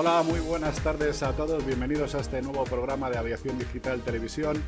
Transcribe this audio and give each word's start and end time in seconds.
Hola, 0.00 0.22
muy 0.22 0.38
buenas 0.38 0.78
tardes 0.78 1.24
a 1.24 1.32
todos. 1.32 1.66
Bienvenidos 1.66 2.14
a 2.14 2.20
este 2.20 2.40
nuevo 2.40 2.62
programa 2.62 3.10
de 3.10 3.18
Aviación 3.18 3.58
Digital 3.58 4.00
Televisión, 4.00 4.62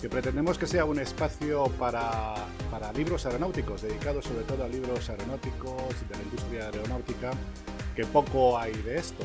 que 0.00 0.08
pretendemos 0.08 0.56
que 0.56 0.66
sea 0.66 0.86
un 0.86 0.98
espacio 0.98 1.64
para, 1.78 2.36
para 2.70 2.90
libros 2.94 3.26
aeronáuticos, 3.26 3.82
dedicados 3.82 4.24
sobre 4.24 4.44
todo 4.44 4.64
a 4.64 4.68
libros 4.68 5.10
aeronáuticos 5.10 6.08
de 6.08 6.16
la 6.16 6.22
industria 6.22 6.64
aeronáutica, 6.68 7.32
que 7.94 8.06
poco 8.06 8.58
hay 8.58 8.72
de 8.72 8.96
esto. 8.96 9.22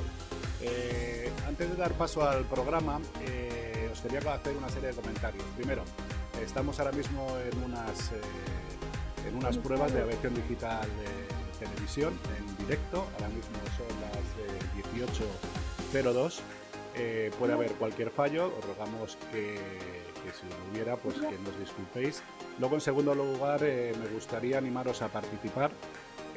Eh, 0.59 1.31
antes 1.47 1.69
de 1.69 1.77
dar 1.77 1.93
paso 1.93 2.27
al 2.27 2.43
programa, 2.43 2.99
eh, 3.21 3.89
os 3.89 4.01
quería 4.01 4.19
hacer 4.33 4.53
una 4.57 4.67
serie 4.67 4.89
de 4.89 4.95
comentarios. 4.95 5.45
Primero, 5.55 5.83
estamos 6.43 6.77
ahora 6.81 6.91
mismo 6.91 7.25
en 7.49 7.63
unas, 7.63 8.11
eh, 8.11 9.29
en 9.29 9.35
unas 9.37 9.57
pruebas 9.59 9.93
de 9.93 10.01
aviación 10.01 10.35
digital 10.35 10.89
de 10.89 11.65
televisión 11.65 12.13
en 12.37 12.57
directo. 12.65 13.07
Ahora 13.13 13.29
mismo 13.29 13.55
son 13.77 13.87
las 14.01 14.27
18.02. 15.91 16.39
puede 17.37 17.53
haber 17.53 17.71
cualquier 17.73 18.09
fallo. 18.09 18.53
Os 18.57 18.65
rogamos 18.65 19.17
que, 19.31 19.55
que, 19.55 20.31
si 20.31 20.45
lo 20.47 20.71
hubiera, 20.71 20.95
pues 20.97 21.15
que 21.15 21.37
nos 21.39 21.59
disculpéis. 21.59 22.21
Luego, 22.59 22.75
en 22.75 22.81
segundo 22.81 23.13
lugar, 23.15 23.61
me 23.61 24.07
gustaría 24.13 24.57
animaros 24.57 25.01
a 25.01 25.07
participar 25.07 25.71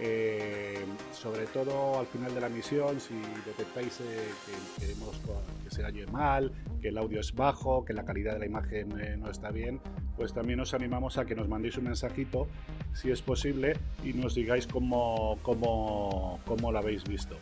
eh, 0.02 0.83
sobre 1.12 1.44
todo 1.46 1.98
al 1.98 2.06
final 2.06 2.34
de 2.34 2.41
la 2.41 2.48
misión, 2.48 2.98
si 3.00 3.12
detectáis 3.44 4.00
eh, 4.00 4.30
que, 4.46 4.80
queremos 4.80 5.20
que 5.62 5.70
se 5.70 5.84
oye 5.84 6.06
mal, 6.06 6.52
que 6.80 6.88
el 6.88 6.96
audio 6.96 7.20
es 7.20 7.34
bajo, 7.34 7.84
que 7.84 7.92
la 7.92 8.06
calidad 8.06 8.33
de 8.33 8.38
la 8.38 8.46
imagen 8.46 8.98
eh, 8.98 9.18
no 9.18 9.30
está 9.30 9.50
bien, 9.50 9.78
pues 10.16 10.33
también 10.33 10.58
os 10.61 10.72
animamos 10.72 11.18
a 11.18 11.27
que 11.27 11.34
nos 11.34 11.48
mandéis 11.48 11.77
un 11.77 11.84
mensajito, 11.84 12.48
si 12.94 13.11
es 13.11 13.20
posible, 13.20 13.74
y 14.02 14.14
nos 14.14 14.34
digáis 14.34 14.66
cómo, 14.66 15.38
cómo, 15.42 16.41
cómo 16.46 16.72
lo 16.72 16.78
habéis 16.78 17.05
visto. 17.05 17.36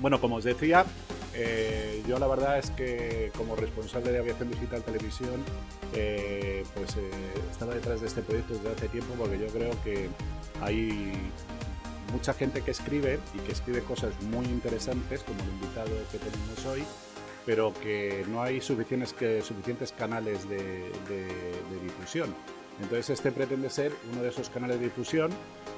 Bueno, 0.00 0.20
como 0.20 0.36
os 0.36 0.44
decía, 0.44 0.86
yo 2.08 2.18
la 2.18 2.26
verdad 2.26 2.58
es 2.58 2.70
que 2.70 3.30
como 3.36 3.54
responsable 3.54 4.12
de 4.12 4.18
Aviación 4.18 4.50
Digital 4.50 4.82
Televisión, 4.82 5.44
pues 5.92 6.96
estaba 7.50 7.74
detrás 7.74 8.00
de 8.00 8.06
este 8.06 8.22
proyecto 8.22 8.54
desde 8.54 8.70
hace 8.70 8.88
tiempo 8.88 9.14
porque 9.18 9.38
yo 9.38 9.46
creo 9.48 9.70
que 9.84 10.08
hay 10.60 11.12
mucha 12.12 12.34
gente 12.34 12.62
que 12.62 12.70
escribe 12.70 13.18
y 13.34 13.38
que 13.40 13.52
escribe 13.52 13.82
cosas 13.82 14.12
muy 14.22 14.44
interesantes, 14.46 15.22
como 15.22 15.40
el 15.40 15.48
invitado 15.48 15.90
que 16.10 16.18
tenemos 16.18 16.66
hoy, 16.66 16.84
pero 17.46 17.72
que 17.82 18.24
no 18.28 18.42
hay 18.42 18.60
suficientes, 18.60 19.12
que, 19.12 19.42
suficientes 19.42 19.92
canales 19.92 20.48
de, 20.48 20.90
difusión. 21.82 22.34
Entonces 22.82 23.10
este 23.10 23.30
pretende 23.32 23.70
ser 23.70 23.92
uno 24.12 24.22
de 24.22 24.28
esos 24.28 24.48
canales 24.50 24.78
de 24.78 24.86
difusión. 24.86 25.30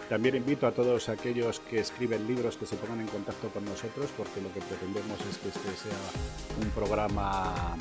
También 0.08 0.36
invito 0.36 0.67
a 0.67 0.72
todos 0.72 1.08
aquellos 1.08 1.61
que 1.61 1.81
escriben 1.81 2.27
libros 2.27 2.56
que 2.56 2.67
se 2.67 2.77
pongan 2.77 3.00
en 3.00 3.08
contacto 3.08 3.48
con 3.48 3.64
nosotros 3.64 4.11
porque 4.17 4.41
lo 4.41 4.53
que 4.53 4.61
pretendemos 4.61 5.19
es 5.30 5.39
que 5.39 5.48
este 5.48 5.89
sea 5.89 6.62
un 6.62 6.69
programa 6.70 7.77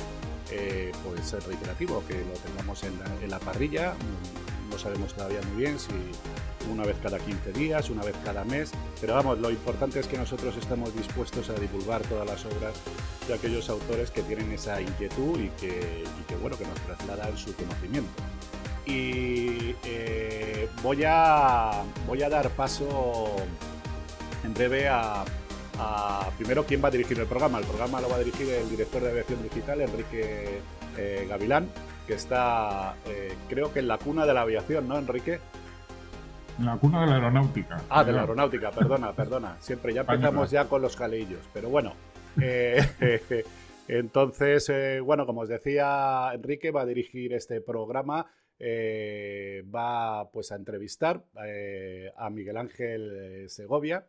eh, 0.52 0.92
pues 1.04 1.32
reiterativo, 1.46 2.04
que 2.08 2.16
lo 2.16 2.34
tengamos 2.34 2.84
en 2.84 3.30
la, 3.30 3.40
parrilla. 3.40 3.94
No 4.70 4.78
sabemos 4.78 5.14
todavía 5.14 5.42
muy 5.42 5.64
bien 5.64 5.80
si 5.80 5.92
una 6.72 6.84
vez 6.84 6.96
cada 7.04 7.20
15 7.20 7.52
días, 7.54 7.90
una 7.90 8.04
vez 8.04 8.16
cada 8.24 8.44
mes, 8.46 8.72
pero 9.02 9.16
vamos, 9.16 9.40
lo 9.40 9.50
importante 9.50 10.00
es 10.00 10.08
que 10.08 10.18
nosotros 10.18 10.56
estamos 10.58 10.96
dispuestos 10.96 11.50
a 11.50 11.54
divulgar 11.54 12.02
todas 12.04 12.26
las 12.26 12.46
obras 12.46 12.74
de 13.28 13.34
aquellos 13.34 13.70
autores 13.70 14.12
que 14.12 14.24
tienen 14.24 14.52
esa 14.52 14.82
inquietud 14.82 15.40
y 15.40 15.50
que, 15.60 16.06
bueno, 16.42 16.58
que 16.58 16.66
nos 16.66 16.80
trasladan 16.82 17.38
su 17.38 17.54
conocimiento. 17.56 18.10
Y 18.86 19.76
eh, 19.84 20.68
voy, 20.82 21.04
a, 21.06 21.84
voy 22.08 22.24
a 22.24 22.30
dar 22.30 22.50
paso 22.50 23.36
en 24.44 24.54
breve 24.54 24.88
a, 24.88 25.24
primero 26.38 26.66
quién 26.66 26.84
va 26.84 26.88
a 26.88 26.92
dirigir 26.92 27.20
el 27.20 27.28
programa. 27.28 27.60
El 27.60 27.66
programa 27.66 28.02
lo 28.02 28.10
va 28.10 28.16
a 28.16 28.20
dirigir 28.20 28.50
el 28.50 28.70
director 28.70 29.02
de 29.02 29.10
aviación 29.10 29.42
digital, 29.44 29.82
Enrique 29.82 30.62
eh, 30.98 31.26
Gavilán, 31.30 31.68
que 32.08 32.14
está, 32.14 32.96
eh, 33.06 33.36
creo 33.50 33.72
que 33.74 33.80
en 33.80 33.88
la 33.88 33.98
cuna 33.98 34.26
de 34.26 34.34
la 34.34 34.42
aviación, 34.42 34.88
¿no, 34.88 34.98
Enrique? 34.98 35.40
la 36.60 36.78
cuna 36.78 37.02
de 37.02 37.08
la 37.08 37.16
aeronáutica. 37.16 37.82
Ah, 37.90 38.04
de 38.04 38.12
la 38.12 38.22
aeronáutica, 38.22 38.72
perdona, 38.72 39.14
perdona. 39.14 39.56
Siempre 39.60 39.94
ya 39.94 40.02
empezamos 40.02 40.52
ya 40.52 40.66
con 40.66 40.82
los 40.82 40.96
caleillos. 40.96 41.48
Pero 41.54 41.70
bueno, 41.70 41.94
eh, 42.40 42.86
entonces, 43.88 44.70
eh, 44.70 45.00
bueno, 45.00 45.26
como 45.26 45.42
os 45.42 45.50
decía, 45.50 46.32
Enrique 46.34 46.72
va 46.72 46.82
a 46.82 46.86
dirigir 46.86 47.34
este 47.34 47.62
programa. 47.62 48.28
Eh, 48.64 49.64
va 49.74 50.30
pues 50.30 50.52
a 50.52 50.56
entrevistar 50.56 51.24
a 52.16 52.30
Miguel 52.30 52.58
Ángel 52.58 53.50
Segovia 53.50 54.06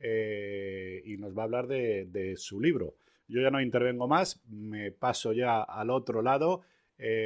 y 0.00 1.16
nos 1.18 1.36
va 1.36 1.42
a 1.42 1.44
hablar 1.44 1.66
de, 1.66 2.34
su 2.36 2.60
libro. 2.60 2.94
Yo 3.26 3.40
ya 3.42 3.50
no 3.50 3.60
intervengo 3.60 4.06
más, 4.06 4.40
me 4.48 4.92
paso 4.92 5.32
ya 5.32 5.62
al 5.62 5.90
otro 5.90 6.22
lado. 6.22 6.62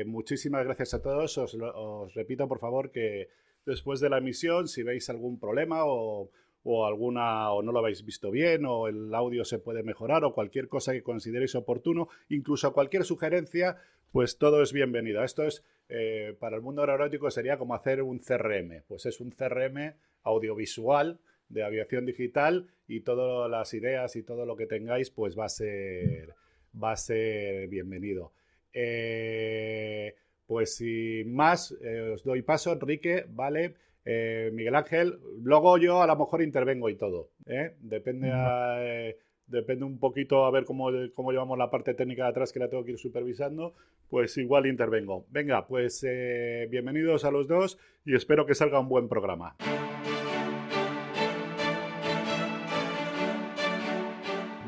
muchísimas 0.07 0.65
gracias 0.65 0.95
a 0.95 1.03
todos. 1.03 1.37
os 1.37 2.15
repito, 2.15 2.49
por 2.49 2.59
favor, 2.59 2.91
que 2.91 3.29
después 3.67 4.01
de 4.01 4.09
la 4.09 4.19
emisión, 4.19 4.67
si 4.67 4.83
veis 4.83 5.11
algún 5.11 5.39
problema 5.39 5.85
o, 5.85 6.31
alguna 6.65 7.51
o 7.53 7.63
no 7.63 7.73
lo 7.73 7.81
habéis 7.81 8.05
visto 8.05 8.31
bien 8.31 8.65
o 8.67 8.89
el 8.89 9.15
audio 9.15 9.45
se 9.45 9.59
puede 9.59 9.83
mejorar 9.83 10.25
o 10.25 10.33
cualquier 10.33 10.69
cosa 10.69 10.93
que 10.93 11.03
consideréis 11.03 11.55
oportuno, 11.55 12.09
incluso 12.29 12.73
cualquier 12.73 13.05
sugerencia, 13.05 13.79
pues 14.13 14.39
todo 14.39 14.63
es 14.63 14.73
bienvenido. 14.73 15.25
Esto 15.25 15.45
es 15.45 15.65
eh, 15.89 16.37
para 16.39 16.57
el 16.57 16.63
mundo 16.63 16.83
aeronáutico 16.83 17.31
sería 17.31 17.59
como 17.59 17.75
hacer 17.75 18.03
un 18.03 18.19
CRM, 18.19 18.83
pues 18.87 19.07
es 19.07 19.21
un 19.21 19.31
CRM 19.31 19.95
audiovisual 20.23 21.19
de 21.49 21.65
aviación 21.65 22.07
digital 22.07 22.69
y 22.87 23.01
todas 23.01 23.51
las 23.51 23.75
ideas 23.75 24.17
y 24.17 24.23
todo 24.23 24.47
lo 24.47 24.57
que 24.57 24.67
tengáis 24.67 25.11
pues 25.11 25.39
va 25.39 25.47
a 25.47 25.49
ser 25.49 26.35
va 26.83 26.93
a 26.93 26.97
ser 26.97 27.69
bienvenido. 27.69 28.33
Eh, 28.73 30.15
pues 30.47 30.77
sin 30.77 31.35
más, 31.35 31.75
eh, 31.83 32.13
os 32.15 32.25
doy 32.25 32.43
paso, 32.43 32.73
Enrique, 32.73 33.27
¿vale? 33.29 33.75
Eh, 34.05 34.51
Miguel 34.53 34.75
Ángel, 34.75 35.19
luego 35.43 35.79
yo 35.79 36.03
a 36.03 36.07
lo 36.07 36.17
mejor 36.17 36.43
intervengo 36.43 36.89
y 36.89 36.97
todo. 36.97 37.31
¿eh? 37.47 37.77
Depende, 37.81 39.17
depende 39.47 39.85
un 39.85 39.99
poquito 39.99 40.45
a 40.45 40.51
ver 40.51 40.65
cómo, 40.65 40.91
cómo, 41.15 41.33
llevamos 41.33 41.59
la 41.59 41.71
parte 41.71 41.95
técnica 41.95 42.25
de 42.25 42.31
atrás 42.31 42.53
que 42.53 42.59
la 42.59 42.69
tengo 42.69 42.85
que 42.85 42.93
ir 42.93 42.99
supervisando, 42.99 43.75
pues 44.09 44.37
igual 44.39 44.67
intervengo. 44.67 45.27
Venga, 45.31 45.67
pues 45.67 46.07
bienvenidos 46.71 47.25
a 47.25 47.31
los 47.31 47.47
dos 47.47 47.79
y 48.05 48.15
espero 48.15 48.47
que 48.47 48.55
salga 48.55 48.81
un 48.81 48.89
buen 48.89 49.09
programa. 49.09 49.57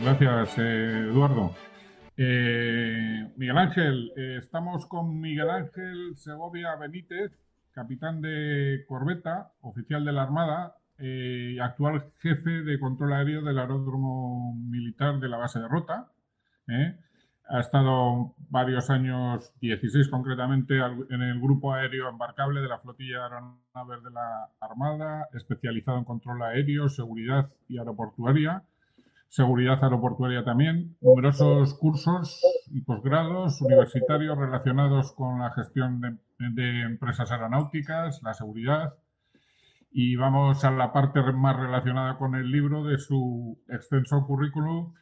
Gracias, 0.04 0.58
Eduardo. 0.58 1.54
Eh, 2.16 3.26
Miguel 3.36 3.58
Ángel, 3.58 4.12
eh, 4.16 4.36
estamos 4.38 4.86
con 4.86 5.18
Miguel 5.18 5.50
Ángel 5.50 6.14
Segovia 6.16 6.76
Benítez, 6.76 7.32
capitán 7.74 8.22
de 8.22 8.84
corbeta, 8.88 9.52
oficial 9.60 10.04
de 10.04 10.12
la 10.12 10.22
Armada 10.22 10.76
y 10.98 11.56
eh, 11.56 11.60
actual 11.60 12.12
jefe 12.20 12.62
de 12.62 12.78
control 12.78 13.12
aéreo 13.12 13.42
del 13.42 13.58
aeródromo 13.58 14.54
militar 14.54 15.18
de 15.18 15.28
la 15.28 15.36
base 15.36 15.58
de 15.58 15.68
Rota. 15.68 16.08
Ha 17.46 17.60
estado 17.60 18.34
varios 18.48 18.88
años, 18.88 19.52
16 19.60 20.08
concretamente, 20.08 20.78
en 20.78 21.20
el 21.20 21.40
grupo 21.40 21.74
aéreo 21.74 22.08
embarcable 22.08 22.62
de 22.62 22.68
la 22.68 22.78
flotilla 22.78 23.24
aeronaves 23.24 24.02
de 24.02 24.10
la 24.10 24.48
Armada, 24.60 25.28
especializado 25.34 25.98
en 25.98 26.04
control 26.04 26.42
aéreo, 26.42 26.88
seguridad 26.88 27.50
y 27.68 27.76
aeroportuaria 27.78 28.62
seguridad 29.34 29.82
aeroportuaria 29.82 30.44
también, 30.44 30.96
numerosos 31.00 31.74
cursos 31.74 32.40
y 32.70 32.82
posgrados 32.82 33.60
universitarios 33.62 34.38
relacionados 34.38 35.12
con 35.12 35.40
la 35.40 35.50
gestión 35.50 36.00
de, 36.00 36.16
empresas 36.38 37.30
aeronáuticas, 37.30 38.22
la 38.22 38.34
seguridad. 38.34 38.94
Y 39.90 40.16
vamos 40.16 40.64
a 40.64 40.70
la 40.70 40.92
parte 40.92 41.20
más 41.20 41.56
relacionada 41.56 42.18
con 42.18 42.34
el 42.34 42.50
libro 42.50 42.84
de 42.84 42.98
su 42.98 43.62
extenso 43.68 44.26
currículum, 44.26 44.92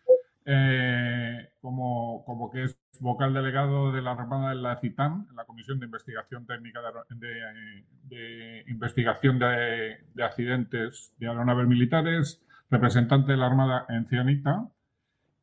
eh, 0.44 1.49
como, 1.61 2.25
como, 2.26 2.50
que 2.50 2.64
es 2.64 2.79
vocal 3.00 3.32
delegado 3.32 3.93
de 3.93 4.02
la 4.02 4.12
Armada 4.12 4.50
de 4.50 4.56
la 4.56 4.79
CITAM, 4.81 5.29
la 5.34 5.44
Comisión 5.44 5.79
de 5.79 5.87
Investigación 5.87 6.46
Técnica 6.46 6.81
de, 7.11 7.85
de 8.05 8.64
Investigación 8.69 9.38
de 9.38 10.23
Accidentes 10.23 11.14
de 11.19 11.28
Aeronaves 11.28 11.67
Militares, 11.67 12.43
representante 12.70 13.32
de 13.32 13.38
la 13.38 13.46
Armada 13.46 13.87
en 13.88 14.06
Cianita 14.06 14.69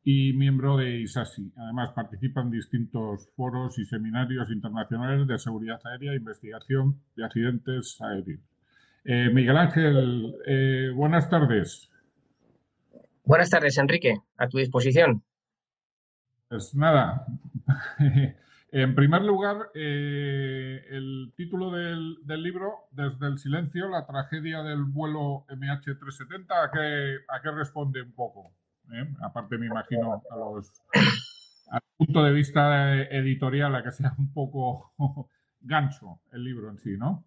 y 0.02 0.32
miembro 0.32 0.76
de 0.76 1.00
ISASI. 1.00 1.52
Además, 1.56 1.92
participa 1.92 2.40
en 2.40 2.50
distintos 2.50 3.28
foros 3.36 3.78
y 3.78 3.84
seminarios 3.84 4.50
internacionales 4.50 5.26
de 5.26 5.38
seguridad 5.38 5.80
aérea 5.84 6.12
e 6.12 6.16
investigación 6.16 7.00
de 7.16 7.24
accidentes 7.24 8.00
aéreos. 8.00 8.40
Eh, 9.04 9.30
Miguel 9.32 9.56
Ángel, 9.56 10.34
eh, 10.46 10.90
buenas 10.94 11.28
tardes. 11.28 11.90
Buenas 13.24 13.50
tardes, 13.50 13.78
Enrique. 13.78 14.16
A 14.36 14.48
tu 14.48 14.58
disposición. 14.58 15.22
Pues 16.48 16.74
nada, 16.74 17.26
En 18.72 18.94
primer 18.94 19.22
lugar, 19.22 19.70
eh, 19.74 20.80
el 20.90 21.32
título 21.36 21.72
del, 21.72 22.18
libro, 22.40 22.86
Desde 22.92 23.26
el 23.26 23.38
silencio, 23.38 23.88
la 23.88 24.06
tragedia 24.06 24.62
del 24.62 24.84
vuelo 24.84 25.44
MH370, 25.48 26.46
¿a 26.50 26.70
qué, 26.70 27.16
a 27.28 27.42
qué 27.42 27.50
responde 27.50 28.00
un 28.00 28.12
poco? 28.12 28.52
¿Eh? 28.92 29.08
aparte 29.20 29.58
me 29.58 29.66
imagino 29.66 30.22
a 30.30 30.36
los, 30.36 30.72
al 31.70 31.80
punto 31.96 32.24
de 32.24 32.32
vista 32.32 33.02
editorial 33.02 33.74
a 33.74 33.82
que 33.82 33.92
sea 33.92 34.14
un 34.18 34.32
poco 34.32 34.92
gancho 35.60 36.20
el 36.32 36.44
libro 36.44 36.70
en 36.70 36.78
sí, 36.78 36.96
¿no? 36.96 37.24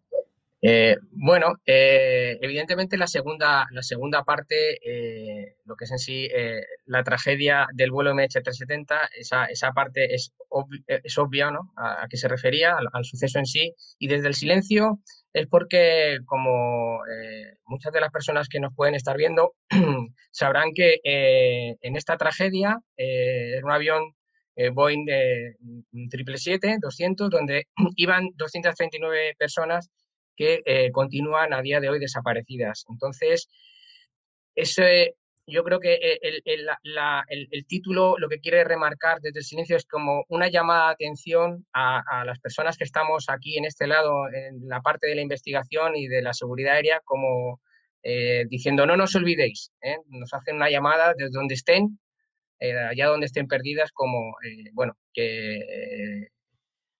Eh, 0.65 0.95
bueno, 1.11 1.55
eh, 1.65 2.37
evidentemente 2.41 2.95
la 2.95 3.07
segunda, 3.07 3.67
la 3.71 3.83
segunda 3.83 4.23
parte, 4.23 4.77
eh, 4.81 5.57
lo 5.65 5.75
que 5.75 5.83
es 5.83 5.91
en 5.91 5.99
sí 5.99 6.29
la 6.85 7.03
tragedia 7.03 7.67
del 7.73 7.91
vuelo 7.91 8.13
MH370, 8.13 9.09
esa, 9.17 9.45
esa 9.47 9.73
parte 9.73 10.15
es, 10.15 10.33
es 10.87 11.17
obvia 11.17 11.51
¿no? 11.51 11.73
a, 11.75 12.07
qué 12.09 12.15
se 12.15 12.29
refería, 12.29 12.77
al, 12.77 13.03
suceso 13.03 13.39
en 13.39 13.45
sí. 13.45 13.75
Y 13.99 14.07
desde 14.07 14.29
el 14.29 14.35
silencio 14.35 15.01
es 15.33 15.47
porque, 15.47 16.19
como 16.25 16.99
muchas 17.65 17.91
de 17.91 17.99
las 17.99 18.11
personas 18.11 18.47
que 18.47 18.61
nos 18.61 18.73
pueden 18.73 18.95
estar 18.95 19.17
viendo, 19.17 19.55
sabrán 20.31 20.71
que 20.73 20.99
en 21.03 21.95
esta 21.97 22.15
tragedia 22.15 22.79
era 22.95 23.65
un 23.65 23.71
avión 23.71 24.13
Boeing 24.73 25.03
de 25.03 25.57
777-200, 25.91 27.29
donde 27.29 27.67
iban 27.97 28.29
239 28.35 29.35
personas 29.37 29.89
que 30.35 30.61
eh, 30.65 30.91
continúan 30.91 31.53
a 31.53 31.61
día 31.61 31.79
de 31.79 31.89
hoy 31.89 31.99
desaparecidas. 31.99 32.85
Entonces, 32.89 33.49
ese, 34.55 35.15
yo 35.47 35.63
creo 35.63 35.79
que 35.79 35.93
eh, 35.93 36.19
el, 36.45 37.65
título 37.67 38.15
lo 38.17 38.29
que 38.29 38.39
quiere 38.39 38.63
remarcar 38.63 39.19
desde 39.21 39.39
el 39.39 39.45
silencio 39.45 39.77
es 39.77 39.85
como 39.85 40.25
una 40.29 40.49
llamada 40.49 40.87
de 40.87 40.93
atención 40.93 41.65
a, 41.73 42.23
las 42.25 42.39
personas 42.39 42.77
que 42.77 42.83
estamos 42.83 43.25
aquí 43.29 43.57
en 43.57 43.65
este 43.65 43.87
lado, 43.87 44.27
en 44.33 44.67
la 44.67 44.81
parte 44.81 45.07
de 45.07 45.15
la 45.15 45.21
investigación 45.21 45.95
y 45.95 46.07
de 46.07 46.21
la 46.21 46.33
seguridad 46.33 46.75
aérea, 46.75 47.01
como 47.03 47.61
eh, 48.03 48.45
diciendo 48.49 48.85
no 48.85 48.97
nos 48.97 49.15
olvidéis, 49.15 49.71
nos 50.09 50.33
hacen 50.33 50.57
una 50.57 50.69
llamada 50.69 51.13
desde 51.17 51.31
donde 51.31 51.55
estén, 51.55 51.99
allá 52.89 53.07
donde 53.07 53.25
estén 53.25 53.47
perdidas, 53.47 53.91
como, 53.91 54.35
bueno, 54.71 54.95
que 55.13 56.29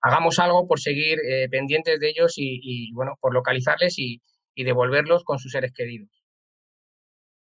hagamos 0.04 0.38
algo 0.38 0.68
por 0.68 0.80
seguir 0.80 1.18
eh, 1.20 1.48
pendientes 1.50 2.00
de 2.00 2.10
ellos 2.10 2.34
y, 2.36 2.92
bueno, 2.94 3.14
por 3.20 3.34
localizarles 3.34 3.98
y, 3.98 4.22
devolverlos 4.56 5.24
con 5.24 5.40
sus 5.40 5.52
seres 5.52 5.74
queridos. 5.74 6.10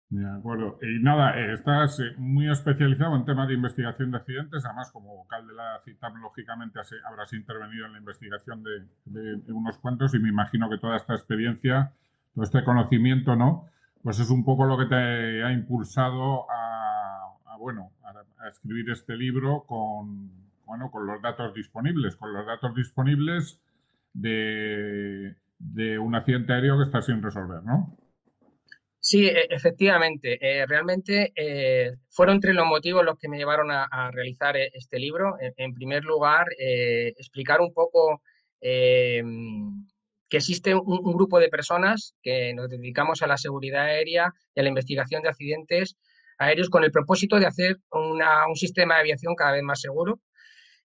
De 0.09 0.25
acuerdo. 0.29 0.77
Y 0.81 1.01
nada, 1.01 1.37
eh, 1.39 1.53
estás 1.53 1.99
eh, 1.99 2.13
muy 2.17 2.51
especializado 2.51 3.15
en 3.15 3.25
temas 3.25 3.47
de 3.47 3.53
investigación 3.53 4.11
de 4.11 4.17
accidentes. 4.17 4.65
Además, 4.65 4.91
como 4.91 5.15
vocal 5.15 5.47
de 5.47 5.53
la 5.53 5.79
CITAM, 5.85 6.21
lógicamente 6.21 6.79
habrás 7.05 7.31
intervenido 7.31 7.85
en 7.85 7.93
la 7.93 7.99
investigación 7.99 8.63
de, 8.63 9.53
unos 9.53 9.77
cuantos 9.77 10.13
y 10.15 10.19
me 10.19 10.29
imagino 10.29 10.69
que 10.69 10.77
toda 10.77 10.97
esta 10.97 11.13
experiencia, 11.13 11.93
todo 12.33 12.43
este 12.43 12.63
conocimiento, 12.63 13.35
¿no? 13.35 13.69
Pues 14.01 14.19
es 14.19 14.29
un 14.29 14.43
poco 14.43 14.65
lo 14.65 14.77
que 14.77 14.85
te 14.85 15.43
ha 15.43 15.51
impulsado 15.51 16.49
a, 16.49 17.35
bueno, 17.59 17.91
a 18.39 18.49
escribir 18.49 18.89
este 18.89 19.15
libro 19.15 19.63
con, 19.67 20.46
bueno, 20.67 20.91
con 20.91 21.07
los 21.07 21.21
datos 21.21 21.53
disponibles, 21.53 22.17
con 22.17 22.33
los 22.33 22.45
datos 22.45 22.75
disponibles 22.75 23.59
de, 24.13 25.33
un 25.99 26.13
accidente 26.13 26.53
aéreo 26.53 26.77
que 26.77 26.83
está 26.83 27.01
sin 27.01 27.23
resolver, 27.23 27.63
¿no? 27.63 27.97
Sí, 28.99 29.27
e, 29.27 29.47
efectivamente. 29.49 30.37
Eh, 30.41 30.65
realmente 30.65 31.31
eh, 31.35 31.93
fueron 32.09 32.41
tres 32.41 32.53
los 32.53 32.65
motivos 32.65 33.05
los 33.05 33.17
que 33.17 33.29
me 33.29 33.37
llevaron 33.37 33.71
a, 33.71 34.11
realizar 34.11 34.57
e, 34.57 34.69
este 34.73 34.99
libro. 34.99 35.37
En, 35.39 35.73
primer 35.73 36.03
lugar, 36.03 36.47
eh, 36.59 37.13
explicar 37.17 37.61
un 37.61 37.73
poco 37.73 38.21
que 38.59 39.23
existe 40.37 40.75
un, 40.75 41.13
grupo 41.13 41.39
de 41.39 41.47
personas 41.47 42.15
que 42.21 42.53
nos 42.53 42.67
dedicamos 42.67 43.21
a 43.21 43.27
la 43.27 43.37
seguridad 43.37 43.85
aérea 43.85 44.33
y 44.53 44.59
a 44.59 44.63
la 44.63 44.69
investigación 44.69 45.21
de 45.21 45.29
accidentes 45.29 45.95
aéreos 46.39 46.69
con 46.69 46.83
el 46.83 46.91
propósito 46.91 47.39
de 47.39 47.45
hacer 47.45 47.77
un 47.91 48.55
sistema 48.55 48.95
de 48.95 49.01
aviación 49.01 49.35
cada 49.35 49.53
vez 49.53 49.63
más 49.63 49.79
seguro 49.79 50.19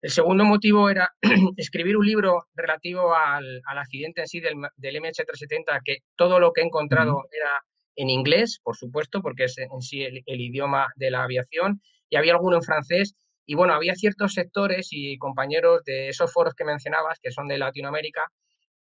el 0.02 0.10
segundo 0.10 0.44
motivo 0.44 0.90
era 0.90 1.14
escribir 1.56 1.96
un 1.96 2.04
libro 2.04 2.48
relativo 2.54 3.14
al, 3.14 3.62
accidente 3.66 4.20
en 4.20 4.26
sí 4.26 4.40
del, 4.40 4.56
MH370, 4.56 5.80
que 5.84 5.98
todo 6.16 6.40
lo 6.40 6.52
que 6.52 6.60
he 6.60 6.64
encontrado 6.64 7.22
era 7.30 7.62
en 7.94 8.10
inglés, 8.10 8.58
por 8.64 8.76
supuesto, 8.76 9.22
porque 9.22 9.44
es 9.44 9.56
en 9.58 9.80
sí 9.80 10.02
el, 10.02 10.22
idioma 10.26 10.88
de 10.96 11.12
la 11.12 11.22
aviación, 11.22 11.80
y 12.10 12.16
había 12.16 12.32
alguno 12.32 12.56
en 12.56 12.62
francés. 12.62 13.14
Y 13.46 13.54
bueno, 13.54 13.74
había 13.74 13.94
ciertos 13.94 14.34
sectores 14.34 14.88
y 14.90 15.18
compañeros 15.18 15.84
de 15.84 16.08
esos 16.08 16.32
foros 16.32 16.54
que 16.54 16.64
mencionabas, 16.64 17.20
que 17.20 17.30
son 17.30 17.46
de 17.46 17.58
Latinoamérica, 17.58 18.26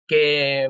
que, 0.08 0.68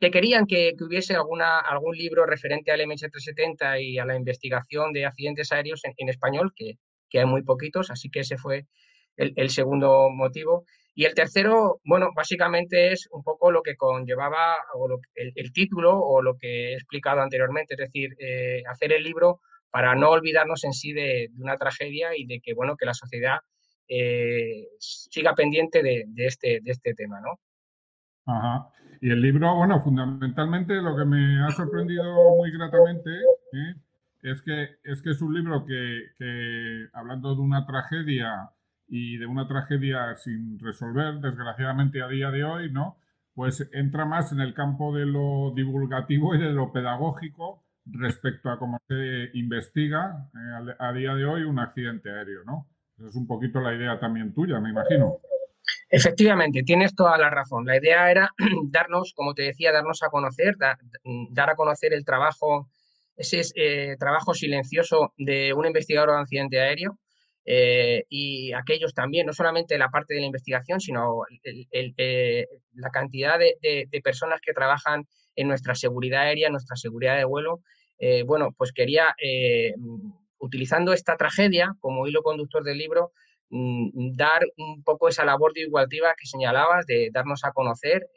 que 0.00 0.10
querían 0.10 0.46
que, 0.46 0.74
hubiese 0.80 1.14
alguna, 1.14 1.60
algún 1.60 1.96
libro 1.96 2.26
referente 2.26 2.72
al 2.72 2.80
MH370 2.80 3.82
y 3.82 3.98
a 4.00 4.04
la 4.04 4.16
investigación 4.16 4.92
de 4.92 5.06
accidentes 5.06 5.52
aéreos 5.52 5.82
en, 5.84 6.08
español, 6.08 6.52
que, 6.56 6.74
que 7.08 7.20
hay 7.20 7.26
muy 7.26 7.42
poquitos, 7.42 7.90
así 7.92 8.10
que 8.10 8.20
ese 8.20 8.36
fue 8.36 8.66
el, 9.18 9.50
segundo 9.50 10.10
motivo. 10.10 10.64
Y 10.94 11.04
el 11.04 11.14
tercero, 11.14 11.80
bueno, 11.84 12.10
básicamente 12.14 12.92
es 12.92 13.08
un 13.12 13.22
poco 13.22 13.52
lo 13.52 13.62
que 13.62 13.76
conllevaba 13.76 14.56
el, 15.14 15.52
título 15.52 15.98
o 15.98 16.22
lo 16.22 16.36
que 16.36 16.70
he 16.70 16.74
explicado 16.74 17.20
anteriormente, 17.20 17.74
es 17.74 17.78
decir, 17.78 18.16
eh, 18.18 18.62
hacer 18.68 18.92
el 18.92 19.04
libro 19.04 19.40
para 19.70 19.94
no 19.94 20.10
olvidarnos 20.10 20.64
en 20.64 20.72
sí 20.72 20.92
de, 20.92 21.30
una 21.38 21.56
tragedia 21.56 22.16
y 22.16 22.26
de 22.26 22.40
que, 22.40 22.54
bueno, 22.54 22.76
que 22.76 22.86
la 22.86 22.94
sociedad 22.94 23.38
eh, 23.88 24.66
siga 24.78 25.34
pendiente 25.34 25.82
de, 25.82 26.06
este, 26.16 26.60
de 26.62 26.70
este 26.70 26.94
tema, 26.94 27.20
¿no? 27.20 27.38
Ajá. 28.26 28.70
Y 29.00 29.10
el 29.10 29.22
libro, 29.22 29.54
bueno, 29.54 29.80
fundamentalmente 29.82 30.74
lo 30.74 30.96
que 30.96 31.04
me 31.04 31.44
ha 31.44 31.50
sorprendido 31.50 32.04
muy 32.36 32.50
gratamente 32.50 33.10
¿eh? 33.10 33.74
es, 34.22 34.42
que, 34.42 34.68
es 34.82 35.00
que 35.02 35.10
es 35.10 35.22
un 35.22 35.34
libro 35.34 35.64
que, 35.64 36.88
hablando 36.92 37.34
de 37.34 37.40
una 37.40 37.64
tragedia, 37.64 38.50
y 38.88 39.18
de 39.18 39.26
una 39.26 39.46
tragedia 39.46 40.14
sin 40.16 40.58
resolver, 40.58 41.20
desgraciadamente 41.20 42.02
a 42.02 42.08
día 42.08 42.30
de 42.30 42.44
hoy, 42.44 42.72
¿no? 42.72 42.98
Pues 43.34 43.68
entra 43.72 44.04
más 44.04 44.32
en 44.32 44.40
el 44.40 44.54
campo 44.54 44.94
de 44.94 45.06
lo 45.06 45.52
divulgativo 45.54 46.34
y 46.34 46.38
de 46.38 46.50
lo 46.50 46.72
pedagógico 46.72 47.64
respecto 47.84 48.50
a 48.50 48.58
cómo 48.58 48.78
se 48.88 49.30
investiga 49.34 50.28
eh, 50.34 50.74
a, 50.78 50.92
día 50.92 51.14
de 51.14 51.24
hoy 51.24 51.42
un 51.42 51.58
accidente 51.58 52.10
aéreo, 52.10 52.44
¿no? 52.44 52.66
Esa 52.98 53.08
es 53.08 53.14
un 53.14 53.26
poquito 53.26 53.60
la 53.60 53.74
idea 53.74 54.00
también 54.00 54.34
tuya, 54.34 54.58
me 54.58 54.70
imagino. 54.70 55.18
Efectivamente, 55.90 56.62
tienes 56.64 56.94
toda 56.94 57.16
la 57.16 57.30
razón. 57.30 57.64
La 57.64 57.76
idea 57.76 58.10
era 58.10 58.30
darnos, 58.70 59.12
como 59.14 59.34
te 59.34 59.42
decía, 59.42 59.72
darnos 59.72 60.02
a 60.02 60.08
conocer, 60.08 60.56
dar 60.58 61.50
a 61.50 61.54
conocer 61.54 61.92
el 61.92 62.04
trabajo, 62.04 62.68
ese 63.16 63.42
eh, 63.54 63.96
trabajo 63.98 64.34
silencioso 64.34 65.14
de 65.16 65.52
un 65.52 65.66
investigador 65.66 66.10
de 66.10 66.20
accidente 66.20 66.60
aéreo, 66.60 66.98
eh, 67.50 68.04
y 68.10 68.52
aquellos 68.52 68.92
también, 68.92 69.26
no 69.26 69.32
solamente 69.32 69.78
la 69.78 69.88
parte 69.88 70.12
de 70.12 70.20
la 70.20 70.26
investigación, 70.26 70.80
sino 70.80 71.22
eh, 71.42 72.46
la 72.74 72.90
cantidad 72.90 73.38
de, 73.38 73.88
personas 74.04 74.42
que 74.42 74.52
trabajan 74.52 75.06
en 75.34 75.48
nuestra 75.48 75.74
seguridad 75.74 76.24
aérea, 76.24 76.50
nuestra 76.50 76.76
seguridad 76.76 77.16
de 77.16 77.24
vuelo. 77.24 77.60
Eh, 77.98 78.22
bueno, 78.24 78.50
pues 78.54 78.72
quería, 78.72 79.16
utilizando 80.36 80.92
esta 80.92 81.16
tragedia 81.16 81.74
como 81.80 82.06
hilo 82.06 82.22
conductor 82.22 82.62
del 82.64 82.76
libro, 82.76 83.12
mm, 83.48 84.14
dar 84.14 84.42
un 84.58 84.82
poco 84.82 85.08
esa 85.08 85.24
labor 85.24 85.54
divulgativa 85.54 86.14
que 86.18 86.26
señalabas 86.26 86.84
de 86.84 87.08
darnos 87.10 87.44
a 87.44 87.52
conocer 87.52 88.10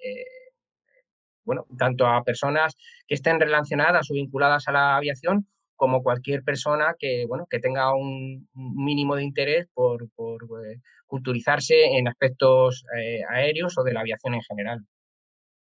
bueno, 1.46 1.66
tanto 1.78 2.06
a 2.06 2.24
personas 2.24 2.76
que 3.08 3.16
estén 3.16 3.40
relacionadas 3.40 4.12
o 4.12 4.14
vinculadas 4.14 4.68
a 4.68 4.74
la 4.74 4.98
aviación 4.98 5.48
como 5.82 6.04
cualquier 6.04 6.44
persona 6.44 6.94
que, 7.00 7.26
bueno, 7.28 7.48
que 7.50 7.58
tenga 7.58 7.96
un 7.96 8.48
mínimo 8.54 9.16
de 9.16 9.24
interés 9.24 9.68
por, 9.74 10.04
eh, 10.04 10.80
culturizarse 11.08 11.98
en 11.98 12.08
aspectos 12.08 12.86
eh, 12.96 13.22
aéreos 13.28 13.76
o 13.80 13.84
de 13.84 13.92
la 13.92 14.02
aviación 14.02 14.36
en 14.36 14.42
general. 14.44 14.86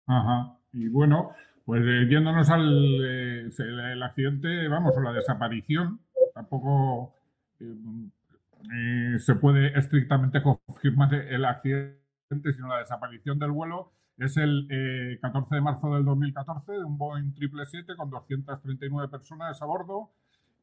Ajá. 0.05 0.57
Y 0.71 0.87
bueno, 0.87 1.31
pues 1.65 1.83
eh, 1.85 2.07
yéndonos 2.09 2.49
al 2.49 3.03
el 3.03 4.01
accidente, 4.01 4.69
vamos, 4.69 4.95
o 4.95 5.01
la 5.01 5.11
desaparición, 5.11 5.99
tampoco 6.33 7.13
se 9.19 9.35
puede 9.35 9.77
estrictamente 9.77 10.41
confirmar 10.41 11.13
el 11.15 11.43
accidente, 11.43 12.53
sino 12.55 12.69
la 12.69 12.79
desaparición 12.79 13.39
del 13.39 13.51
vuelo 13.51 13.91
es 14.17 14.37
el 14.37 15.19
14 15.21 15.47
eh, 15.53 15.55
de 15.55 15.61
marzo 15.61 15.93
del 15.93 16.05
2014 16.05 16.71
de 16.71 16.83
un 16.83 16.97
Boeing 16.97 17.33
777 17.33 17.95
con 17.95 18.09
239 18.09 19.09
personas 19.09 19.61
a 19.61 19.65
bordo 19.65 20.11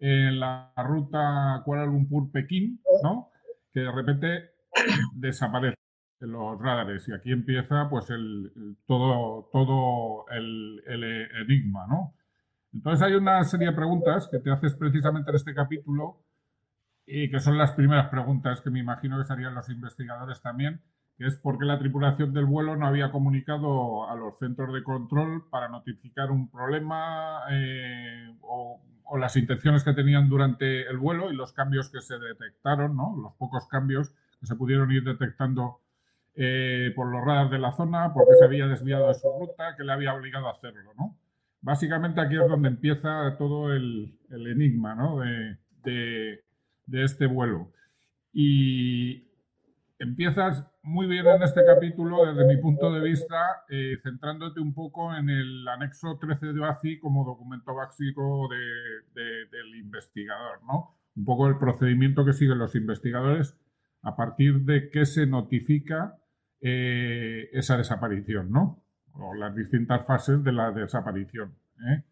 en 0.01 0.41
la 0.41 0.73
ruta 0.77 1.63
Kuala 1.65 1.87
Lumpur-Pekín, 1.87 2.81
¿no? 3.03 3.31
Que 3.73 3.81
de 3.81 3.93
repente 3.93 4.51
desaparece 5.15 5.79
en 6.21 6.33
los 6.33 6.61
radares 6.61 7.09
y 7.09 7.13
aquí 7.13 7.31
empieza 7.31 7.89
pues 7.89 8.11
el, 8.11 8.77
todo, 8.87 9.49
todo 9.53 10.27
el, 10.31 10.83
el, 10.87 11.05
enigma, 11.43 11.87
¿no? 11.87 12.15
Entonces 12.73 13.07
hay 13.07 13.15
una 13.15 13.45
serie 13.45 13.69
de 13.69 13.73
preguntas 13.73 14.29
que 14.29 14.41
te 14.41 14.51
haces 14.51 14.75
precisamente 14.75 15.31
en 15.31 15.37
este 15.37 15.55
capítulo 15.55 16.25
y 17.07 17.31
que 17.31 17.39
son 17.39 17.57
las 17.57 17.73
primeras 17.73 18.09
preguntas 18.09 18.61
que 18.61 18.71
me 18.71 18.81
imagino 18.81 19.19
que 19.19 19.27
serían 19.27 19.55
los 19.55 19.69
investigadores 19.69 20.41
también 20.43 20.81
que 21.17 21.27
es 21.27 21.37
porque 21.37 21.65
la 21.65 21.79
tripulación 21.79 22.33
del 22.33 22.45
vuelo 22.45 22.77
no 22.77 22.87
había 22.87 23.11
comunicado 23.11 24.09
a 24.09 24.17
los 24.17 24.39
centros 24.39 24.75
de 24.75 24.83
control 24.83 25.49
para 25.49 25.69
notificar 25.69 26.31
un 26.31 26.51
problema 26.51 27.43
eh, 27.51 28.35
o 28.43 28.81
las 29.19 29.37
intenciones 29.37 29.85
que 29.85 29.93
tenían 29.93 30.29
durante 30.29 30.89
el 30.89 30.99
vuelo 30.99 31.31
y 31.31 31.37
los 31.37 31.53
cambios 31.53 31.91
que 31.91 32.01
se 32.01 32.19
detectaron, 32.19 32.97
¿no? 32.97 33.17
Los 33.23 33.35
pocos 33.35 33.67
cambios 33.69 34.11
que 34.41 34.47
se 34.47 34.57
pudieron 34.57 34.91
ir 34.91 35.05
detectando 35.05 35.81
eh, 36.37 36.93
por 36.97 37.07
los 37.11 37.25
radares 37.25 37.51
de 37.51 37.59
la 37.59 37.73
zona, 37.73 38.13
porque 38.13 38.35
se 38.39 38.45
había 38.45 38.67
desviado 38.67 39.09
de 39.09 39.15
su 39.15 39.29
ruta, 39.39 39.77
que 39.77 39.85
le 39.85 39.93
había 39.93 40.15
obligado 40.15 40.49
a 40.49 40.53
hacerlo, 40.53 40.93
¿no? 40.99 41.17
Básicamente 41.61 42.21
aquí 42.21 42.37
es 42.37 42.49
donde 42.49 42.69
empieza 42.69 43.37
todo 43.39 43.73
el, 43.73 44.19
enigma, 44.31 44.95
¿no? 44.95 45.21
De, 45.21 46.43
de 46.87 47.05
este 47.05 47.27
vuelo. 47.27 47.71
Y 48.33 49.29
empiezas 49.99 50.67
muy 50.83 51.07
bien 51.07 51.27
en 51.27 51.43
este 51.43 51.65
capítulo, 51.65 52.27
desde 52.27 52.47
mi 52.47 52.61
punto 52.61 52.93
de 52.93 53.01
vista, 53.01 53.65
eh, 53.69 53.97
centrándote 54.03 54.61
un 54.61 54.75
poco 54.75 55.15
en 55.15 55.31
el 55.31 55.67
anexo 55.69 56.19
13 56.21 56.53
de 56.53 56.61
OACI 56.61 56.99
como 56.99 57.25
documento 57.25 57.75
básico 57.75 58.49
del 59.15 59.75
investigador, 59.77 60.63
¿no? 60.67 60.97
Un 61.17 61.25
poco 61.25 61.47
el 61.47 61.59
procedimiento 61.59 62.25
que 62.25 62.33
siguen 62.33 62.59
los 62.59 62.75
investigadores 62.75 63.57
a 64.03 64.17
partir 64.17 64.61
de 64.61 64.91
que 64.91 65.07
se 65.07 65.27
notifica 65.27 66.19
eh, 66.61 67.49
esa 67.53 67.77
desaparición, 67.77 68.51
¿no? 68.51 68.83
O 69.13 69.35
las 69.35 69.55
distintas 69.55 70.07
fases 70.07 70.43
de 70.43 70.53
la 70.53 70.73
desaparición. 70.73 71.55
¿eh? 71.89 72.03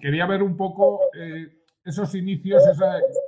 quería 0.00 0.26
ver 0.26 0.44
un 0.44 0.56
poco 0.56 1.00
esos 1.84 2.14
inicios, 2.14 2.62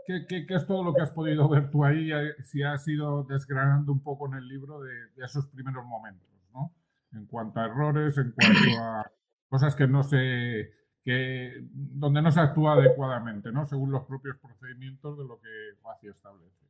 ¿qué, 0.07 0.47
es 0.49 0.67
todo 0.67 0.85
lo 0.85 0.95
que 0.95 1.03
has 1.03 1.11
podido 1.11 1.49
ver 1.49 1.71
tú 1.71 1.85
ahí? 1.85 2.11
Si 2.45 2.63
has 2.63 2.87
ido 2.87 3.25
desgranando 3.25 3.93
un 3.93 4.03
poco 4.03 4.27
en 4.27 4.35
el 4.35 4.49
libro 4.49 4.81
de, 4.81 4.93
esos 5.25 5.47
primeros 5.47 5.85
momentos, 5.85 6.29
¿no? 6.53 6.75
En 7.13 7.27
cuanto 7.27 7.61
a 7.61 7.67
errores, 7.67 8.17
en 8.19 8.33
cuanto 8.33 8.81
a 8.81 9.11
cosas 9.49 9.75
que 9.75 9.87
no 9.87 10.03
se, 10.03 10.71
que, 11.05 11.53
donde 11.73 12.23
no 12.23 12.31
se 12.31 12.41
actúa 12.41 12.75
adecuadamente, 12.75 13.53
¿no? 13.53 13.67
Según 13.67 13.91
los 13.91 14.05
propios 14.05 14.37
procedimientos 14.39 15.17
de 15.17 15.25
lo 15.25 15.41
que 15.41 15.49
OACI 15.83 16.09
establece. 16.09 16.63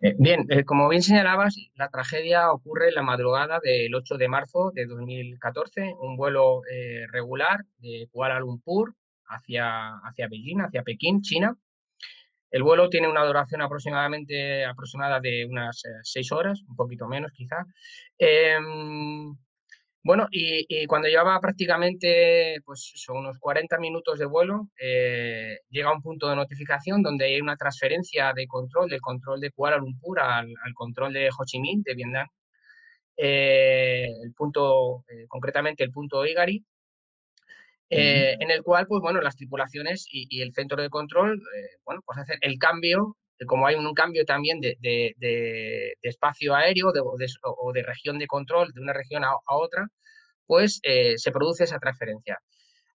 Eh, 0.00 0.14
bien, 0.18 0.44
eh, 0.50 0.64
como 0.64 0.88
bien 0.88 1.02
señalabas, 1.02 1.56
la 1.74 1.88
tragedia 1.88 2.52
ocurre 2.52 2.88
en 2.88 2.96
la 2.96 3.02
madrugada 3.02 3.60
del 3.62 3.94
8 3.94 4.18
de 4.18 4.28
marzo 4.28 4.70
de 4.74 4.84
2014, 4.84 5.94
un 6.00 6.16
vuelo 6.16 6.62
eh, 6.70 7.06
regular 7.10 7.64
de 7.78 8.06
Kuala 8.12 8.38
Lumpur 8.40 8.94
hacia, 9.28 9.96
hacia 9.98 10.28
Beijing, 10.28 10.60
hacia 10.60 10.82
Pekín, 10.82 11.22
China. 11.22 11.56
El 12.50 12.62
vuelo 12.62 12.88
tiene 12.88 13.08
una 13.08 13.24
duración 13.24 13.60
aproximadamente 13.60 14.64
aproximada 14.64 15.20
de 15.20 15.46
unas 15.46 15.84
eh, 15.84 15.88
seis 16.02 16.30
horas, 16.32 16.62
un 16.68 16.76
poquito 16.76 17.06
menos 17.06 17.32
quizá. 17.32 17.66
Em, 18.18 19.36
bueno, 20.02 20.28
y, 20.30 20.86
cuando 20.86 21.08
llevaba 21.08 21.40
prácticamente 21.40 22.60
pues 22.64 22.92
unos 23.08 23.38
40 23.40 23.78
minutos 23.78 24.18
de 24.18 24.26
vuelo, 24.26 24.68
eh, 24.80 25.58
llega 25.70 25.92
un 25.92 26.02
punto 26.02 26.28
de 26.28 26.36
notificación 26.36 27.02
donde 27.02 27.26
hay 27.26 27.40
una 27.40 27.56
transferencia 27.56 28.32
de 28.32 28.46
control, 28.46 28.88
del 28.88 29.00
control 29.00 29.40
de 29.40 29.50
Kuala 29.50 29.78
Lumpur 29.78 30.20
al, 30.20 30.54
control 30.74 31.12
de 31.12 31.28
Ho 31.28 31.44
Chi 31.44 31.60
Minh, 31.60 31.82
de 31.82 31.94
Vietnam. 31.94 32.28
Eh, 33.16 34.06
el 34.24 34.32
punto, 34.34 35.04
concretamente 35.28 35.82
el 35.84 35.90
punto 35.90 36.24
Igari, 36.26 36.64
eh, 37.88 38.36
en 38.40 38.50
el 38.50 38.62
cual, 38.62 38.86
pues 38.88 39.00
bueno, 39.00 39.20
las 39.20 39.36
tripulaciones 39.36 40.06
y, 40.10 40.40
el 40.42 40.52
centro 40.52 40.82
de 40.82 40.90
control, 40.90 41.34
eh, 41.34 41.76
bueno, 41.84 42.02
pues 42.04 42.18
hacen 42.18 42.38
el 42.40 42.58
cambio, 42.58 43.16
como 43.46 43.66
hay 43.66 43.76
un 43.76 43.92
cambio 43.94 44.24
también 44.24 44.60
de, 44.60 44.76
espacio 46.02 46.54
aéreo 46.54 46.88
o, 46.88 47.72
de, 47.72 47.82
región 47.82 48.18
de 48.18 48.26
control 48.26 48.72
de 48.72 48.80
una 48.80 48.92
región 48.92 49.24
a, 49.24 49.30
otra, 49.48 49.86
pues 50.46 50.80
eh, 50.82 51.14
se 51.18 51.30
produce 51.32 51.64
esa 51.64 51.78
transferencia. 51.78 52.38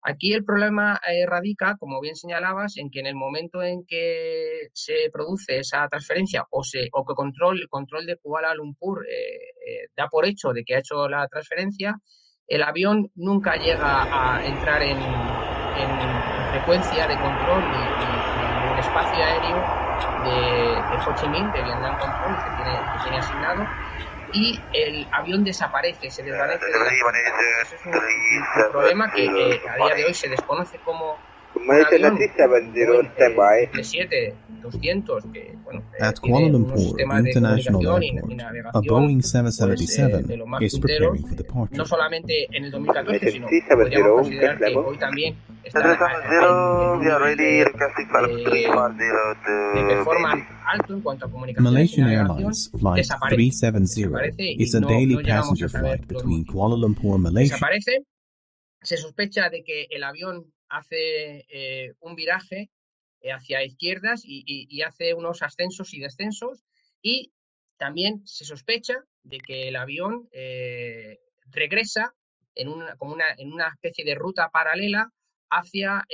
Aquí 0.04 0.34
el 0.34 0.44
problema 0.44 1.00
radica, 1.28 1.76
como 1.78 2.00
bien 2.00 2.16
señalabas, 2.16 2.76
en 2.76 2.90
que 2.90 3.00
en 3.00 3.06
el 3.06 3.14
momento 3.14 3.62
en 3.62 3.84
que 3.86 4.68
se 4.72 5.10
produce 5.12 5.58
esa 5.58 5.88
transferencia 5.88 6.44
o, 6.50 6.64
se, 6.64 6.88
o 6.92 7.04
que 7.04 7.14
control, 7.14 7.60
el 7.60 7.68
control 7.68 8.06
de 8.06 8.16
Kuala 8.16 8.52
Lumpur 8.54 9.06
da 9.96 10.08
por 10.08 10.26
hecho 10.26 10.52
de 10.52 10.64
que 10.64 10.74
ha 10.74 10.80
hecho 10.80 11.08
la 11.08 11.28
transferencia, 11.28 11.94
el 12.48 12.62
avión 12.62 13.10
nunca 13.14 13.56
llega 13.56 14.02
a 14.02 14.44
entrar 14.44 14.82
en, 14.82 14.98
frecuencia 16.52 17.06
de 17.06 17.16
control 17.16 17.62
y, 17.62 18.66
en 18.66 18.72
el 18.72 18.78
espacio 18.78 19.24
aéreo 19.24 19.56
de, 20.22 21.06
Ho 21.06 21.14
Chi 21.14 21.26
Minh, 21.28 21.50
de 21.50 21.62
Vietnam 21.62 21.98
Control, 21.98 22.36
que 22.36 22.62
tiene, 22.62 22.78
que 22.78 23.02
tiene 23.02 23.18
asignado, 23.18 23.66
y 24.32 24.60
el 24.74 25.08
avión 25.12 25.44
desaparece, 25.44 26.10
se 26.10 26.22
desvanece. 26.22 26.66
es 26.66 27.86
un, 27.86 28.70
problema 28.70 29.10
que 29.10 29.24
eh, 29.24 29.62
a 29.68 29.76
día 29.76 29.94
de 29.94 30.04
hoy 30.04 30.14
se 30.14 30.28
desconoce 30.28 30.78
cómo 30.84 31.18
At 36.00 36.20
Kuala 36.20 36.48
Lumpur 36.48 37.00
International 37.00 38.02
Airport, 38.02 38.74
a 38.74 38.80
Boeing 38.80 39.22
777 39.22 40.46
pues, 40.58 40.72
is 40.72 40.78
preparing 40.78 41.26
for 41.26 41.36
departure. 41.36 41.76
No 41.76 41.84
solamente 41.84 42.46
en 42.52 42.64
el 42.64 42.70
2014, 42.70 43.30
sino 43.32 43.48
podríamos 43.70 44.12
considerar 44.22 44.58
que 44.58 44.76
hoy 44.76 44.98
también 44.98 45.36
están. 45.64 45.98
Malaysian 51.58 52.08
Airlines 52.08 52.70
Flight 52.78 53.06
370 53.28 54.36
is 54.38 54.74
a 54.74 54.80
daily 54.80 55.22
passenger 55.22 55.68
flight 55.68 56.06
between 56.06 56.44
Kuala 56.44 56.76
Lumpur, 56.76 57.18
Malaysia. 57.18 57.54
Desaparece. 57.54 58.04
Se 58.82 58.96
sospecha 58.96 59.48
de 59.48 59.62
que 59.62 59.86
el 59.90 60.02
avión 60.02 60.46
hace 60.72 61.44
eh, 61.48 61.92
un 62.00 62.16
viraje 62.16 62.70
eh, 63.20 63.30
hacia 63.30 63.62
izquierdas 63.62 64.22
y, 64.24 64.82
hace 64.82 65.14
unos 65.14 65.42
ascensos 65.42 65.92
y 65.94 66.00
descensos 66.00 66.64
y 67.02 67.32
también 67.76 68.26
se 68.26 68.44
sospecha 68.44 69.04
de 69.22 69.38
que 69.38 69.68
el 69.68 69.76
avión 69.76 70.28
eh, 70.32 71.20
regresa 71.50 72.14
en 72.54 72.68
una, 72.68 72.96
como 72.96 73.12
una, 73.12 73.26
en 73.36 73.52
una 73.52 73.68
especie 73.68 74.04
de 74.04 74.14
ruta 74.14 74.48
paralela 74.50 75.10
hacia, 75.50 76.06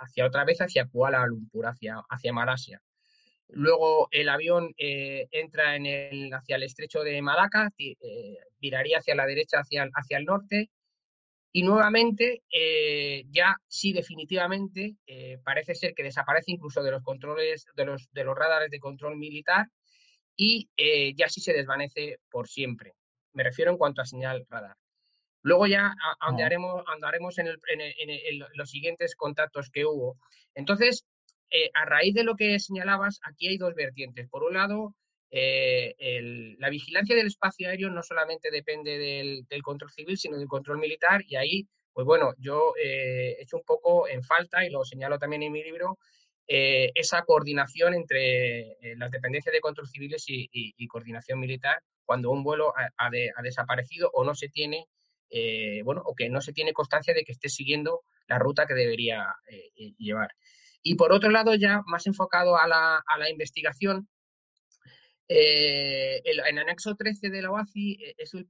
hacia 0.00 0.26
otra 0.26 0.44
vez 0.44 0.60
hacia 0.60 0.86
Kuala 0.86 1.26
Lumpur, 1.26 1.66
hacia, 1.66 2.02
hacia 2.08 2.32
Malasia. 2.32 2.82
Luego 3.48 4.08
el 4.10 4.28
avión 4.28 4.74
entra 4.76 5.76
en 5.76 5.86
el, 5.86 6.32
hacia 6.34 6.56
el 6.56 6.64
estrecho 6.64 7.02
de 7.02 7.22
Malaca, 7.22 7.70
viraría 8.58 8.98
hacia 8.98 9.14
la 9.14 9.26
derecha, 9.26 9.60
hacia, 9.60 9.88
hacia 9.94 10.18
el 10.18 10.24
norte, 10.26 10.70
y 11.52 11.64
nuevamente, 11.64 12.42
eh, 12.52 13.24
ya 13.30 13.56
sí 13.66 13.92
definitivamente, 13.92 14.96
eh, 15.06 15.38
parece 15.44 15.74
ser 15.74 15.94
que 15.94 16.04
desaparece 16.04 16.52
incluso 16.52 16.82
de 16.82 16.92
los 16.92 17.02
controles, 17.02 17.66
de 17.74 17.84
los, 17.84 18.08
de 18.12 18.24
los 18.24 18.36
radares 18.36 18.70
de 18.70 18.78
control 18.78 19.16
militar 19.16 19.66
y 20.36 20.70
eh, 20.76 21.12
ya 21.16 21.28
sí 21.28 21.40
se 21.40 21.52
desvanece 21.52 22.18
por 22.30 22.48
siempre. 22.48 22.94
Me 23.32 23.42
refiero 23.42 23.72
en 23.72 23.78
cuanto 23.78 24.00
a 24.00 24.06
señal 24.06 24.46
radar. 24.48 24.76
Luego 25.42 25.66
ya 25.66 25.94
andaremos, 26.20 26.84
andaremos 26.86 27.38
en, 27.38 27.48
en, 27.48 28.38
los 28.54 28.70
siguientes 28.70 29.16
contactos 29.16 29.70
que 29.70 29.86
hubo. 29.86 30.18
Entonces, 30.54 31.06
a 31.74 31.84
raíz 31.86 32.14
de 32.14 32.24
lo 32.24 32.36
que 32.36 32.60
señalabas, 32.60 33.20
aquí 33.22 33.48
hay 33.48 33.56
dos 33.56 33.74
vertientes. 33.74 34.28
Por 34.28 34.44
un 34.44 34.54
lado, 34.54 34.94
eh, 35.32 36.56
la 36.58 36.70
vigilancia 36.70 37.14
del 37.14 37.28
espacio 37.28 37.68
aéreo 37.68 37.88
no 37.90 38.02
solamente 38.02 38.50
depende 38.50 38.98
del, 38.98 39.62
control 39.62 39.90
civil, 39.90 40.18
sino 40.18 40.36
del 40.36 40.48
control 40.48 40.78
militar 40.78 41.22
y 41.26 41.36
ahí, 41.36 41.68
pues 41.92 42.04
bueno, 42.04 42.34
yo 42.38 42.74
eh, 42.82 43.36
he 43.38 43.42
hecho 43.42 43.56
un 43.56 43.64
poco 43.64 44.08
en 44.08 44.22
falta 44.22 44.64
y 44.64 44.70
lo 44.70 44.84
señalo 44.84 45.18
también 45.18 45.42
en 45.44 45.52
mi 45.52 45.62
libro, 45.62 45.98
eh, 46.48 46.90
esa 46.94 47.22
coordinación 47.22 47.94
entre 47.94 48.76
las 48.96 49.10
dependencias 49.12 49.52
de 49.52 49.60
control 49.60 49.88
civiles 49.88 50.24
y, 50.26 50.86
coordinación 50.88 51.38
militar 51.38 51.80
cuando 52.04 52.30
un 52.30 52.42
vuelo 52.42 52.72
ha, 52.76 53.10
desaparecido 53.42 54.10
o 54.12 54.24
no 54.24 54.34
se 54.34 54.48
tiene, 54.48 54.86
bueno, 55.84 56.02
o 56.04 56.16
que 56.16 56.28
no 56.28 56.40
se 56.40 56.52
tiene 56.52 56.72
constancia 56.72 57.14
de 57.14 57.22
que 57.22 57.30
esté 57.30 57.48
siguiendo 57.48 58.02
la 58.26 58.40
ruta 58.40 58.66
que 58.66 58.74
debería 58.74 59.32
llevar. 59.96 60.32
Y 60.82 60.96
por 60.96 61.12
otro 61.12 61.30
lado, 61.30 61.54
ya 61.54 61.82
más 61.86 62.08
enfocado 62.08 62.56
a 62.56 62.66
la 62.66 63.30
investigación, 63.30 64.08
eh, 65.32 66.20
el, 66.24 66.40
en 66.40 66.58
anexo 66.58 66.96
13 66.96 67.30
de 67.30 67.40
la 67.40 67.52
OACI 67.52 67.92
eh, 68.02 68.14
es 68.18 68.34
el, 68.34 68.48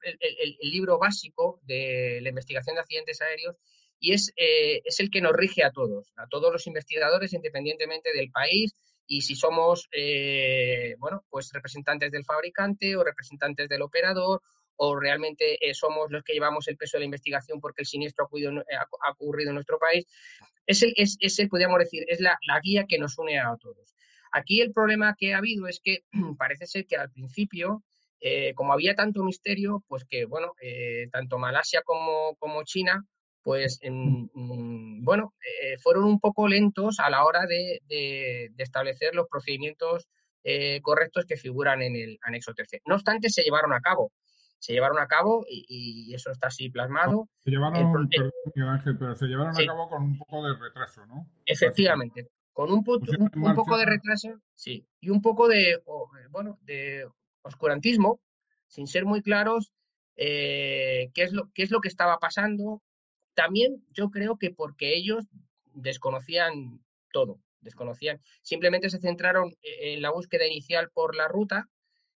libro 0.62 0.98
básico 0.98 1.60
de 1.64 2.20
la 2.22 2.30
investigación 2.30 2.74
de 2.74 2.80
accidentes 2.80 3.20
aéreos 3.20 3.56
y 3.98 4.14
es, 4.14 4.32
eh, 4.34 4.80
es 4.86 4.98
el 4.98 5.10
que 5.10 5.20
nos 5.20 5.34
rige 5.34 5.62
a 5.62 5.72
todos, 5.72 6.10
a 6.16 6.26
todos 6.26 6.50
los 6.50 6.66
investigadores, 6.66 7.34
independientemente 7.34 8.14
del 8.14 8.30
país 8.30 8.74
y 9.06 9.20
si 9.20 9.34
somos, 9.34 9.90
bueno, 10.98 11.22
pues 11.28 11.52
representantes 11.52 12.12
del 12.12 12.24
fabricante 12.24 12.96
o 12.96 13.04
representantes 13.04 13.68
del 13.68 13.82
operador 13.82 14.40
o 14.76 14.98
realmente 14.98 15.58
somos 15.74 16.10
los 16.10 16.22
que 16.22 16.32
llevamos 16.32 16.66
el 16.68 16.78
peso 16.78 16.96
de 16.96 17.00
la 17.00 17.06
investigación 17.06 17.60
porque 17.60 17.82
el 17.82 17.86
siniestro 17.86 18.24
ha 18.24 19.10
ocurrido, 19.12 19.50
en 19.50 19.54
nuestro 19.54 19.78
país. 19.78 20.06
Es 20.64 20.82
el, 20.82 20.94
es, 20.96 21.18
es 21.20 21.38
el 21.40 21.48
podríamos 21.48 21.78
decir, 21.80 22.04
es 22.08 22.20
la, 22.20 22.38
la 22.46 22.58
guía 22.60 22.86
que 22.88 22.98
nos 22.98 23.18
une 23.18 23.38
a 23.38 23.54
todos. 23.60 23.94
Aquí 24.32 24.60
el 24.60 24.72
problema 24.72 25.14
que 25.18 25.34
ha 25.34 25.38
habido 25.38 25.66
es 25.66 25.80
que 25.82 26.04
parece 26.38 26.66
ser 26.66 26.86
que 26.86 26.96
al 26.96 27.10
principio, 27.10 27.82
eh, 28.20 28.54
como 28.54 28.72
había 28.72 28.94
tanto 28.94 29.22
misterio, 29.24 29.84
pues 29.88 30.04
que, 30.04 30.24
bueno, 30.24 30.54
eh, 30.60 31.08
tanto 31.10 31.38
Malasia 31.38 31.82
como, 31.82 32.36
como 32.38 32.62
China, 32.64 33.04
pues 33.42 33.80
bueno, 33.82 35.32
eh, 35.62 35.78
fueron 35.78 36.04
un 36.04 36.20
poco 36.20 36.46
lentos 36.46 37.00
a 37.00 37.08
la 37.08 37.24
hora 37.24 37.46
de, 37.46 37.80
establecer 38.58 39.14
los 39.14 39.28
procedimientos 39.28 40.08
correctos 40.82 41.24
que 41.24 41.38
figuran 41.38 41.80
en 41.80 41.96
el 41.96 42.18
anexo 42.20 42.52
tercero. 42.52 42.82
No 42.86 42.96
obstante, 42.96 43.30
se 43.30 43.42
llevaron 43.42 43.72
a 43.72 43.80
cabo. 43.80 44.12
Se 44.58 44.74
llevaron 44.74 44.98
a 44.98 45.06
cabo 45.06 45.46
y, 45.48 46.12
eso 46.14 46.30
está 46.30 46.48
así 46.48 46.68
plasmado. 46.68 47.30
Se 47.42 47.50
llevaron, 47.50 48.10
pero 48.10 49.16
se 49.16 49.26
llevaron 49.26 49.58
a 49.58 49.66
cabo 49.66 49.88
con 49.88 50.02
un 50.02 50.18
poco 50.18 50.46
de 50.46 50.54
retraso, 50.54 51.06
¿no? 51.06 51.26
Efectivamente, 51.46 52.28
con 52.52 52.72
un, 52.72 52.84
un, 52.86 53.54
poco 53.54 53.78
de 53.78 53.86
retraso, 53.86 54.40
sí, 54.54 54.86
y 55.00 55.10
un 55.10 55.22
poco 55.22 55.48
de, 55.48 55.80
bueno, 56.30 56.58
de 56.62 57.06
oscurantismo, 57.42 58.20
sin 58.66 58.86
ser 58.86 59.04
muy 59.04 59.22
claros 59.22 59.72
eh, 60.16 61.10
qué, 61.14 61.22
es 61.22 61.32
lo, 61.32 61.50
qué 61.54 61.62
es 61.62 61.70
lo 61.70 61.80
que 61.80 61.88
estaba 61.88 62.18
pasando. 62.18 62.82
También 63.34 63.84
yo 63.90 64.10
creo 64.10 64.36
que 64.36 64.50
porque 64.50 64.94
ellos 64.94 65.26
desconocían 65.72 66.80
todo, 67.12 67.40
desconocían, 67.60 68.20
simplemente 68.42 68.90
se 68.90 68.98
centraron 68.98 69.52
e, 69.62 69.94
en 69.94 70.02
la 70.02 70.10
búsqueda 70.10 70.46
inicial 70.46 70.90
por 70.92 71.16
la 71.16 71.28
ruta 71.28 71.68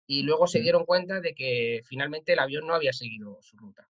y 0.07 0.23
luego 0.23 0.47
se 0.47 0.61
dieron 0.61 0.85
cuenta 0.85 1.21
de 1.21 1.33
que 1.33 1.81
finalmente 1.85 2.33
el 2.33 2.39
avión 2.39 2.65
no 2.65 2.73
había 2.73 2.93
seguido 2.93 3.37
su 3.41 3.57
ruta. 3.57 3.87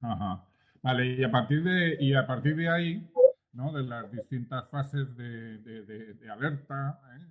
Ajá. 0.00 0.46
Vale, 0.82 1.06
y 1.06 1.24
a 1.24 1.30
partir 1.30 1.62
de, 1.62 1.96
y 2.00 2.14
a 2.14 2.26
partir 2.26 2.56
de 2.56 2.70
ahí, 2.70 3.06
¿no? 3.52 3.72
de 3.72 3.82
las 3.82 4.10
distintas 4.10 4.68
fases 4.70 5.16
de, 5.16 5.58
de, 5.58 6.30
alerta 6.30 7.00
¿eh? 7.16 7.26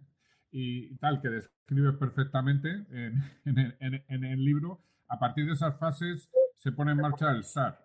y, 0.51 0.95
tal, 0.97 1.21
que 1.21 1.29
describes 1.29 1.95
perfectamente 1.95 2.69
en, 2.69 3.23
en, 3.79 4.03
en, 4.07 4.23
el 4.23 4.43
libro, 4.43 4.81
a 5.07 5.19
partir 5.19 5.45
de 5.45 5.53
esas 5.53 5.77
fases 5.77 6.29
se 6.55 6.71
pone 6.71 6.91
en 6.91 6.97
marcha 6.97 7.31
el 7.31 7.43
SAR, 7.43 7.79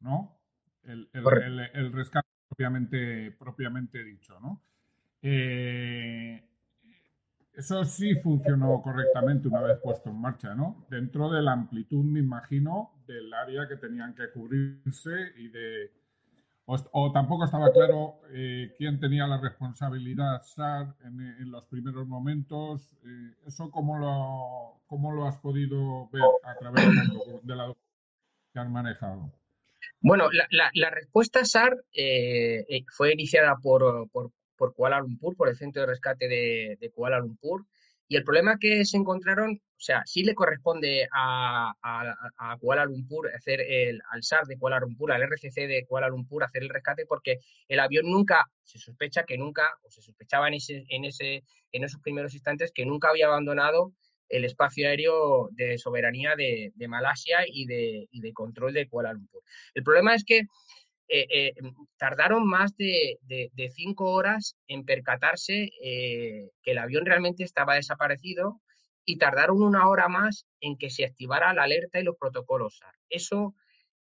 ¿no? 0.00 0.38
El, 0.84 1.10
el, 1.12 1.92
rescate 1.92 2.28
propiamente, 2.48 3.32
propiamente 3.32 4.02
dicho, 4.04 4.38
¿no? 4.40 4.62
Eh, 5.20 6.42
eso 7.52 7.84
sí 7.84 8.14
funcionó 8.22 8.80
correctamente 8.80 9.48
una 9.48 9.60
vez 9.60 9.78
puesto 9.82 10.08
en 10.08 10.20
marcha, 10.20 10.54
¿no? 10.54 10.86
Dentro 10.88 11.28
de 11.30 11.42
la 11.42 11.52
amplitud, 11.52 12.02
me 12.04 12.20
imagino, 12.20 13.02
del 13.06 13.32
área 13.34 13.68
que 13.68 13.76
tenían 13.76 14.14
que 14.14 14.30
cubrirse 14.30 15.32
y 15.36 15.48
de, 15.48 15.92
o, 16.92 17.10
tampoco 17.12 17.44
estaba 17.44 17.72
claro 17.72 18.20
eh, 18.32 18.72
quién 18.78 19.00
tenía 19.00 19.26
la 19.26 19.40
responsabilidad 19.40 20.42
SAR 20.42 20.94
en, 21.04 21.50
los 21.50 21.64
primeros 21.64 22.06
momentos. 22.06 22.94
Eh, 23.04 23.34
¿Eso 23.46 23.70
cómo 23.70 23.98
lo, 23.98 24.80
cómo 24.86 25.12
lo 25.12 25.26
has 25.26 25.36
podido 25.38 26.08
ver 26.10 26.22
a 26.44 26.54
través 26.56 26.84
de 27.42 27.56
la, 27.56 27.74
que 28.52 28.58
han 28.58 28.72
manejado? 28.72 29.32
Bueno, 30.00 30.28
la, 30.50 30.90
respuesta 30.90 31.44
SAR 31.44 31.76
eh, 31.92 32.64
fue 32.88 33.14
iniciada 33.14 33.56
por, 33.56 34.08
por, 34.10 34.30
por, 34.56 34.74
Kuala 34.74 35.00
Lumpur, 35.00 35.36
por 35.36 35.48
el 35.48 35.56
Centro 35.56 35.82
de 35.82 35.88
Rescate 35.88 36.28
de 36.28 36.92
Kuala 36.94 37.18
Lumpur, 37.18 37.66
y 38.10 38.16
el 38.16 38.24
problema 38.24 38.58
que 38.58 38.84
se 38.84 38.96
encontraron, 38.96 39.52
o 39.52 39.80
sea, 39.80 40.02
sí 40.04 40.24
le 40.24 40.34
corresponde 40.34 41.08
a, 41.12 41.72
Kuala 42.58 42.84
Lumpur 42.84 43.32
hacer 43.32 43.60
el, 43.60 44.02
al 44.10 44.24
SAR 44.24 44.46
de 44.46 44.58
Kuala 44.58 44.80
Lumpur, 44.80 45.12
al 45.12 45.22
RCC 45.22 45.68
de 45.68 45.86
Kuala 45.86 46.08
Lumpur, 46.08 46.42
hacer 46.42 46.64
el 46.64 46.70
rescate 46.70 47.06
porque 47.06 47.38
el 47.68 47.78
avión 47.78 48.10
nunca, 48.10 48.50
se 48.64 48.80
sospecha 48.80 49.22
que 49.22 49.38
nunca, 49.38 49.62
o 49.84 49.90
se 49.90 50.02
sospechaba 50.02 50.48
en, 50.48 50.54
ese, 50.54 50.84
en, 50.88 51.04
ese, 51.04 51.44
en 51.70 51.84
esos 51.84 52.00
primeros 52.00 52.34
instantes 52.34 52.72
que 52.74 52.84
nunca 52.84 53.10
había 53.10 53.28
abandonado 53.28 53.92
el 54.28 54.44
espacio 54.44 54.88
aéreo 54.88 55.48
de 55.52 55.78
soberanía 55.78 56.34
de, 56.34 56.72
Malasia 56.88 57.44
y 57.46 57.66
de, 57.66 58.08
y 58.10 58.20
de 58.22 58.32
control 58.32 58.72
de 58.72 58.88
Kuala 58.88 59.12
Lumpur. 59.12 59.44
El 59.72 59.84
problema 59.84 60.16
es 60.16 60.24
que 60.24 60.48
eh, 61.12 61.26
eh, 61.28 61.54
tardaron 61.96 62.46
más 62.46 62.76
de, 62.76 63.18
cinco 63.74 64.12
horas 64.12 64.54
en 64.68 64.84
percatarse 64.84 65.70
eh, 65.82 66.50
que 66.62 66.70
el 66.70 66.78
avión 66.78 67.04
realmente 67.04 67.42
estaba 67.42 67.74
desaparecido 67.74 68.60
y 69.04 69.18
tardaron 69.18 69.60
una 69.60 69.88
hora 69.88 70.06
más 70.06 70.46
en 70.60 70.78
que 70.78 70.88
se 70.88 71.04
activara 71.04 71.52
la 71.52 71.64
alerta 71.64 71.98
y 71.98 72.04
los 72.04 72.16
protocolos 72.16 72.80
Eso, 73.08 73.56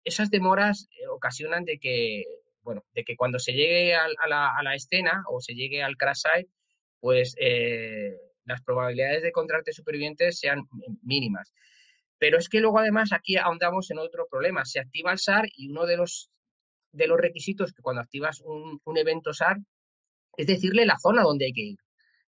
esas 0.03 0.29
demoras 0.29 0.89
ocasionan 1.13 1.65
de 1.65 1.79
que, 1.79 2.25
bueno, 2.63 2.83
de 2.95 3.05
que 3.05 3.15
cuando 3.15 3.39
se 3.39 3.53
llegue 3.53 3.95
a, 3.95 4.09
la, 4.27 4.75
escena 4.75 5.23
o 5.29 5.41
se 5.41 5.55
llegue 5.55 5.85
al 5.85 5.97
crash 5.97 6.23
site, 6.23 6.51
pues 6.99 7.37
las 8.45 8.61
probabilidades 8.63 9.23
de 9.23 9.29
encontrarte 9.29 9.73
supervivientes 9.73 10.41
sean 10.41 10.65
mínimas. 11.03 11.55
Pero 12.19 12.39
es 12.39 12.49
que 12.49 12.59
luego 12.59 12.81
además 12.81 13.13
aquí 13.13 13.37
ahondamos 13.37 13.89
en 13.93 13.99
otro 13.99 14.27
problema. 14.29 14.65
Se 14.65 14.81
activa 14.81 15.13
el 15.13 15.21
SAR 15.21 15.47
y 15.55 15.69
uno 15.69 15.87
de 15.87 15.97
los 15.97 16.33
de 16.93 17.07
los 17.07 17.19
requisitos 17.19 17.73
que 17.73 17.83
cuando 17.83 18.03
activas 18.03 18.43
un, 18.45 18.81
evento 18.97 19.33
SAR 19.33 19.59
es 20.37 20.47
decirle 20.47 20.87
la 20.87 20.99
zona 20.99 21.23
donde 21.23 21.47
hay 21.47 21.53
que 21.53 21.63
ir, 21.63 21.79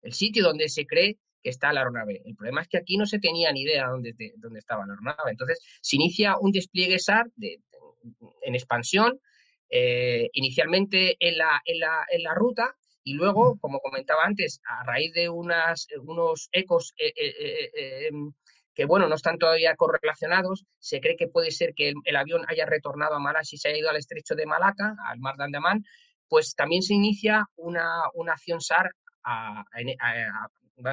el 0.03 0.13
sitio 0.13 0.45
donde 0.45 0.69
se 0.69 0.87
cree 0.87 1.19
que 1.43 1.51
está 1.51 1.73
la 1.73 1.81
aeronave. 1.81 2.23
El 2.25 2.35
problema 2.35 2.63
es 2.63 2.69
que 2.69 2.79
aquí 2.79 2.97
no 2.97 3.07
se 3.07 3.19
tenía 3.19 3.53
ni 3.53 3.63
idea 3.63 3.89
dónde, 3.89 4.15
dónde 4.37 4.59
estaba 4.59 4.87
la 4.87 4.95
aeronave. 4.95 5.31
Entonces, 5.31 5.61
se 5.81 5.97
inicia 5.97 6.37
un 6.39 6.51
despliegue 6.51 6.99
SAR 6.99 7.31
de, 7.37 7.61
en 8.43 8.55
expansión, 8.55 9.21
eh, 9.71 10.31
inicialmente 10.33 11.17
en 11.21 11.39
la, 11.39 11.61
en, 11.65 11.81
la, 11.81 12.07
en 12.11 12.23
la, 12.23 12.35
ruta 12.35 12.75
y 13.05 13.15
luego, 13.15 13.59
como 13.61 13.81
comentaba 13.81 14.25
antes, 14.25 14.61
a 14.65 14.85
raíz 14.85 15.13
de 15.13 15.29
unas, 15.29 15.87
unos 16.01 16.49
ecos 16.53 16.95
eh, 16.97 17.13
eh, 17.17 18.07
em, 18.09 18.33
que 18.79 18.85
bueno, 18.85 19.09
no 19.09 19.17
están 19.17 19.39
todavía 19.39 19.75
correlacionados. 19.75 20.65
Se 20.79 21.01
cree 21.01 21.17
que 21.17 21.27
puede 21.27 21.51
ser 21.51 21.75
que 21.75 21.95
el, 22.05 22.17
avión 22.17 22.45
haya 22.47 22.65
retornado 22.65 23.17
a 23.17 23.19
Malasia 23.19 23.57
y 23.57 23.59
se 23.59 23.69
haya 23.71 23.79
ido 23.79 23.91
al 23.91 23.97
estrecho 23.97 24.37
de 24.37 24.47
Malaca, 24.47 24.95
al 25.05 25.19
mar 25.19 25.35
de 25.37 25.43
Andamán, 25.43 25.83
pues 26.29 26.55
también 26.55 26.83
se 26.83 26.95
inicia 26.95 27.45
una, 27.57 27.83
acción 28.31 28.61
SAR 28.61 28.93
en, 29.75 29.89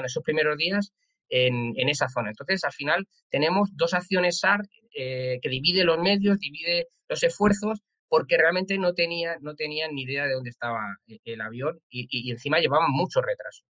esos 0.04 0.24
primeros 0.24 0.58
días 0.58 0.94
en, 1.30 1.88
esa 1.88 2.10
zona. 2.10 2.30
Entonces, 2.30 2.64
al 2.64 2.72
final, 2.72 3.08
tenemos 3.30 3.70
dos 3.76 3.94
acciones 3.94 4.40
SAR 4.40 4.62
eh, 4.98 5.38
que 5.40 5.50
divide 5.50 5.84
los 5.84 6.00
medios, 6.00 6.40
divide 6.40 6.88
los 7.08 7.22
esfuerzos, 7.22 7.84
porque 8.10 8.36
realmente 8.36 8.80
no, 8.80 8.96
tenía, 8.96 9.38
no 9.42 9.54
tenían 9.54 9.94
ni 9.94 10.06
idea 10.06 10.26
de 10.26 10.34
dónde 10.34 10.50
estaba 10.50 10.82
el 11.06 11.40
avión 11.40 11.80
y, 11.92 12.32
encima 12.32 12.58
llevaban 12.58 12.90
mucho 12.90 13.22
retraso. 13.22 13.64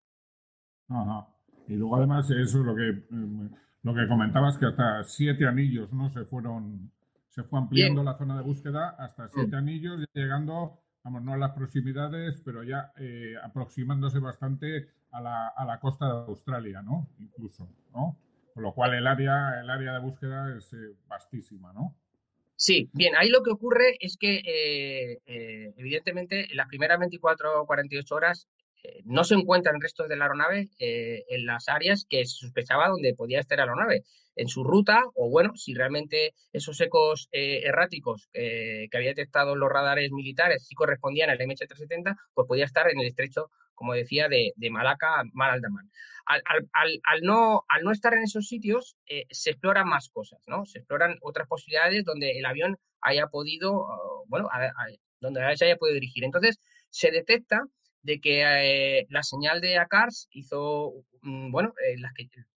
Ajá. 0.88 1.28
Y 1.67 1.73
luego, 1.73 1.97
además, 1.97 2.32
eso 2.32 2.60
es 2.60 2.65
lo 2.65 2.75
que 2.75 2.89
eh, 2.91 3.64
lo 3.86 3.93
que 3.93 4.08
comentabas 4.08 4.58
que 4.58 4.65
hasta 4.65 5.04
siete 5.04 5.45
anillos, 5.45 5.93
¿no? 5.93 6.10
Se 6.10 6.26
fueron, 6.26 6.91
se 7.30 7.43
fue 7.43 7.60
ampliando 7.60 8.04
la 8.04 8.17
zona 8.17 8.36
de 8.36 8.41
búsqueda 8.41 8.95
hasta 8.98 9.30
siete 9.30 9.56
anillos, 9.56 10.04
llegando, 10.12 10.80
vamos, 11.04 11.21
no 11.21 11.34
a 11.34 11.38
las 11.38 11.52
proximidades, 11.52 12.41
pero 12.43 12.63
ya 12.63 12.91
eh, 12.98 13.36
aproximándose 13.43 14.17
bastante 14.17 14.89
a 15.12 15.21
la, 15.21 15.50
a 15.50 15.65
la, 15.65 15.80
costa 15.80 16.08
de 16.08 16.13
Australia, 16.13 16.82
¿no? 16.82 17.08
Incluso, 17.19 17.69
¿no? 17.93 18.17
Con 18.56 18.63
lo 18.63 18.74
cual 18.74 18.95
el 18.95 19.06
área, 19.06 19.62
el 19.62 19.69
área 19.69 19.93
de 19.93 20.00
búsqueda 20.00 20.58
es 20.58 20.74
eh, 20.74 20.95
vastísima, 21.08 21.71
¿no? 21.71 21.95
Sí, 22.56 22.89
bien, 22.91 23.15
ahí 23.15 23.30
lo 23.30 23.43
que 23.43 23.52
ocurre 23.52 23.98
es 24.00 24.17
que, 24.17 24.41
eh, 25.28 25.74
evidentemente, 25.78 26.50
en 26.50 26.58
las 26.58 26.67
primeras 26.67 26.98
24 26.98 27.62
o 27.62 27.67
48 27.67 28.15
horas 28.15 28.48
eh, 28.48 28.54
no 29.06 29.24
se 29.24 29.36
encuentran 29.36 29.82
restos 29.82 30.08
de 30.08 30.15
la 30.15 30.26
aeronave 30.26 30.69
eh, 30.80 31.24
en 31.30 31.45
las 31.45 31.67
áreas 31.69 32.06
que 32.10 32.26
se 32.26 32.38
sospechaba 32.38 32.89
donde 32.89 33.13
podía 33.13 33.39
estar 33.39 33.58
la 33.58 33.63
aeronave, 33.63 34.04
en 34.38 34.50
su 34.50 34.63
ruta, 34.65 35.02
o 35.13 35.30
bueno, 35.30 35.56
si 35.56 35.74
realmente 35.74 36.34
esos 36.52 36.80
ecos 36.82 37.30
eh, 37.32 37.62
erráticos 37.63 38.28
que 38.34 38.89
había 38.93 39.12
detectado 39.12 39.56
los 39.56 39.69
radares 39.69 40.12
militares 40.12 40.65
sí 40.67 40.76
correspondían 40.76 41.30
al 41.30 41.39
MH370, 41.39 42.17
pues 42.34 42.45
podía 42.45 42.65
estar 42.65 42.89
en 42.89 43.00
el 43.00 43.08
estrecho, 43.08 43.50
como 43.74 43.93
decía, 43.93 44.28
de, 44.28 44.54
Malaca, 44.69 45.24
Mar 45.32 45.52
Aldaman. 45.52 45.89
Al, 46.26 47.21
no, 47.21 47.63
al 47.69 47.84
no 47.84 47.91
estar 47.91 48.13
en 48.13 48.24
esos 48.24 48.48
sitios, 48.48 48.98
se 49.30 49.52
exploran 49.52 49.88
más 49.88 50.10
cosas, 50.10 50.41
¿no? 50.48 50.65
Se 50.65 50.80
exploran 50.80 51.17
otras 51.21 51.48
posibilidades 51.48 52.04
donde 52.04 52.38
el 52.38 52.45
avión 52.45 52.78
haya 53.00 53.28
podido, 53.28 53.88
bueno, 54.28 54.50
donde 55.21 55.56
se 55.56 55.65
haya 55.65 55.78
podido 55.78 55.93
dirigir. 55.93 56.26
Entonces, 56.26 56.60
se 56.89 57.12
detecta 57.12 57.62
de 58.05 58.19
que 58.21 58.43
eh, 58.43 59.07
la 59.09 59.23
señal 59.23 59.61
de 59.61 59.79
ACARS 59.79 60.27
hizo, 60.31 60.93
mm, 61.23 61.51
bueno, 61.51 61.73
eh, 61.83 61.95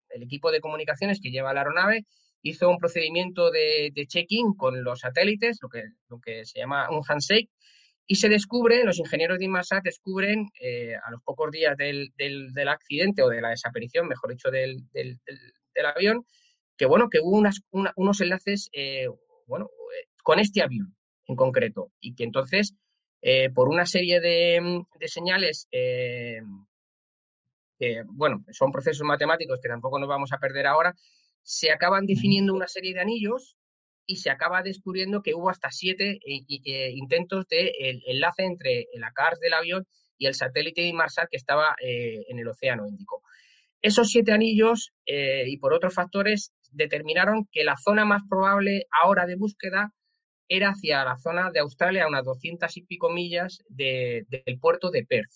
el 0.09 0.23
equipo 0.23 0.51
de 0.51 0.59
comunicaciones 0.59 1.21
que 1.21 1.31
lleva 1.31 1.53
la 1.53 1.61
aeronave 1.61 2.05
hizo 2.41 2.69
un 2.69 2.77
procedimiento 2.77 3.49
de, 3.49 3.91
check-in 4.07 4.53
con 4.55 4.83
los 4.83 4.99
satélites, 4.99 5.59
lo 5.61 5.69
que, 5.69 5.83
lo 6.09 6.19
que 6.19 6.45
se 6.45 6.59
llama 6.59 6.89
un 6.89 7.01
handshake, 7.07 7.49
y 8.05 8.15
se 8.15 8.29
descubre, 8.29 8.83
los 8.83 8.99
ingenieros 8.99 9.39
de 9.39 9.45
Inmarsat 9.45 9.83
descubren 9.83 10.47
eh, 10.59 10.95
a 10.95 11.11
los 11.11 11.21
pocos 11.23 11.49
días 11.51 11.75
del, 11.77 12.11
del, 12.17 12.67
accidente 12.67 13.23
o 13.23 13.29
de 13.29 13.41
la 13.41 13.49
desaparición, 13.49 14.07
mejor 14.07 14.31
dicho, 14.31 14.51
del, 14.51 14.83
del 14.91 15.85
avión, 15.85 16.25
que 16.77 16.85
bueno, 16.85 17.09
que 17.09 17.19
hubo 17.21 17.37
unas, 17.37 17.61
unos 17.71 18.21
enlaces, 18.21 18.69
bueno, 19.45 19.69
con 20.23 20.39
este 20.39 20.61
avión 20.61 20.95
en 21.25 21.35
concreto, 21.35 21.91
y 21.99 22.15
que 22.15 22.23
entonces 22.23 22.75
eh, 23.21 23.49
por 23.49 23.67
una 23.69 23.85
serie 23.85 24.19
de, 24.19 24.59
mm, 24.61 24.85
señales 25.05 25.67
eh, 25.71 26.41
que, 27.79 28.03
bueno, 28.07 28.43
son 28.51 28.71
procesos 28.71 29.05
matemáticos 29.05 29.59
que 29.61 29.69
tampoco 29.69 29.99
nos 29.99 30.09
vamos 30.09 30.31
a 30.33 30.37
perder 30.37 30.67
ahora, 30.67 30.95
se 31.43 31.71
acaban 31.71 32.05
definiendo 32.05 32.53
una 32.53 32.67
serie 32.67 32.93
de 32.93 33.01
anillos 33.01 33.55
y 34.05 34.17
se 34.17 34.29
acaba 34.29 34.63
descubriendo 34.63 35.21
que 35.21 35.33
hubo 35.35 35.49
hasta 35.49 35.69
siete 35.69 36.19
intentos 36.23 37.45
de 37.47 37.73
enlace 38.07 38.43
entre 38.43 38.87
el 38.93 39.03
ACARS 39.03 39.39
del 39.39 39.53
avión 39.53 39.85
y 40.17 40.27
el 40.27 40.33
satélite 40.33 40.81
Inmarsat 40.81 41.29
que 41.29 41.37
estaba 41.37 41.75
en 41.79 42.39
el 42.39 42.47
Océano 42.47 42.87
Índico. 42.87 43.21
Esos 43.81 44.09
siete 44.09 44.31
anillos 44.31 44.93
y 45.05 45.57
por 45.57 45.73
otros 45.73 45.93
factores 45.93 46.53
determinaron 46.71 47.47
que 47.51 47.63
la 47.63 47.77
zona 47.77 48.05
más 48.05 48.23
probable 48.29 48.87
ahora 48.91 49.25
de 49.25 49.35
búsqueda 49.35 49.93
era 50.49 50.69
hacia 50.69 51.03
la 51.03 51.17
zona 51.17 51.51
de 51.51 51.59
Australia, 51.59 52.05
a 52.05 52.07
unas 52.07 52.25
200 52.25 52.75
y 52.77 52.81
pico 52.83 53.09
millas 53.09 53.63
del 53.67 54.25
puerto 54.59 54.89
de 54.91 55.05
Perth, 55.05 55.31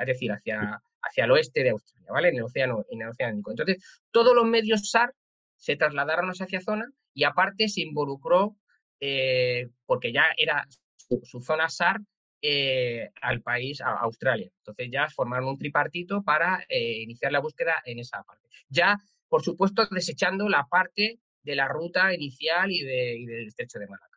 es 0.00 0.06
decir, 0.06 0.32
hacia, 0.32 0.80
hacia 1.02 1.24
el 1.24 1.30
oeste 1.30 1.62
de 1.62 1.70
Australia, 1.70 2.08
¿vale? 2.10 2.28
En 2.28 2.36
el 2.36 2.42
océano, 2.42 2.84
en 2.90 3.02
el 3.02 3.08
océano 3.08 3.32
Índico. 3.32 3.50
Entonces, 3.50 3.82
todos 4.10 4.34
los 4.34 4.44
medios 4.44 4.90
SAR 4.90 5.14
se 5.56 5.76
trasladaron 5.76 6.30
hacia 6.30 6.44
esa 6.44 6.60
zona 6.60 6.90
y 7.14 7.24
aparte 7.24 7.68
se 7.68 7.82
involucró, 7.82 8.56
eh, 9.00 9.68
porque 9.86 10.12
ya 10.12 10.26
era 10.36 10.66
su, 10.96 11.40
zona 11.40 11.68
SAR, 11.68 12.00
eh, 12.42 13.10
al 13.20 13.42
país, 13.42 13.80
a 13.82 13.92
Australia. 13.98 14.50
Entonces 14.58 14.88
ya 14.90 15.08
formaron 15.10 15.50
un 15.50 15.58
tripartito 15.58 16.22
para 16.22 16.64
eh, 16.68 17.02
iniciar 17.02 17.32
la 17.32 17.40
búsqueda 17.40 17.82
en 17.84 17.98
esa 17.98 18.22
parte. 18.22 18.48
Ya, 18.68 18.96
por 19.28 19.42
supuesto, 19.42 19.86
desechando 19.90 20.48
la 20.48 20.64
parte 20.64 21.18
de 21.42 21.54
la 21.54 21.68
ruta 21.68 22.14
inicial 22.14 22.70
y, 22.70 22.82
de, 22.82 23.24
del 23.26 23.48
estrecho 23.48 23.78
de 23.78 23.88
Malaca. 23.88 24.09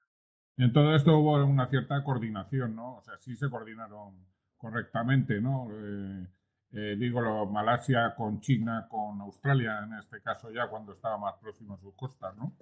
En 0.58 0.72
todo 0.72 0.96
esto 0.96 1.18
hubo 1.18 1.44
una 1.44 1.68
cierta 1.68 2.04
coordinación, 2.04 2.76
¿no? 2.76 2.98
O 2.98 3.02
sea, 3.02 3.18
sí 3.18 3.36
se 3.36 3.50
coordinaron 3.50 4.16
correctamente, 4.58 5.42
¿no? 5.42 5.68
Eh, 6.76 6.96
digo, 6.98 7.22
lo, 7.22 7.46
Malasia 7.46 8.16
con 8.16 8.42
China, 8.42 8.88
con 8.90 9.22
Australia, 9.22 9.82
en 9.86 9.94
este 10.00 10.22
caso 10.22 10.52
ya 10.52 10.68
cuando 10.68 10.94
estaba 10.94 11.18
más 11.18 11.36
próximo 11.36 11.76
a 11.76 11.78
sus 11.78 11.94
costas, 11.96 12.36
¿no? 12.36 12.54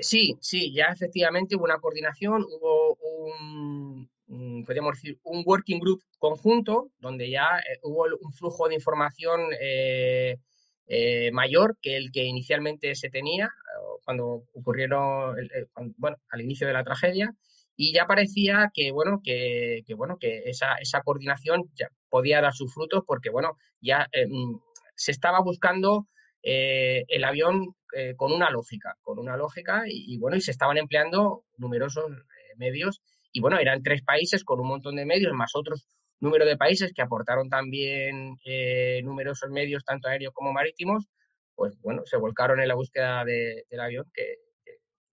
sí, 0.00 0.36
sí, 0.40 0.72
ya 0.72 0.86
efectivamente 0.86 1.54
hubo 1.54 1.64
una 1.64 1.78
coordinación, 1.78 2.42
hubo 2.42 2.96
un, 2.96 4.08
Mm, 4.28 4.64
podríamos 4.64 4.96
decir, 4.96 5.18
un 5.22 5.44
working 5.46 5.78
group 5.78 6.02
conjunto 6.18 6.90
donde 6.98 7.30
ya 7.30 7.58
eh, 7.58 7.78
hubo 7.82 8.06
un 8.20 8.32
flujo 8.32 8.68
de 8.68 8.74
información 8.74 9.40
eh, 10.86 11.26
eh, 11.26 11.32
mayor 11.32 11.76
que 11.80 11.96
el 11.96 12.10
que 12.12 12.24
inicialmente 12.24 12.94
se 12.94 13.10
tenía 13.10 13.50
cuando 14.04 14.44
ocurrieron, 14.54 15.34
bueno, 15.96 16.16
al 16.30 16.40
inicio 16.40 16.66
de 16.66 16.72
la 16.72 16.84
tragedia 16.84 17.32
y 17.76 17.92
ya 17.92 18.06
parecía 18.06 18.70
que, 18.72 18.92
bueno, 18.92 19.20
que, 19.22 19.82
bueno, 19.96 20.16
que 20.18 20.44
esa, 20.46 20.74
esa, 20.76 21.02
coordinación 21.02 21.64
ya 21.74 21.88
podía 22.08 22.40
dar 22.40 22.54
sus 22.54 22.72
frutos 22.72 23.02
porque, 23.04 23.30
bueno, 23.30 23.56
ya 23.80 24.06
mm, 24.28 24.56
se 24.94 25.10
estaba 25.10 25.40
buscando 25.40 26.06
el 26.42 27.24
avión 27.24 27.74
con 28.16 28.32
una 28.32 28.50
lógica, 28.50 28.94
con 29.02 29.18
una 29.18 29.36
lógica 29.36 29.82
y, 29.88 30.16
bueno, 30.18 30.36
y 30.36 30.40
se 30.40 30.52
estaban 30.52 30.78
empleando 30.78 31.42
numerosos 31.56 32.04
medios 32.56 33.00
y 33.32 33.40
bueno, 33.40 33.58
eran 33.58 33.82
tres 33.82 34.02
países 34.02 34.44
con 34.44 34.60
un 34.60 34.68
montón 34.68 34.96
de 34.96 35.04
medios, 35.04 35.32
más 35.34 35.50
otros 35.54 35.86
número 36.20 36.46
de 36.46 36.56
países 36.56 36.92
que 36.92 37.02
aportaron 37.02 37.48
también 37.48 38.36
eh, 38.44 39.00
numerosos 39.04 39.50
medios, 39.50 39.84
tanto 39.84 40.08
aéreos 40.08 40.32
como 40.32 40.52
marítimos, 40.52 41.06
pues 41.54 41.78
bueno, 41.80 42.02
se 42.04 42.16
volcaron 42.16 42.60
en 42.60 42.68
la 42.68 42.74
búsqueda 42.74 43.24
del 43.24 43.80
avión 43.80 44.06
que, 44.12 44.36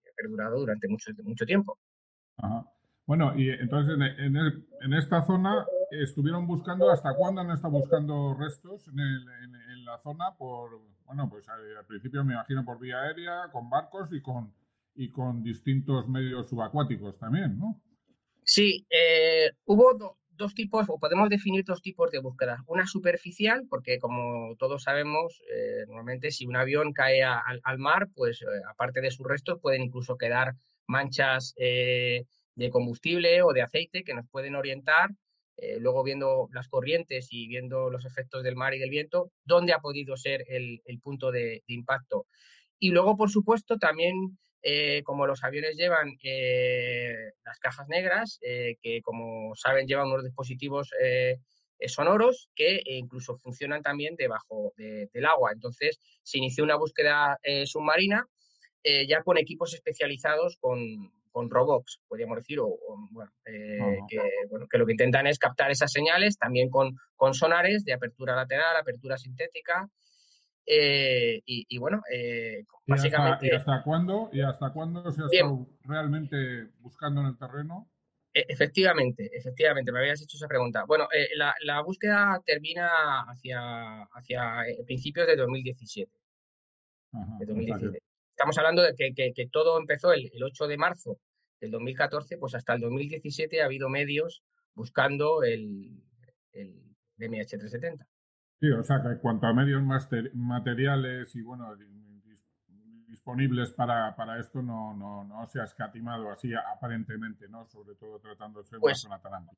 ha 0.06 0.14
perdurado 0.16 0.58
durante 0.58 0.88
mucho, 0.88 1.10
mucho 1.24 1.44
tiempo. 1.44 1.78
Bueno, 3.06 3.34
y 3.36 3.50
entonces 3.50 3.98
en, 4.18 4.94
esta 4.94 5.22
zona 5.22 5.66
estuvieron 5.90 6.46
buscando, 6.46 6.90
¿hasta 6.90 7.14
cuándo 7.14 7.42
han 7.42 7.50
estado 7.50 7.72
buscando 7.72 8.34
restos 8.38 8.88
en, 8.88 9.84
la 9.84 9.98
zona? 9.98 10.34
Por, 10.38 10.80
bueno, 11.04 11.28
pues 11.28 11.46
al, 11.48 11.84
principio 11.86 12.24
me 12.24 12.32
imagino 12.32 12.64
por 12.64 12.78
vía 12.78 13.02
aérea, 13.02 13.50
con 13.52 13.68
barcos 13.68 14.10
y 14.12 14.22
con, 14.22 14.54
y 14.94 15.10
con 15.10 15.42
distintos 15.42 16.08
medios 16.08 16.48
subacuáticos 16.48 17.18
también, 17.18 17.58
¿no? 17.58 17.80
Sí, 18.42 18.86
eh, 18.90 19.50
hubo 19.66 20.18
dos 20.36 20.54
tipos, 20.54 20.86
o 20.88 20.98
podemos 20.98 21.28
definir 21.28 21.64
dos 21.64 21.82
tipos 21.82 22.10
de 22.10 22.18
búsqueda. 22.18 22.62
Una 22.66 22.86
superficial, 22.86 23.66
porque 23.68 23.98
como 23.98 24.56
todos 24.56 24.82
sabemos, 24.82 25.40
eh, 25.52 25.84
normalmente 25.86 26.30
si 26.30 26.46
un 26.46 26.56
avión 26.56 26.92
cae 26.92 27.22
al 27.22 27.78
mar, 27.78 28.08
pues 28.14 28.42
eh, 28.42 28.46
aparte 28.70 29.00
de 29.00 29.10
sus 29.10 29.26
restos 29.26 29.58
pueden 29.60 29.82
incluso 29.82 30.16
quedar 30.16 30.54
manchas 30.86 31.54
de 31.56 32.70
combustible 32.70 33.42
o 33.42 33.52
de 33.52 33.62
aceite 33.62 34.04
que 34.04 34.14
nos 34.14 34.28
pueden 34.28 34.54
orientar, 34.54 35.10
luego 35.80 36.04
viendo 36.04 36.48
las 36.52 36.68
corrientes 36.68 37.28
y 37.30 37.48
viendo 37.48 37.88
los 37.88 38.04
efectos 38.04 38.42
del 38.42 38.54
mar 38.54 38.74
y 38.74 38.78
del 38.78 38.90
viento, 38.90 39.30
dónde 39.44 39.72
ha 39.72 39.78
podido 39.78 40.16
ser 40.16 40.44
el, 40.48 40.82
punto 41.02 41.30
de 41.32 41.62
impacto. 41.68 42.26
Y 42.78 42.90
luego, 42.90 43.16
por 43.16 43.30
supuesto, 43.30 43.78
también 43.78 44.38
eh, 44.66 45.02
como 45.04 45.26
los 45.26 45.44
aviones 45.44 45.76
llevan 45.76 46.16
eh, 46.22 47.32
las 47.44 47.58
cajas 47.58 47.86
negras, 47.86 48.38
eh, 48.40 48.76
que 48.80 49.02
como 49.02 49.54
saben 49.56 49.86
llevan 49.86 50.06
unos 50.06 50.24
dispositivos 50.24 50.90
sonoros 51.86 52.48
que 52.56 52.80
incluso 52.86 53.36
funcionan 53.36 53.82
también 53.82 54.16
debajo 54.16 54.72
del 54.78 55.26
agua. 55.26 55.52
Entonces 55.52 56.00
se 56.22 56.38
inició 56.38 56.64
una 56.64 56.76
búsqueda 56.76 57.38
submarina 57.66 58.26
ya 59.06 59.22
con 59.22 59.36
equipos 59.36 59.74
especializados 59.74 60.56
con, 60.58 61.12
con 61.30 61.50
robots, 61.50 62.00
podríamos 62.08 62.38
decir, 62.38 62.58
o, 62.60 62.78
bueno, 63.10 63.30
que, 64.08 64.78
lo 64.78 64.86
que 64.86 64.92
intentan 64.92 65.26
es 65.26 65.38
captar 65.38 65.70
esas 65.70 65.92
señales 65.92 66.38
también 66.38 66.70
con, 66.70 66.96
con 67.16 67.34
sonares 67.34 67.84
de 67.84 67.92
apertura 67.92 68.34
lateral, 68.34 68.76
apertura 68.76 69.18
sintética, 69.18 69.90
eh, 70.66 71.42
y, 71.44 71.78
bueno, 71.78 72.02
eh, 72.10 72.64
básicamente... 72.86 73.46
¿Y 73.46 73.50
hasta, 73.50 73.82
cuándo, 73.82 74.30
¿Y 74.32 74.40
hasta 74.40 74.72
cuándo 74.72 75.10
se 75.12 75.22
ha 75.22 75.26
estado 75.26 75.66
realmente 75.82 76.68
buscando 76.80 77.20
en 77.20 77.28
el 77.28 77.38
terreno? 77.38 77.90
E, 78.32 78.44
efectivamente, 78.48 79.30
efectivamente, 79.32 79.92
me 79.92 80.00
habías 80.00 80.22
hecho 80.22 80.36
esa 80.36 80.48
pregunta. 80.48 80.84
Bueno, 80.86 81.08
eh, 81.12 81.28
la, 81.36 81.80
búsqueda 81.82 82.40
termina 82.44 83.22
hacia, 83.28 84.02
hacia 84.04 84.64
principios 84.86 85.26
de 85.26 85.36
2017. 85.36 86.10
Estamos 88.30 88.58
hablando 88.58 88.82
de 88.82 88.94
que, 88.94 89.48
todo 89.52 89.78
empezó 89.78 90.12
el, 90.12 90.30
8 90.42 90.66
de 90.66 90.76
marzo 90.76 91.18
del 91.60 91.70
2014, 91.70 92.38
pues 92.38 92.54
hasta 92.54 92.74
el 92.74 92.80
2017 92.80 93.62
ha 93.62 93.66
habido 93.66 93.88
medios 93.88 94.42
buscando 94.74 95.44
el, 95.44 96.02
el 96.52 96.74
MH370. 97.18 98.04
Sí, 98.64 98.70
o 98.70 98.82
sea, 98.82 99.02
que 99.02 99.08
en 99.08 99.18
cuanto 99.18 99.46
a 99.46 99.52
medios 99.52 99.82
materiales 100.32 101.36
y, 101.36 101.42
bueno, 101.42 101.76
disponibles 103.06 103.74
para, 103.74 104.16
para 104.16 104.40
esto, 104.40 104.62
no, 104.62 104.94
no, 104.94 105.22
no, 105.22 105.46
se 105.48 105.60
ha 105.60 105.64
escatimado 105.64 106.30
así 106.30 106.50
aparentemente, 106.54 107.46
¿no? 107.46 107.66
Sobre 107.66 107.94
todo 107.96 108.18
tratándose 108.20 108.76
de 108.76 108.80
pues, 108.80 109.04
una 109.04 109.18
zona 109.18 109.36
tan 109.36 109.48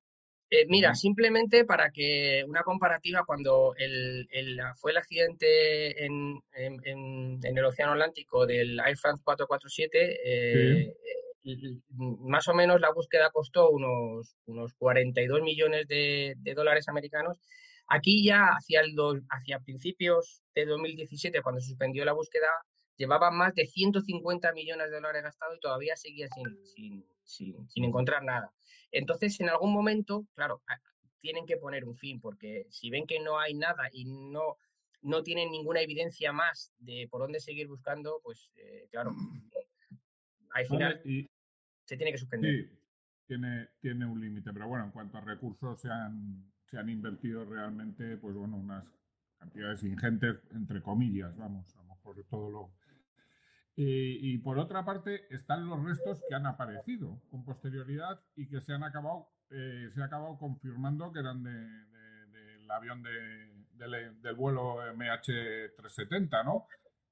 eh, 0.51 0.67
mira, 0.69 0.93
simplemente 0.97 1.65
para 1.65 1.91
que 1.91 2.45
una 2.49 2.65
comparativa, 2.65 3.23
cuando 3.25 3.77
el, 3.79 4.27
fue 4.75 4.91
el 4.91 4.97
accidente 4.97 6.05
en, 6.05 6.41
en, 6.53 7.39
el 7.45 7.65
Océano 7.65 7.93
Atlántico 7.93 8.45
del 8.45 8.81
Air 8.81 8.97
France 8.97 9.23
447, 9.25 10.19
eh, 10.25 10.97
más 11.91 12.49
o 12.49 12.55
menos 12.55 12.81
la 12.81 12.93
búsqueda 12.93 13.31
costó 13.31 13.71
unos, 13.71 14.37
unos 14.47 14.75
42 14.75 15.43
millones 15.43 15.87
de, 15.87 16.35
de 16.39 16.55
dólares 16.55 16.89
americanos 16.89 17.39
Aquí 17.89 18.25
ya 18.25 18.49
hacia, 18.49 18.81
el 18.81 18.97
hacia 19.31 19.61
principios 19.61 20.43
de 20.55 20.67
2017, 20.67 21.41
cuando 21.43 21.61
se 21.61 21.69
suspendió 21.69 22.05
la 22.05 22.13
búsqueda, 22.13 22.49
llevaban 22.97 23.37
más 23.37 23.55
de 23.55 23.67
150 23.67 24.53
millones 24.53 24.91
de 24.91 24.97
dólares 24.97 25.23
gastados 25.23 25.57
y 25.57 25.61
todavía 25.61 25.97
seguía 25.97 26.29
sin, 26.29 27.07
sin, 27.23 27.85
encontrar 27.85 28.25
nada. 28.25 28.53
Entonces, 28.91 29.39
en 29.41 29.51
algún 29.51 29.73
momento, 29.73 30.27
claro, 30.35 30.63
tienen 31.21 31.47
que 31.47 31.59
poner 31.59 31.85
un 31.85 31.97
fin, 31.97 32.21
porque 32.21 32.67
si 32.71 32.91
ven 32.91 33.07
que 33.07 33.21
no 33.21 33.39
hay 33.39 33.55
nada 33.55 33.89
y 33.93 34.05
no, 34.05 34.59
no 35.03 35.23
tienen 35.23 35.51
ninguna 35.51 35.81
evidencia 35.81 36.33
más 36.33 36.73
de 36.79 37.07
por 37.11 37.21
dónde 37.21 37.39
seguir 37.41 37.69
buscando, 37.69 38.21
pues 38.23 38.51
eh, 38.57 38.89
claro, 38.91 39.13
al 40.51 40.67
final 40.67 41.03
se 41.85 41.97
tiene 41.97 42.11
que 42.11 42.19
suspender. 42.19 42.53
Sí, 42.53 42.79
tiene, 43.27 43.69
tiene 43.81 44.07
un 44.07 44.21
límite, 44.21 44.53
pero 44.53 44.67
bueno, 44.67 44.87
en 44.87 44.91
cuanto 44.91 45.19
a 45.19 45.21
recursos 45.21 45.81
se 45.81 45.89
han 45.89 46.51
se 46.71 46.79
han 46.79 46.89
invertido 46.89 47.45
realmente, 47.45 48.17
pues 48.17 48.35
bueno, 48.35 48.57
unas 48.57 48.85
cantidades 49.39 49.83
ingentes, 49.83 50.37
entre 50.53 50.83
comillas, 50.83 51.37
vamos, 51.37 51.75
lo 51.77 51.85
mejor 51.85 52.17
todo 52.29 52.51
lo... 52.51 52.71
y 53.77 54.39
por 54.39 54.59
otra 54.59 54.85
parte 54.85 55.27
están 55.35 55.67
los 55.67 55.83
restos 55.85 56.23
que 56.29 56.35
han 56.35 56.47
aparecido 56.47 57.21
con 57.31 57.45
posterioridad 57.45 58.21
y 58.35 58.49
que 58.49 58.61
se 58.61 58.73
han 58.73 58.83
acabado, 58.83 59.29
eh, 59.51 59.89
se 59.93 60.03
ha 60.03 60.07
acabado 60.07 60.39
confirmando 60.39 61.13
que 61.13 61.21
eran 61.21 61.43
del 61.43 62.71
avión 62.71 63.03
del 63.03 64.35
vuelo 64.35 64.79
MH370, 64.95 66.45
¿no? 66.45 66.67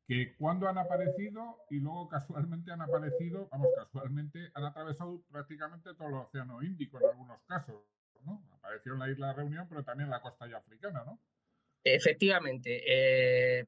que 0.07 0.37
cuando 0.37 0.69
han 0.69 0.79
aparecido 0.79 1.59
y 1.71 1.81
luego 1.81 2.09
casualmente 2.09 2.73
han 2.73 2.83
aparecido, 2.83 3.49
vamos, 3.51 3.69
casualmente 3.75 4.51
han 4.55 4.65
atravesado 4.65 5.23
prácticamente 5.31 5.95
todo 5.95 6.09
el 6.09 6.15
Océano 6.15 6.63
Índico 6.63 6.99
en 6.99 7.11
algunos 7.11 7.43
casos. 7.47 7.83
Apareció 8.59 8.93
en 8.95 8.99
la 8.99 9.11
isla 9.11 9.29
de 9.29 9.33
Reunión, 9.35 9.67
pero 9.69 9.83
también 9.85 10.07
en 10.07 10.13
la 10.13 10.21
costa 10.21 10.47
ya 10.49 10.59
africana, 10.59 11.05
¿no? 11.05 11.21
Efectivamente. 11.83 12.83
Eh, 12.87 13.65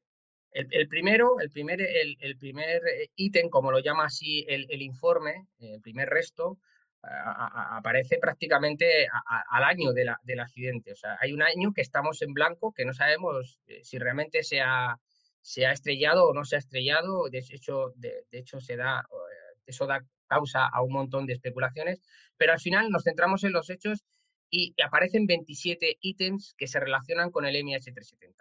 El, 0.51 0.87
primero, 0.87 1.39
el 1.39 1.51
primer, 1.51 1.81
el, 1.81 2.37
primer 2.37 2.81
ítem, 3.15 3.49
como 3.49 3.71
lo 3.71 3.79
llama 3.79 4.05
así 4.05 4.43
el, 4.47 4.81
informe, 4.81 5.45
el 5.59 5.81
primer 5.81 6.09
resto, 6.09 6.57
aparece 7.03 8.17
prácticamente 8.17 9.07
al 9.49 9.63
año 9.63 9.93
del 9.93 10.39
accidente. 10.39 10.93
O 10.93 10.95
sea, 10.95 11.17
hay 11.21 11.33
un 11.33 11.43
año 11.43 11.73
que 11.73 11.81
estamos 11.81 12.21
en 12.21 12.33
blanco, 12.33 12.73
que 12.73 12.85
no 12.85 12.93
sabemos 12.93 13.59
eh, 13.67 13.81
si 13.83 13.99
realmente 13.99 14.43
se 14.43 14.61
ha, 14.61 14.97
se 15.41 15.65
ha 15.65 15.71
estrellado 15.71 16.25
o 16.25 16.33
no 16.33 16.43
se 16.43 16.55
ha 16.55 16.59
estrellado. 16.59 17.29
De 17.29 17.39
hecho, 17.39 17.93
de, 17.95 18.25
hecho 18.31 18.59
se 18.59 18.77
da, 18.77 19.01
eh, 19.01 19.59
eso 19.65 19.85
da 19.85 20.03
causa 20.27 20.67
a 20.67 20.81
un 20.81 20.91
montón 20.91 21.25
de 21.25 21.33
especulaciones, 21.33 22.01
pero 22.35 22.53
al 22.53 22.59
final 22.59 22.89
nos 22.89 23.03
centramos 23.03 23.43
en 23.43 23.53
los 23.53 23.69
hechos 23.69 24.03
y 24.49 24.73
aparecen 24.81 25.27
27 25.27 25.97
ítems 26.01 26.53
que 26.57 26.67
se 26.67 26.79
relacionan 26.79 27.31
con 27.31 27.45
el 27.45 27.55
MH370. 27.55 28.33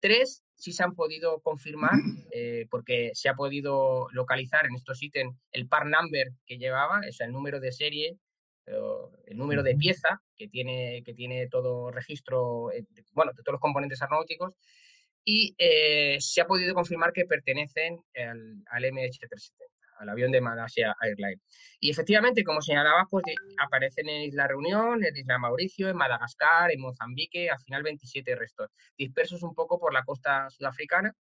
Tres 0.00 0.44
sí 0.54 0.72
se 0.72 0.82
han 0.82 0.94
podido 0.94 1.40
confirmar 1.40 1.92
eh, 2.32 2.66
porque 2.70 3.10
se 3.14 3.28
ha 3.28 3.34
podido 3.34 4.08
localizar 4.12 4.66
en 4.66 4.74
estos 4.74 5.02
ítems 5.02 5.36
el 5.52 5.68
par 5.68 5.86
number 5.86 6.32
que 6.46 6.58
llevaba, 6.58 7.00
o 7.08 7.12
sea, 7.12 7.26
el 7.26 7.32
número 7.32 7.60
de 7.60 7.72
serie, 7.72 8.16
el 8.66 9.36
número 9.36 9.62
de 9.62 9.76
pieza 9.76 10.20
que 10.36 10.48
tiene, 10.48 11.02
que 11.04 11.14
tiene 11.14 11.46
todo 11.46 11.92
registro, 11.92 12.72
eh, 12.72 12.84
bueno, 13.12 13.32
de 13.32 13.42
todos 13.44 13.54
los 13.54 13.60
componentes 13.60 14.02
aeronáuticos, 14.02 14.54
y 15.24 15.54
eh, 15.58 16.16
se 16.20 16.40
ha 16.40 16.46
podido 16.46 16.74
confirmar 16.74 17.12
que 17.12 17.26
pertenecen 17.26 18.00
al, 18.16 18.64
al 18.66 18.84
MH370 18.84 19.75
al 19.98 20.08
avión 20.08 20.30
de 20.30 20.40
Malaysia 20.40 20.94
Airlines. 21.00 21.40
Y 21.80 21.90
efectivamente, 21.90 22.44
como 22.44 22.60
señalaba, 22.60 23.06
pues 23.10 23.24
aparecen 23.58 24.08
en 24.08 24.22
Isla 24.22 24.46
Reunión, 24.46 25.04
en 25.04 25.16
Isla 25.16 25.38
Mauricio, 25.38 25.88
en 25.88 25.96
Madagascar, 25.96 26.70
en 26.70 26.80
Mozambique, 26.80 27.50
al 27.50 27.58
final 27.60 27.82
27 27.82 28.34
restos, 28.34 28.70
dispersos 28.96 29.42
un 29.42 29.54
poco 29.54 29.78
por 29.78 29.92
la 29.92 30.04
costa 30.04 30.48
sudafricana. 30.50 31.14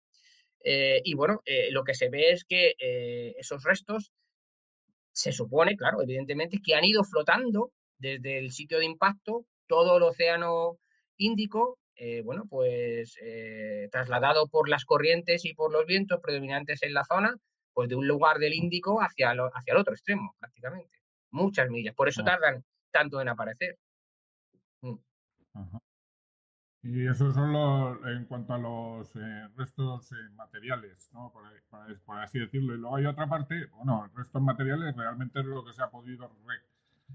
Eh, 0.65 1.03
y 1.05 1.15
bueno, 1.15 1.43
eh, 1.45 1.71
lo 1.71 1.85
que 1.85 1.95
se 1.95 2.09
ve 2.09 2.31
es 2.31 2.45
que 2.45 2.75
eh, 2.79 3.35
esos 3.39 3.63
restos 3.63 4.13
se 5.13 5.31
supone, 5.31 5.77
claro, 5.77 6.03
evidentemente, 6.03 6.59
que 6.65 6.75
han 6.75 6.85
ido 6.85 7.05
flotando 7.05 7.73
desde 7.99 8.39
el 8.39 8.51
sitio 8.51 8.79
de 8.79 8.87
impacto 8.87 9.47
todo 9.67 9.99
el 9.99 10.03
océano 10.03 10.79
Índico, 11.17 11.79
bueno, 12.25 12.45
pues 12.51 13.15
trasladado 13.93 14.49
por 14.49 14.69
las 14.69 14.85
corrientes 14.85 15.45
y 15.45 15.55
por 15.55 15.73
los 15.73 15.87
vientos 15.87 16.19
predominantes 16.21 16.83
en 16.83 16.93
la 16.93 17.05
zona, 17.05 17.37
pues 17.75 17.89
de 17.89 17.97
un 17.97 18.07
lugar 18.07 18.39
del 18.39 18.55
Índico 18.55 19.01
hacia, 19.03 19.33
hacia 19.33 19.73
el 19.73 19.77
otro 19.77 19.93
extremo, 19.93 20.35
prácticamente. 20.39 20.99
Muchas 21.31 21.69
millas. 21.69 21.95
Por 21.95 22.09
eso 22.09 22.23
tardan 22.23 22.65
tanto 22.91 23.21
en 23.21 23.29
aparecer. 23.29 23.77
Mm. 24.81 24.95
Y 26.85 27.07
eso 27.09 27.33
son 27.33 27.53
los, 27.53 27.99
en 28.07 28.27
cuanto 28.27 28.53
a 28.53 28.59
los 28.59 29.17
eh, 29.17 29.49
restos 29.57 30.13
eh, 30.13 30.17
materiales, 30.35 31.11
¿no? 31.13 31.33
Por, 31.33 32.19
así 32.21 32.39
decirlo. 32.39 32.75
Y 32.75 32.79
luego 32.79 32.97
hay 32.97 33.07
otra 33.07 33.27
parte, 33.27 33.67
bueno, 33.77 34.11
restos 34.15 34.43
materiales 34.43 34.95
realmente 34.95 35.41
es 35.41 35.47
lo 35.47 35.65
que 35.65 35.73
se 35.73 35.83
ha 35.83 35.91
podido 35.91 36.31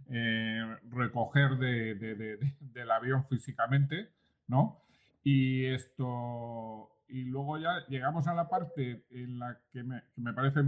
eh, 0.10 0.78
recoger 0.89 1.58
del 1.58 2.91
avión 2.91 3.28
físicamente, 3.28 4.10
¿no? 4.48 4.82
Y 5.24 5.67
esto, 5.67 6.89
y 7.10 7.26
luego 7.26 7.58
ya 7.58 7.86
llegamos 7.88 8.28
a 8.28 8.34
la 8.34 8.48
parte 8.48 9.06
en 9.10 9.39
la 9.39 9.60
que 9.72 9.84
me, 9.84 10.34
parece 10.34 10.62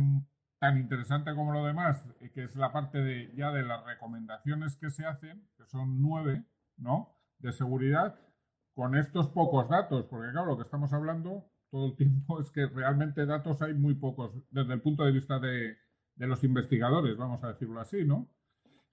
tan 0.59 0.77
interesante 0.77 1.33
como 1.35 1.53
lo 1.53 1.65
demás, 1.65 2.05
eh, 2.19 2.31
que 2.31 2.43
es 2.43 2.55
la 2.55 2.71
parte 2.71 2.99
de 2.99 3.31
ya 3.35 3.51
de 3.51 3.63
las 3.63 3.85
recomendaciones 3.85 4.75
que 4.75 4.89
se 4.89 5.05
hacen, 5.05 5.47
que 5.57 5.65
son 5.65 6.01
nueve, 6.01 6.43
¿no? 6.77 7.15
De 7.39 7.51
seguridad, 7.51 8.19
con 8.73 8.95
estos 8.95 9.29
pocos 9.29 9.69
datos, 9.69 10.05
porque 10.05 10.31
claro, 10.31 10.47
lo 10.47 10.57
que 10.57 10.63
estamos 10.63 10.91
hablando 10.93 11.45
todo 11.69 11.87
el 11.87 11.95
tiempo 11.97 12.41
es 12.41 12.49
que 12.51 12.67
realmente 12.67 13.25
datos 13.25 13.61
hay 13.61 13.73
muy 13.73 13.95
pocos 13.95 14.33
desde 14.49 14.73
el 14.73 14.81
punto 14.81 15.03
de 15.03 15.11
vista 15.11 15.39
de, 15.39 15.77
los 16.17 16.43
investigadores, 16.43 17.17
vamos 17.17 17.43
a 17.43 17.47
decirlo 17.53 17.79
así, 17.79 18.03
¿no? 18.03 18.29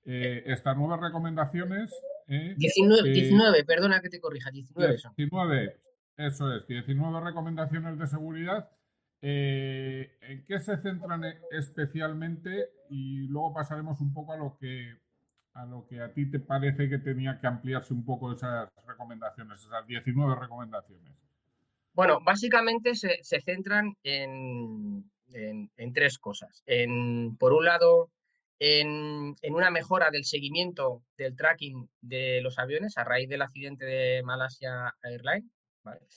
Eh, 0.04 0.44
estas 0.46 0.76
nuevas 0.76 1.00
recomendaciones... 1.00 1.92
19, 2.26 3.58
eh, 3.58 3.64
perdona 3.64 4.00
que 4.00 4.08
te 4.08 4.20
corrija, 4.20 4.50
19 4.50 4.96
19, 5.16 5.76
eso 6.18 6.52
es, 6.54 6.66
19 6.66 7.20
recomendaciones 7.20 7.98
de 7.98 8.06
seguridad. 8.06 8.68
Eh, 9.22 10.18
¿En 10.20 10.44
qué 10.44 10.58
se 10.58 10.76
centran 10.78 11.22
especialmente? 11.50 12.70
Y 12.90 13.28
luego 13.28 13.54
pasaremos 13.54 14.00
un 14.00 14.12
poco 14.12 14.32
a 14.32 14.36
lo 14.36 14.56
que 14.58 14.98
a 15.54 15.64
lo 15.66 15.86
que 15.86 16.00
a 16.00 16.12
ti 16.12 16.30
te 16.30 16.38
parece 16.38 16.88
que 16.88 16.98
tenía 16.98 17.40
que 17.40 17.46
ampliarse 17.48 17.92
un 17.92 18.04
poco 18.04 18.32
esas 18.32 18.68
recomendaciones, 18.86 19.60
esas 19.60 19.86
19 19.86 20.36
recomendaciones. 20.40 21.12
Bueno, 21.94 22.20
básicamente 22.24 22.94
se, 22.94 23.18
centran 23.40 23.96
en, 24.04 25.10
tres 25.92 26.18
cosas. 26.18 26.62
En, 26.64 27.36
por 27.36 27.52
un 27.52 27.64
lado, 27.64 28.10
en, 28.60 29.34
en, 29.42 29.54
una 29.54 29.70
mejora 29.70 30.12
del 30.12 30.24
seguimiento 30.24 31.02
del 31.16 31.34
tracking 31.34 31.88
de 32.02 32.40
los 32.40 32.56
aviones 32.60 32.96
a 32.98 33.02
raíz 33.02 33.28
del 33.28 33.42
accidente 33.42 33.84
de 33.84 34.22
Malaysia 34.22 34.94
Airlines. 35.02 35.57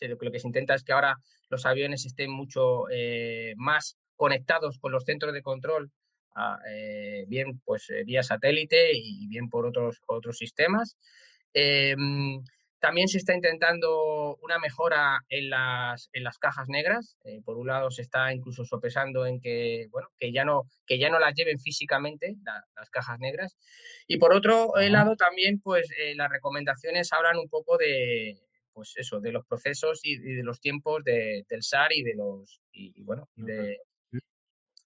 Lo 0.02 0.32
que 0.32 0.40
se 0.40 0.48
intenta 0.48 0.76
es 0.76 0.84
que 0.84 0.94
ahora 0.94 1.18
los 1.50 1.66
aviones 1.66 2.06
estén 2.06 2.32
mucho 2.32 2.90
eh, 2.90 3.54
más 3.58 3.98
conectados 4.16 4.80
con 4.80 4.92
los 4.92 5.04
centros 5.04 5.34
de 5.34 5.42
control, 5.42 5.92
eh, 6.68 7.26
bien 7.28 7.60
pues 7.66 7.90
eh, 7.90 8.04
vía 8.06 8.24
satélite 8.24 8.92
y 8.94 9.28
bien 9.28 9.50
por 9.50 9.66
otros, 9.66 10.02
otros 10.08 10.38
sistemas. 10.38 10.98
Em, 11.54 12.42
también 12.80 13.08
se 13.08 13.20
está 13.20 13.36
intentando 13.36 14.38
una 14.42 14.58
mejora 14.58 15.20
en 15.30 15.52
las, 15.52 16.10
en 16.14 16.24
las 16.24 16.40
cajas 16.40 16.68
negras. 16.68 17.16
por 17.46 17.58
un 17.58 17.68
lado, 17.68 17.92
se 17.92 18.02
está 18.02 18.34
incluso 18.34 18.66
sopesando 18.66 19.26
en 19.28 19.40
que, 19.40 19.88
bueno, 19.92 20.08
que, 20.18 20.32
ya, 20.32 20.46
no, 20.46 20.64
que 20.88 20.98
ya 20.98 21.10
no 21.10 21.20
las 21.20 21.36
lleven 21.36 21.60
físicamente 21.60 22.38
las 22.76 22.90
cajas 22.90 23.20
negras. 23.20 23.56
Y 24.08 24.18
por 24.18 24.34
otro 24.34 24.72
lado, 24.76 25.16
también, 25.16 25.60
pues 25.62 25.92
las 26.16 26.32
recomendaciones 26.32 27.14
hablan 27.14 27.38
un 27.38 27.50
poco 27.50 27.78
de, 27.78 28.40
pues 28.74 28.94
eso, 28.98 29.20
de 29.20 29.32
los 29.32 29.46
procesos 29.46 30.02
y, 30.04 30.18
de 30.18 30.44
los 30.44 30.60
tiempos 30.60 31.04
del 31.04 31.64
SAR 31.64 31.92
y 31.94 32.04
de 32.04 32.16
los, 32.16 32.62
y, 32.72 33.02
bueno, 33.04 33.30
de, 33.36 33.78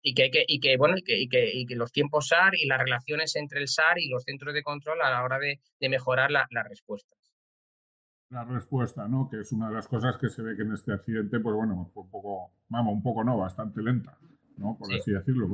y 0.01 0.13
que, 0.13 0.29
y 0.47 0.59
que 0.59 0.77
bueno, 0.77 0.97
y 0.97 1.03
que, 1.03 1.19
y 1.19 1.27
que, 1.27 1.51
y 1.51 1.65
que, 1.65 1.75
los 1.75 1.91
tiempos 1.91 2.27
SAR 2.27 2.53
y 2.55 2.67
las 2.67 2.79
relaciones 2.79 3.35
entre 3.35 3.59
el 3.59 3.67
SAR 3.67 3.99
y 3.99 4.09
los 4.09 4.23
centros 4.23 4.53
de 4.53 4.63
control 4.63 5.01
a 5.01 5.09
la 5.09 5.23
hora 5.23 5.39
de, 5.39 5.59
mejorar 5.89 6.31
las 6.31 6.47
respuestas. 6.67 7.17
La 8.29 8.43
respuesta, 8.43 9.07
¿no? 9.07 9.29
Que 9.29 9.41
es 9.41 9.51
una 9.51 9.69
de 9.69 9.75
las 9.75 9.87
cosas 9.87 10.17
que 10.17 10.29
se 10.29 10.41
ve 10.41 10.55
que 10.55 10.63
en 10.63 10.73
este 10.73 10.93
accidente, 10.93 11.39
pues 11.39 11.55
bueno, 11.55 11.89
fue 11.93 12.03
un 12.03 12.09
poco, 12.09 12.51
vamos, 12.69 12.93
un 12.93 13.03
poco 13.03 13.23
no, 13.23 13.37
bastante 13.37 13.81
lenta, 13.81 14.17
¿no? 14.57 14.77
Por 14.77 14.93
así 14.93 15.11
decirlo, 15.11 15.47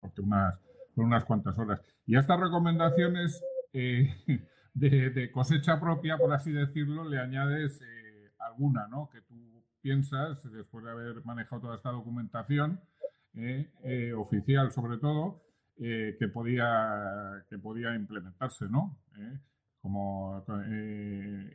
porque 0.00 0.20
unas, 0.20 0.58
por 0.94 1.04
unas 1.04 1.24
cuantas 1.24 1.58
horas. 1.58 1.82
Y 2.06 2.16
estas 2.16 2.38
recomendaciones, 2.38 3.42
eh, 3.72 4.14
de, 4.74 5.30
cosecha 5.30 5.80
propia, 5.80 6.18
por 6.18 6.32
así 6.32 6.52
decirlo, 6.52 7.08
le 7.08 7.20
añades 7.20 7.80
eh, 7.82 8.30
alguna, 8.38 8.86
¿no? 8.88 9.08
Que 9.10 9.20
tú 9.22 9.34
piensas, 9.80 10.42
después 10.52 10.84
de 10.84 10.90
haber 10.90 11.24
manejado 11.24 11.62
toda 11.62 11.76
esta 11.76 11.90
documentación, 11.90 12.80
eh, 13.34 13.72
eh, 13.84 14.12
oficial 14.12 14.70
sobre 14.72 14.98
todo, 14.98 15.42
que, 15.76 16.28
podía, 16.32 17.44
que 17.50 17.58
podía 17.58 17.96
implementarse, 17.96 18.66
¿no? 18.68 18.96
como, 19.80 20.44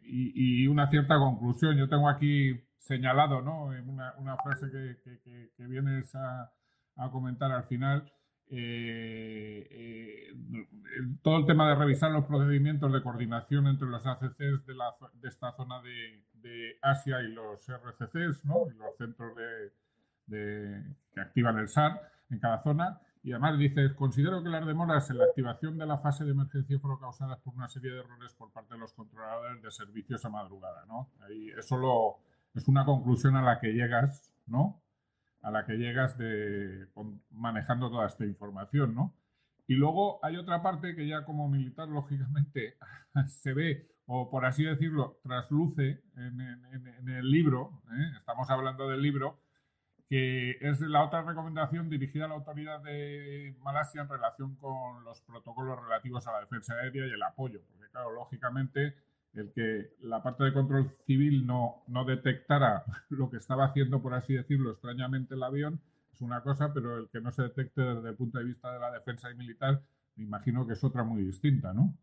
y, 0.04 0.68
una 0.68 0.90
cierta 0.90 1.18
conclusión. 1.18 1.78
Yo 1.78 1.88
tengo 1.88 2.10
aquí 2.10 2.54
señalado, 2.78 3.42
¿no? 3.42 3.68
Una, 3.68 4.14
una 4.18 4.36
frase 4.38 4.68
que, 4.70 5.22
que, 5.56 5.68
vienes 5.68 6.14
a, 6.16 6.52
a 6.98 7.10
comentar 7.12 7.50
al 7.52 7.64
final, 7.64 8.12
eh, 8.52 10.34
todo 11.22 11.38
el 11.38 11.46
tema 11.46 11.70
de 11.70 11.76
revisar 11.76 12.12
los 12.12 12.26
procedimientos 12.26 12.92
de 12.92 13.04
coordinación 13.04 13.68
entre 13.68 13.88
los 13.88 14.06
ACCs 14.06 14.66
de, 14.66 14.76
la, 14.76 14.96
de 15.22 15.30
esta 15.30 15.52
zona 15.54 15.82
de, 15.82 16.24
Asia 16.82 17.22
y 17.22 17.28
los 17.28 17.68
RCCs, 17.68 18.46
¿no? 18.46 18.68
y 18.72 18.78
los 18.78 18.96
centros 18.98 19.36
de, 20.28 20.84
que 21.14 21.22
activan 21.22 21.58
el 21.60 21.68
SAR 21.68 22.02
en 22.30 22.40
cada 22.40 22.62
zona. 22.62 23.02
Y 23.22 23.32
además 23.34 23.60
dice, 23.60 23.94
considero 23.96 24.42
que 24.42 24.50
las 24.50 24.66
demoras 24.66 25.10
en 25.10 25.18
la 25.18 25.26
activación 25.26 25.78
de 25.78 25.86
la 25.86 25.98
fase 25.98 26.24
de 26.24 26.32
emergencia 26.32 26.80
fueron 26.80 27.00
causadas 27.00 27.40
por 27.40 27.54
una 27.54 27.68
serie 27.68 27.92
de 27.92 28.00
errores 28.00 28.34
por 28.34 28.52
parte 28.52 28.76
de 28.76 28.80
los 28.80 28.94
controladores 28.94 29.62
de 29.62 29.70
servicios 29.72 30.24
a 30.24 30.30
madrugada. 30.30 30.86
¿no? 30.88 31.10
Ahí, 31.20 31.50
es 31.50 32.68
una 32.68 32.86
conclusión 32.86 33.36
a 33.36 33.42
la 33.42 33.60
que 33.60 33.74
llegas, 33.74 34.34
¿no? 34.48 34.82
A 35.42 35.52
la 35.52 35.66
que 35.66 35.74
llegas 35.78 36.18
de, 36.18 36.88
manejando 37.32 37.90
toda 37.90 38.08
esta 38.08 38.26
información, 38.26 38.94
¿no? 38.94 39.16
Y 39.68 39.76
luego 39.76 40.20
hay 40.26 40.36
otra 40.36 40.64
parte 40.64 40.96
que 40.96 41.08
ya 41.08 41.24
como 41.24 41.48
militar, 41.48 41.88
lógicamente, 41.90 42.78
se 43.28 43.54
ve, 43.54 43.88
o 44.08 44.30
por 44.30 44.46
así 44.46 44.64
decirlo, 44.64 45.20
trasluce 45.24 46.02
en, 46.16 47.08
el 47.08 47.30
libro, 47.30 47.82
¿eh? 47.92 48.12
estamos 48.18 48.50
hablando 48.50 48.90
del 48.90 49.02
libro, 49.02 49.40
que 50.10 50.58
es 50.62 50.82
la 50.82 51.04
otra 51.04 51.22
recomendación 51.22 51.88
dirigida 51.88 52.26
a 52.26 52.30
la 52.30 52.34
autoridad 52.34 52.82
de 52.82 53.56
Malasia 53.60 54.02
en 54.02 54.10
relación 54.10 54.56
con 54.56 55.04
los 55.04 55.22
protocolos 55.22 55.80
relativos 55.80 56.26
a 56.26 56.32
la 56.32 56.40
defensa 56.40 56.74
aérea 56.74 57.06
y 57.06 57.12
el 57.12 57.22
apoyo, 57.22 57.62
porque 57.70 57.92
claro, 57.92 58.12
lógicamente 58.12 58.96
el 59.34 59.52
que 59.54 59.92
la 60.02 60.24
parte 60.24 60.44
de 60.44 60.54
control 60.54 60.92
civil 61.06 61.46
no, 61.46 61.84
no 61.88 62.06
detectara 62.06 62.84
lo 63.10 63.30
que 63.30 63.38
estaba 63.38 63.66
haciendo, 63.66 64.02
por 64.02 64.14
así 64.14 64.34
decirlo, 64.34 64.72
extrañamente 64.72 65.36
el 65.36 65.44
avión, 65.44 65.82
es 66.14 66.22
una 66.22 66.42
cosa, 66.42 66.74
pero 66.74 66.98
el 66.98 67.10
que 67.10 67.22
no 67.22 67.32
se 67.32 67.44
detecte 67.44 67.82
desde 67.82 68.10
el 68.10 68.16
punto 68.16 68.40
de 68.40 68.46
vista 68.46 68.74
de 68.74 68.80
la 68.80 68.92
defensa 68.92 69.32
y 69.32 69.36
militar, 69.36 69.82
me 70.16 70.26
imagino 70.26 70.68
que 70.68 70.74
es 70.74 70.84
otra 70.84 71.04
muy 71.04 71.24
distinta, 71.24 71.74
¿no? 71.74 71.96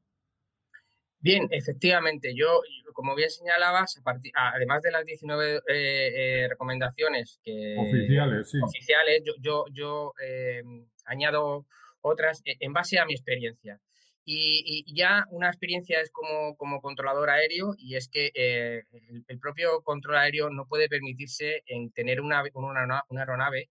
Bien, 1.19 1.49
efectivamente, 1.51 2.35
yo, 2.37 2.61
como 2.93 3.15
bien 3.15 3.31
señalabas, 3.31 4.01
además 4.35 4.83
de 4.83 4.91
las 4.93 5.05
19 5.05 5.57
eh, 5.57 5.63
eh, 5.69 6.49
recomendaciones 6.49 7.41
que, 7.43 7.75
oficiales, 7.79 8.51
sí. 8.51 8.59
oficiales 8.63 9.23
yo, 9.25 9.33
yo, 9.41 9.65
yo 9.73 10.13
eh, 10.23 10.63
añado 11.05 11.67
otras 12.01 12.43
en 12.45 12.73
base 12.73 12.99
a 12.99 13.07
mi 13.07 13.15
experiencia. 13.15 13.81
Y, 14.29 14.85
ya 14.93 15.25
una 15.31 15.49
experiencia 15.49 16.01
es 16.01 16.11
como, 16.11 16.57
como 16.57 16.81
controlador 16.81 17.31
aéreo 17.31 17.75
y 17.79 17.95
es 17.95 18.09
que 18.09 18.33
el, 18.35 19.39
propio 19.39 19.83
control 19.83 20.17
aéreo 20.17 20.51
no 20.51 20.67
puede 20.67 20.89
permitirse 20.89 21.63
en 21.67 21.93
tener 21.93 22.21
una, 22.21 22.43
una, 22.55 23.05
aeronave 23.21 23.69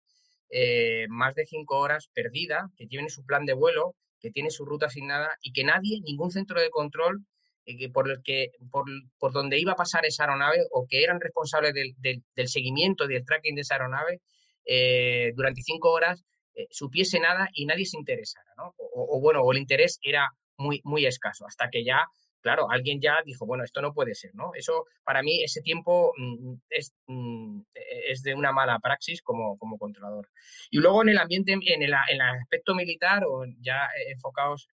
más 1.09 1.35
de 1.35 1.45
cinco 1.45 1.79
horas 1.79 2.09
perdida, 2.13 2.69
que 2.77 2.87
tiene 2.87 3.09
su 3.09 3.25
plan 3.25 3.45
de 3.45 3.53
vuelo, 3.53 3.95
que 4.21 4.31
tiene 4.31 4.49
su 4.49 4.65
ruta 4.65 4.85
asignada 4.87 5.37
y 5.41 5.51
que 5.51 5.65
nadie, 5.65 5.99
ningún 6.01 6.31
centro 6.31 6.61
de 6.61 6.69
control 6.69 7.25
eh, 7.65 7.89
por, 7.89 8.09
el 8.11 8.21
que, 8.23 8.51
por, 8.71 8.85
por, 9.17 9.33
donde 9.33 9.59
iba 9.59 9.71
a 9.71 9.75
pasar 9.75 10.05
esa 10.05 10.23
aeronave 10.23 10.59
o 10.71 10.85
que 10.87 11.03
eran 11.03 11.19
responsables 11.19 11.73
del, 11.73 11.95
del, 11.97 12.47
seguimiento 12.47 13.05
y 13.05 13.13
del 13.13 13.25
tracking 13.25 13.55
de 13.55 13.61
esa 13.61 13.75
aeronave 13.75 14.21
eh, 14.65 15.31
durante 15.35 15.63
cinco 15.63 15.91
horas 15.91 16.23
eh, 16.53 16.67
supiese 16.69 17.19
nada 17.19 17.49
y 17.53 17.65
nadie 17.65 17.85
se 17.85 17.97
interesara, 17.97 18.45
¿no? 18.57 18.75
O, 18.77 19.19
bueno, 19.19 19.41
o 19.41 19.51
el 19.51 19.57
interés 19.57 19.99
era 20.03 20.29
muy, 20.57 20.81
muy 20.83 21.05
escaso, 21.05 21.45
hasta 21.45 21.69
que 21.69 21.83
ya, 21.83 22.05
claro, 22.41 22.69
alguien 22.69 23.01
ya 23.01 23.21
dijo, 23.25 23.45
bueno, 23.45 23.63
esto 23.63 23.81
no 23.81 23.93
puede 23.93 24.15
ser, 24.15 24.33
¿no? 24.35 24.51
Eso, 24.55 24.85
para 25.03 25.21
mí, 25.21 25.43
ese 25.43 25.61
tiempo 25.61 26.13
mm, 26.17 26.53
es, 26.69 26.93
mm, 27.07 27.61
es 28.07 28.23
de 28.23 28.33
una 28.35 28.51
mala 28.51 28.79
praxis 28.79 29.21
como, 29.21 29.57
como 29.57 29.77
controlador. 29.77 30.29
Y 30.69 30.77
luego 30.79 31.01
en 31.01 31.09
el 31.09 31.17
ambiente, 31.17 31.53
en 31.53 31.61
el, 31.63 31.93
en 31.93 31.93
el 32.09 32.21
aspecto 32.21 32.75
militar, 32.75 33.23
o 33.25 33.45
ya 33.61 33.89
enfocados 34.09 34.67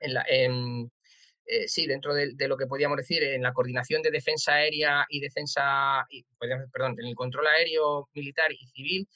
en, 0.00 0.14
la, 0.14 0.24
en, 0.28 0.90
eh, 1.52 1.66
sí, 1.66 1.86
dentro 1.86 2.14
de, 2.14 2.34
lo 2.46 2.56
que 2.56 2.68
podríamos 2.68 2.96
decir, 2.96 3.24
en 3.24 3.42
la 3.42 3.52
coordinación 3.52 4.02
de 4.02 4.12
defensa 4.12 4.54
aérea 4.54 5.04
y 5.08 5.20
defensa, 5.20 6.06
perdón, 6.72 6.94
en 7.00 7.06
el 7.06 7.16
control 7.16 7.48
aéreo 7.48 8.08
militar 8.14 8.52
y 8.52 8.66
civil, 8.68 9.08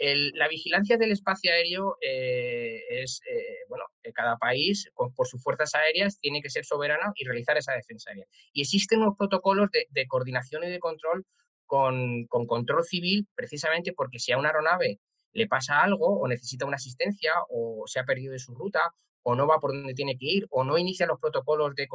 la 0.00 0.48
vigilancia 0.48 0.96
del 0.96 1.12
espacio 1.12 1.52
aéreo 1.52 1.96
eh, 2.00 2.80
es, 3.02 3.20
eh, 3.30 3.64
bueno, 3.68 3.84
cada 4.14 4.36
país, 4.38 4.90
por 4.94 5.26
sus 5.26 5.42
fuerzas 5.42 5.74
aéreas, 5.74 6.18
tiene 6.18 6.40
que 6.40 6.48
ser 6.48 6.64
soberano 6.64 7.12
y 7.14 7.24
realizar 7.24 7.58
esa 7.58 7.74
defensa 7.74 8.10
aérea. 8.10 8.26
Y 8.52 8.62
existen 8.62 9.00
unos 9.00 9.16
protocolos 9.16 9.68
de, 9.70 10.06
coordinación 10.06 10.64
y 10.64 10.70
de 10.70 10.78
control 10.78 11.26
con, 11.66 12.26
con, 12.26 12.46
control 12.46 12.84
civil, 12.84 13.28
precisamente 13.34 13.92
porque 13.92 14.18
si 14.18 14.32
a 14.32 14.38
una 14.38 14.48
aeronave 14.48 14.98
le 15.32 15.46
pasa 15.46 15.82
algo 15.82 16.18
o 16.18 16.26
necesita 16.26 16.66
una 16.66 16.76
asistencia 16.76 17.32
o 17.50 17.84
se 17.86 18.00
ha 18.00 18.04
perdido 18.04 18.32
de 18.32 18.38
su 18.38 18.54
ruta 18.54 18.92
o 19.22 19.34
no 19.34 19.46
va 19.46 19.60
por 19.60 19.72
donde 19.72 19.94
tiene 19.94 20.16
que 20.16 20.26
ir, 20.26 20.46
o 20.50 20.64
no 20.64 20.78
inicia 20.78 21.06
los 21.06 21.20
protocolos 21.20 21.74
de, 21.74 21.86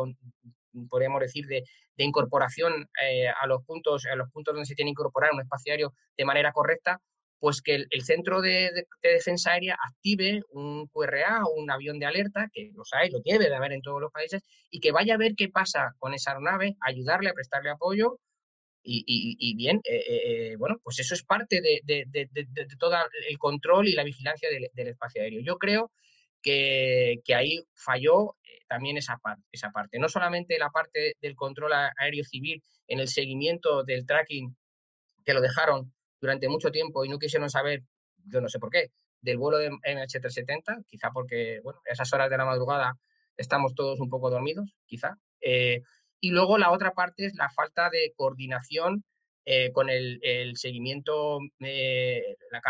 podríamos 0.90 1.20
decir, 1.22 1.48
de, 1.48 1.64
incorporación 1.98 2.88
eh, 3.04 3.28
a, 3.30 3.48
los 3.48 3.64
puntos, 3.66 4.06
a 4.06 4.16
los 4.16 4.30
puntos 4.32 4.54
donde 4.54 4.68
se 4.68 4.76
tiene 4.76 4.90
que 4.90 5.02
incorporar 5.02 5.32
un 5.34 5.42
espacio 5.42 5.72
aéreo 5.72 5.94
de 6.18 6.26
manera 6.26 6.52
correcta, 6.52 7.02
pues 7.46 7.62
que 7.62 7.76
el, 7.76 8.02
centro 8.02 8.42
de, 8.42 8.88
defensa 9.04 9.52
aérea 9.52 9.78
active 9.88 10.42
un 10.50 10.88
QRA 10.88 11.44
o 11.46 11.54
un 11.54 11.70
avión 11.70 12.00
de 12.00 12.08
alerta, 12.08 12.50
que 12.52 12.72
los 12.74 12.92
hay, 12.92 13.12
lo 13.12 13.20
debe 13.24 13.50
de 13.50 13.56
haber 13.56 13.72
en 13.72 13.84
todos 13.84 14.02
los 14.02 14.12
países, 14.12 14.42
y 14.72 14.80
que 14.80 14.92
vaya 14.92 15.14
a 15.14 15.18
ver 15.18 15.36
qué 15.36 15.48
pasa 15.50 15.94
con 16.00 16.16
esa 16.16 16.32
aeronave, 16.32 16.76
ayudarle 16.82 17.30
a 17.30 17.36
prestarle 17.36 17.70
apoyo. 17.70 18.18
Y, 18.82 19.56
bien, 19.58 19.80
eh, 19.84 20.04
eh, 20.08 20.56
bueno, 20.58 20.78
pues 20.82 20.98
eso 20.98 21.14
es 21.14 21.22
parte 21.22 21.62
de, 21.62 21.84
todo 22.80 22.96
el 23.30 23.38
control 23.38 23.90
y 23.90 23.94
la 23.94 24.04
vigilancia 24.04 24.50
del 24.50 24.88
espacio 24.88 25.22
aéreo. 25.22 25.42
Yo 25.42 25.60
creo 25.60 25.92
que, 26.42 27.22
ahí 27.36 27.64
falló 27.76 28.38
eh, 28.44 28.62
también 28.68 28.98
esa 28.98 29.20
esa 29.52 29.70
parte. 29.70 30.00
No 30.00 30.10
solamente 30.10 30.58
la 30.58 30.72
parte 30.72 31.14
del 31.22 31.36
control 31.36 31.74
aéreo 31.74 32.24
civil 32.24 32.64
en 32.88 33.02
el 33.02 33.08
seguimiento 33.08 33.84
del 33.84 34.08
tracking, 34.08 34.58
que 35.24 35.34
lo 35.36 35.42
dejaron 35.42 35.95
durante 36.26 36.50
mucho 36.50 36.72
tiempo 36.72 37.06
y 37.06 37.10
no 37.10 37.20
quisieron 37.20 37.50
saber, 37.50 37.84
yo 38.26 38.42
no 38.42 38.50
sé 38.50 38.58
por 38.60 38.72
qué, 38.72 38.90
del 39.22 39.38
vuelo 39.38 39.60
de 39.60 39.70
MH370, 39.70 40.86
quizá 40.88 41.12
porque, 41.12 41.60
bueno, 41.64 41.80
a 41.88 41.94
esas 41.94 42.12
horas 42.14 42.30
de 42.30 42.38
la 42.38 42.46
madrugada 42.46 42.98
estamos 43.38 43.76
todos 43.76 44.00
un 44.00 44.10
poco 44.10 44.32
dormidos, 44.32 44.76
quizá. 44.86 45.18
Eh, 45.40 45.82
y 46.20 46.32
luego 46.32 46.58
la 46.58 46.72
otra 46.72 46.92
parte 46.92 47.26
es 47.26 47.36
la 47.36 47.50
falta 47.50 47.90
de 47.92 48.14
coordinación 48.16 49.04
eh, 49.46 49.72
con 49.72 49.90
el, 49.90 50.20
seguimiento, 50.56 51.40
la, 51.60 52.62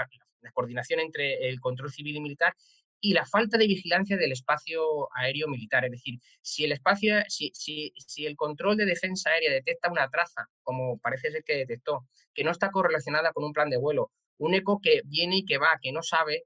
la, 0.42 0.52
coordinación 0.52 1.00
entre 1.00 1.48
el 1.48 1.62
control 1.62 1.92
civil 1.92 2.18
y 2.18 2.22
militar 2.22 2.54
y 3.00 3.14
la 3.14 3.26
falta 3.26 3.58
de 3.58 3.68
vigilancia 3.68 4.18
del 4.18 4.32
espacio 4.32 5.10
aéreo 5.16 5.48
militar. 5.48 5.86
Es 5.86 5.92
decir, 5.92 6.20
si 6.42 6.66
el 6.66 6.72
espacio, 6.72 7.16
si, 7.28 7.52
si, 7.54 7.94
si 7.98 8.26
el 8.26 8.36
control 8.36 8.78
de 8.78 8.86
defensa 8.86 9.30
aérea 9.30 9.52
detecta 9.52 9.92
una 9.92 10.10
traza, 10.10 10.48
como 10.64 10.98
parece 11.00 11.32
ser 11.32 11.44
que 11.44 11.56
detectó, 11.56 12.08
que 12.34 12.44
no 12.44 12.52
está 12.52 12.72
correlacionada 12.72 13.32
con 13.32 13.44
un 13.44 13.54
plan 13.54 13.70
de 13.70 13.78
vuelo, 13.78 14.12
un 14.38 14.54
eco 14.54 14.80
que 14.82 15.02
viene 15.06 15.38
y 15.38 15.46
que 15.46 15.58
va, 15.58 15.80
que 15.82 15.92
no 15.92 16.02
sabe, 16.02 16.44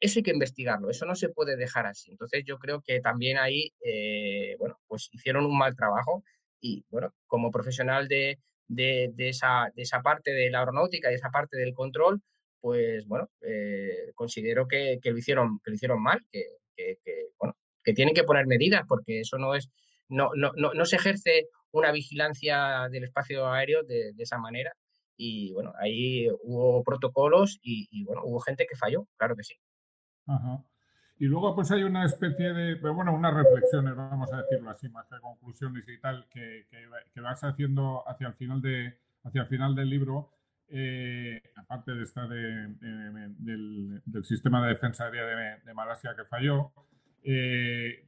eso 0.00 0.18
hay 0.18 0.22
que 0.22 0.30
investigarlo, 0.32 0.90
eso 0.90 1.06
no 1.06 1.14
se 1.14 1.28
puede 1.28 1.56
dejar 1.56 1.86
así. 1.86 2.10
Entonces 2.10 2.44
yo 2.46 2.58
creo 2.58 2.82
que 2.82 3.00
también 3.00 3.38
ahí, 3.38 3.72
eh, 3.84 4.56
bueno, 4.58 4.78
pues 4.86 5.08
hicieron 5.12 5.46
un 5.46 5.56
mal 5.56 5.76
trabajo 5.76 6.24
y, 6.60 6.84
bueno, 6.90 7.14
como 7.26 7.50
profesional 7.50 8.08
de, 8.08 8.38
de, 8.68 9.10
de, 9.14 9.28
esa, 9.28 9.70
de 9.74 9.82
esa 9.82 10.00
parte 10.02 10.32
de 10.32 10.50
la 10.50 10.60
aeronáutica, 10.60 11.08
de 11.08 11.16
esa 11.16 11.30
parte 11.30 11.56
del 11.56 11.74
control, 11.74 12.22
pues 12.60 13.06
bueno, 13.06 13.28
eh, 13.40 14.12
considero 14.14 14.66
que, 14.68 14.98
lo 15.02 15.18
hicieron, 15.18 15.60
que 15.64 15.70
lo 15.70 15.74
hicieron 15.74 16.02
mal, 16.02 16.20
que, 16.30 16.44
bueno, 17.38 17.54
que 17.82 17.92
tienen 17.92 18.14
que 18.14 18.24
poner 18.24 18.46
medidas, 18.46 18.82
porque 18.86 19.20
eso 19.20 19.38
no 19.38 19.54
es, 19.54 19.70
no, 20.08 20.30
no, 20.34 20.52
no, 20.56 20.84
se 20.84 20.96
ejerce 20.96 21.48
una 21.72 21.92
vigilancia 21.92 22.88
del 22.90 23.04
espacio 23.04 23.50
aéreo 23.50 23.82
de, 23.84 24.12
esa 24.18 24.38
manera. 24.38 24.72
Y 25.16 25.52
bueno, 25.52 25.72
ahí 25.78 26.28
hubo 26.42 26.82
protocolos 26.82 27.58
y, 27.62 28.04
bueno, 28.04 28.22
hubo 28.24 28.40
gente 28.40 28.66
que 28.68 28.76
falló, 28.76 29.06
claro 29.16 29.36
que 29.36 29.44
sí. 29.44 29.54
Y 31.18 31.26
luego 31.26 31.54
pues 31.54 31.70
hay 31.70 31.82
una 31.82 32.06
especie 32.06 32.54
de, 32.54 32.76
bueno, 32.76 33.12
unas 33.12 33.34
reflexiones, 33.34 33.94
vamos 33.94 34.32
a 34.32 34.38
decirlo 34.38 34.70
así, 34.70 34.88
más 34.88 35.06
que 35.06 35.20
conclusiones 35.20 35.86
y 35.86 36.00
tal, 36.00 36.26
que, 36.30 36.66
que, 36.70 37.20
vas 37.20 37.44
haciendo 37.44 38.08
hacia 38.08 38.28
el 38.28 38.34
final 38.34 38.62
de, 38.62 38.98
hacia 39.24 39.42
el 39.42 39.48
final 39.48 39.74
del 39.74 39.90
libro 39.90 40.30
eh, 40.72 41.42
aparte 41.56 41.92
de 41.92 42.04
esta 42.04 42.26
del, 42.28 44.02
sistema 44.22 44.62
de 44.62 44.68
defensa 44.74 45.04
aérea 45.04 45.58
de, 45.64 45.74
Malasia 45.74 46.14
que 46.16 46.24
falló. 46.24 46.72
Eh, 47.22 48.06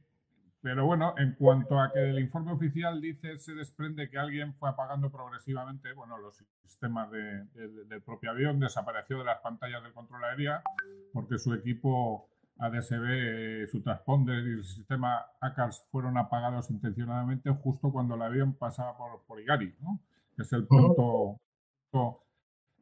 pero 0.61 0.85
bueno, 0.85 1.13
en 1.17 1.33
cuanto 1.33 1.79
a 1.79 1.91
que 1.91 1.99
el 1.99 2.19
informe 2.19 2.53
oficial 2.53 3.01
dice, 3.01 3.37
se 3.37 3.53
desprende 3.53 4.09
que 4.09 4.17
alguien 4.17 4.53
fue 4.53 4.69
apagando 4.69 5.11
progresivamente, 5.11 5.91
bueno, 5.91 6.17
los 6.17 6.41
sistemas 6.61 7.11
del 7.11 8.01
propio 8.05 8.31
avión, 8.31 8.61
desapareció 8.61 9.19
de 9.19 9.25
las 9.25 9.41
pantallas 9.41 9.83
del 9.83 9.91
control 9.91 10.23
aérea 10.23 10.63
porque 11.11 11.37
su 11.37 11.53
equipo 11.53 12.29
ADSB, 12.57 13.67
su 13.69 13.81
transponder 13.81 14.47
y 14.47 14.51
el 14.53 14.63
sistema 14.63 15.25
ACARS 15.41 15.85
fueron 15.91 16.17
apagados 16.17 16.69
intencionadamente 16.71 17.49
justo 17.51 17.91
cuando 17.91 18.15
el 18.15 18.21
avión 18.21 18.53
pasaba 18.53 18.97
por, 18.97 19.21
por 19.25 19.41
Igari, 19.41 19.75
¿no? 19.81 19.99
que 20.35 20.43
es 20.43 20.53
el 20.53 20.65
punto 20.65 21.41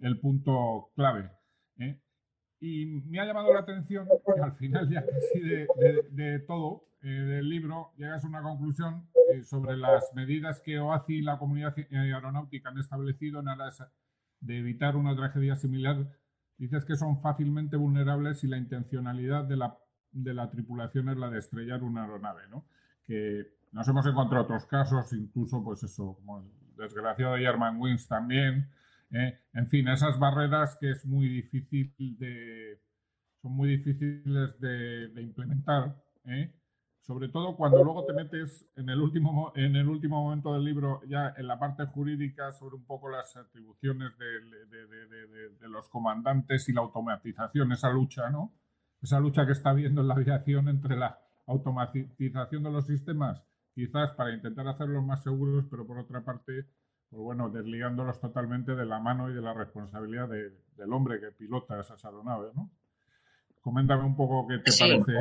el 0.02 0.20
punto 0.20 0.92
clave. 0.96 1.32
¿eh? 1.80 2.00
Y 2.60 2.86
me 2.86 3.20
ha 3.20 3.26
llamado 3.26 3.54
la 3.54 3.62
atención 3.62 4.08
que 4.08 4.42
al 4.42 4.54
final, 4.54 4.90
ya 4.90 5.06
casi 5.06 5.40
de, 5.40 6.40
todo 6.48 6.86
eh, 7.02 7.08
del 7.08 7.50
libro, 7.50 7.94
llegas 7.98 8.24
a 8.24 8.28
una 8.28 8.42
conclusión 8.42 9.08
eh, 9.34 9.44
sobre 9.44 9.78
las 9.78 10.14
medidas 10.14 10.62
que 10.62 10.80
OACI 10.80 11.16
y 11.16 11.22
la 11.22 11.38
comunidad 11.38 11.76
aeronáutica 11.92 12.70
han 12.70 12.78
establecido 12.78 13.40
en 13.40 13.48
aras 13.48 13.84
de 14.40 14.60
evitar 14.60 14.96
una 14.96 15.16
tragedia 15.16 15.56
similar. 15.56 16.08
Dices 16.58 16.86
que 16.86 16.96
son 16.96 17.22
fácilmente 17.22 17.78
vulnerables 17.78 18.44
y 18.44 18.48
la 18.48 18.58
intencionalidad 18.58 19.46
de 19.46 19.58
la, 19.58 19.78
de 20.12 20.34
la 20.34 20.50
tripulación 20.50 21.10
es 21.10 21.18
la 21.18 21.30
de 21.30 21.40
estrellar 21.40 21.84
una 21.84 22.04
aeronave, 22.04 22.48
¿no? 22.50 22.66
Que 23.06 23.48
nos 23.72 23.88
hemos 23.88 24.06
encontrado 24.06 24.44
otros 24.44 24.66
casos, 24.66 25.12
incluso, 25.14 25.64
pues 25.64 25.82
eso, 25.84 26.16
como 26.18 26.40
el 26.40 26.46
desgraciado 26.76 27.34
de 27.34 27.42
German 27.42 27.80
Wings 27.80 28.08
también, 28.08 28.70
¿eh? 29.12 29.40
en 29.54 29.68
fin, 29.68 29.88
esas 29.88 30.20
barreras 30.20 30.78
que 30.80 30.92
es 30.92 31.06
muy 31.06 31.28
difícil 31.28 32.18
de, 32.18 32.80
son 33.42 33.54
muy 33.54 33.70
difíciles 33.70 34.60
de, 34.60 35.22
implementar, 35.22 35.96
¿eh? 36.26 36.54
sobre 37.02 37.30
todo 37.30 37.56
cuando 37.56 37.84
luego 37.84 38.06
te 38.06 38.14
metes 38.14 38.70
en 38.76 38.90
el, 38.90 39.02
último, 39.02 39.52
en 39.56 39.76
el 39.76 39.88
último 39.88 40.24
momento 40.24 40.54
del 40.54 40.64
libro, 40.64 41.02
ya 41.08 41.34
en 41.38 41.48
la 41.48 41.60
parte 41.60 41.86
jurídica, 41.86 42.52
sobre 42.52 42.76
un 42.76 42.86
poco 42.86 43.10
las 43.10 43.36
atribuciones 43.36 44.12
de, 44.18 45.68
los 45.68 45.90
comandantes 45.90 46.68
y 46.70 46.74
la 46.74 46.82
automatización, 46.82 47.72
esa 47.72 47.90
lucha, 47.90 48.30
¿no? 48.30 48.54
Esa 49.02 49.20
lucha 49.20 49.46
que 49.46 49.54
está 49.54 49.72
habiendo 49.72 50.02
en 50.02 50.08
la 50.08 50.14
aviación 50.14 50.68
entre 50.68 50.96
la 50.96 51.18
automatización 51.48 52.64
de 52.64 52.72
los 52.72 52.86
sistemas 52.86 53.42
quizás 53.74 54.14
para 54.14 54.34
intentar 54.34 54.68
hacerlos 54.68 55.04
más 55.04 55.24
seguros, 55.24 55.66
pero 55.70 55.86
por 55.86 55.98
otra 55.98 56.24
parte, 56.24 56.66
pues 57.12 57.22
bueno, 57.22 57.50
desligándolos 57.50 58.22
totalmente 58.22 58.74
de 58.74 58.86
la 58.86 59.00
mano 59.00 59.30
y 59.30 59.34
de 59.34 59.42
la 59.42 59.54
responsabilidad 59.54 60.30
del 60.30 60.94
hombre 60.94 61.20
que 61.20 61.34
pilota 61.34 61.78
esas 61.78 62.04
aeronaves, 62.06 62.56
¿no? 62.56 62.72
Coméntame 63.60 64.04
un 64.04 64.16
poco 64.16 64.48
qué 64.48 64.60
te 64.60 64.72
parece. 64.72 65.12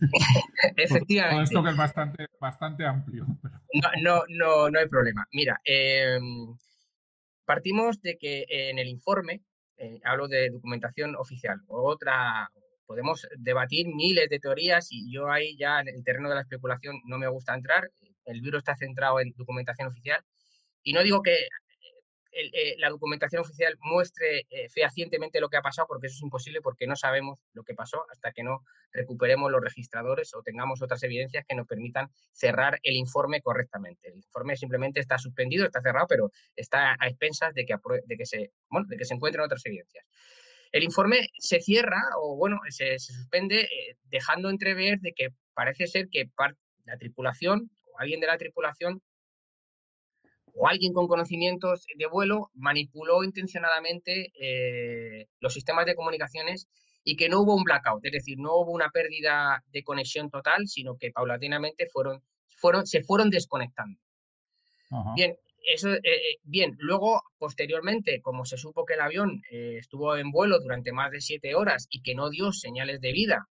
Efectivamente. 0.76 1.44
esto 1.44 1.64
que 1.64 1.70
es 1.70 1.76
bastante, 1.76 2.26
bastante 2.38 2.86
amplio. 2.86 3.26
No, 3.70 3.90
no, 4.02 4.22
no, 4.30 4.70
no 4.70 4.78
hay 4.78 4.88
problema. 4.88 5.26
Mira, 5.30 5.60
em, 5.62 6.56
partimos 7.44 8.00
de 8.00 8.16
que 8.16 8.46
en 8.48 8.78
el 8.78 8.88
informe, 8.88 9.42
eh, 9.76 10.00
hablo 10.04 10.26
de 10.26 10.48
documentación 10.48 11.14
oficial, 11.16 11.60
otra, 11.66 12.50
podemos 12.86 13.28
debatir 13.36 13.86
miles 13.88 14.30
de 14.30 14.40
teorías 14.40 14.88
y 14.90 15.12
yo 15.12 15.30
ahí 15.30 15.54
ya 15.58 15.80
en 15.80 15.88
el 15.88 16.02
terreno 16.02 16.30
de 16.30 16.36
la 16.36 16.40
especulación 16.40 16.96
no 17.04 17.18
me 17.18 17.28
gusta 17.28 17.54
entrar. 17.54 17.90
El 18.24 18.40
libro 18.40 18.58
está 18.58 18.74
centrado 18.74 19.20
en 19.20 19.34
documentación 19.36 19.88
oficial 19.88 20.24
y 20.82 20.92
no 20.92 21.02
digo 21.02 21.22
que 21.22 21.48
eh, 22.40 22.76
la 22.78 22.90
documentación 22.90 23.42
oficial 23.42 23.76
muestre 23.80 24.46
eh, 24.50 24.68
fehacientemente 24.68 25.40
lo 25.40 25.48
que 25.48 25.56
ha 25.56 25.62
pasado, 25.62 25.88
porque 25.88 26.06
eso 26.06 26.16
es 26.16 26.22
imposible, 26.22 26.60
porque 26.60 26.86
no 26.86 26.94
sabemos 26.94 27.40
lo 27.52 27.64
que 27.64 27.74
pasó 27.74 28.04
hasta 28.10 28.32
que 28.32 28.44
no 28.44 28.64
recuperemos 28.92 29.50
los 29.50 29.60
registradores 29.60 30.34
o 30.34 30.42
tengamos 30.42 30.80
otras 30.80 31.02
evidencias 31.02 31.44
que 31.48 31.56
nos 31.56 31.66
permitan 31.66 32.10
cerrar 32.32 32.78
el 32.82 32.96
informe 32.96 33.40
correctamente. 33.40 34.08
El 34.08 34.16
informe 34.16 34.56
simplemente 34.56 35.00
está 35.00 35.18
suspendido, 35.18 35.66
está 35.66 35.82
cerrado, 35.82 36.06
pero 36.06 36.30
está 36.54 36.96
a 37.00 37.08
expensas 37.08 37.54
de 37.54 37.66
que, 37.66 37.74
de 38.04 38.16
que, 38.16 38.26
se, 38.26 38.52
de 38.86 38.96
que 38.96 39.04
se 39.04 39.14
encuentren 39.14 39.44
otras 39.44 39.66
evidencias. 39.66 40.06
El 40.70 40.84
informe 40.84 41.28
se 41.38 41.60
cierra 41.60 42.00
o, 42.18 42.36
bueno, 42.36 42.60
se, 42.68 42.98
suspende 42.98 43.62
eh, 43.62 43.96
dejando 44.04 44.50
entrever 44.50 45.00
de 45.00 45.12
que 45.12 45.30
parece 45.54 45.86
ser 45.86 46.08
que 46.08 46.30
la 46.84 46.98
tripulación 46.98 47.70
o 47.86 47.98
alguien 47.98 48.20
de 48.20 48.26
la 48.26 48.38
tripulación 48.38 49.02
o 50.58 50.66
alguien 50.66 50.92
con 50.92 51.06
conocimientos 51.06 51.86
de 51.96 52.06
vuelo 52.06 52.50
manipuló 52.54 53.22
intencionadamente 53.22 54.32
eh, 54.40 55.28
los 55.38 55.54
sistemas 55.54 55.86
de 55.86 55.94
comunicaciones 55.94 56.68
y 57.04 57.16
que 57.16 57.28
no 57.28 57.40
hubo 57.40 57.54
un 57.54 57.62
blackout, 57.62 58.04
es 58.04 58.12
decir, 58.12 58.38
no 58.38 58.56
hubo 58.56 58.72
una 58.72 58.90
pérdida 58.90 59.62
de 59.72 59.84
conexión 59.84 60.30
total, 60.30 60.66
sino 60.66 60.96
que 60.96 61.12
paulatinamente 61.12 61.86
fueron, 61.86 62.22
fueron, 62.48 62.86
se 62.86 63.02
fueron 63.02 63.30
desconectando. 63.30 64.00
Bien, 65.14 65.36
eso, 65.64 65.92
eh, 65.92 66.00
eh, 66.04 66.38
bien, 66.42 66.74
luego, 66.78 67.22
posteriormente, 67.38 68.20
como 68.20 68.44
se 68.44 68.56
supo 68.56 68.84
que 68.84 68.94
el 68.94 69.00
avión 69.00 69.42
estuvo 69.50 70.16
en 70.16 70.30
vuelo 70.32 70.58
durante 70.60 70.92
más 70.92 71.10
de 71.12 71.20
siete 71.20 71.54
horas 71.54 71.86
y 71.90 72.02
que 72.02 72.14
no 72.14 72.30
dio 72.30 72.52
señales 72.52 73.00
de 73.00 73.12
vida 73.12 73.48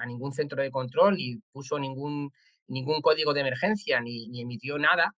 a 0.00 0.06
ningún 0.06 0.32
centro 0.32 0.62
de 0.62 0.70
control, 0.70 1.16
ni 1.16 1.36
puso 1.52 1.78
ningún, 1.78 2.32
ningún 2.68 3.02
código 3.02 3.34
de 3.34 3.42
emergencia, 3.42 4.00
ni, 4.00 4.28
ni 4.28 4.40
emitió 4.40 4.78
nada, 4.78 5.14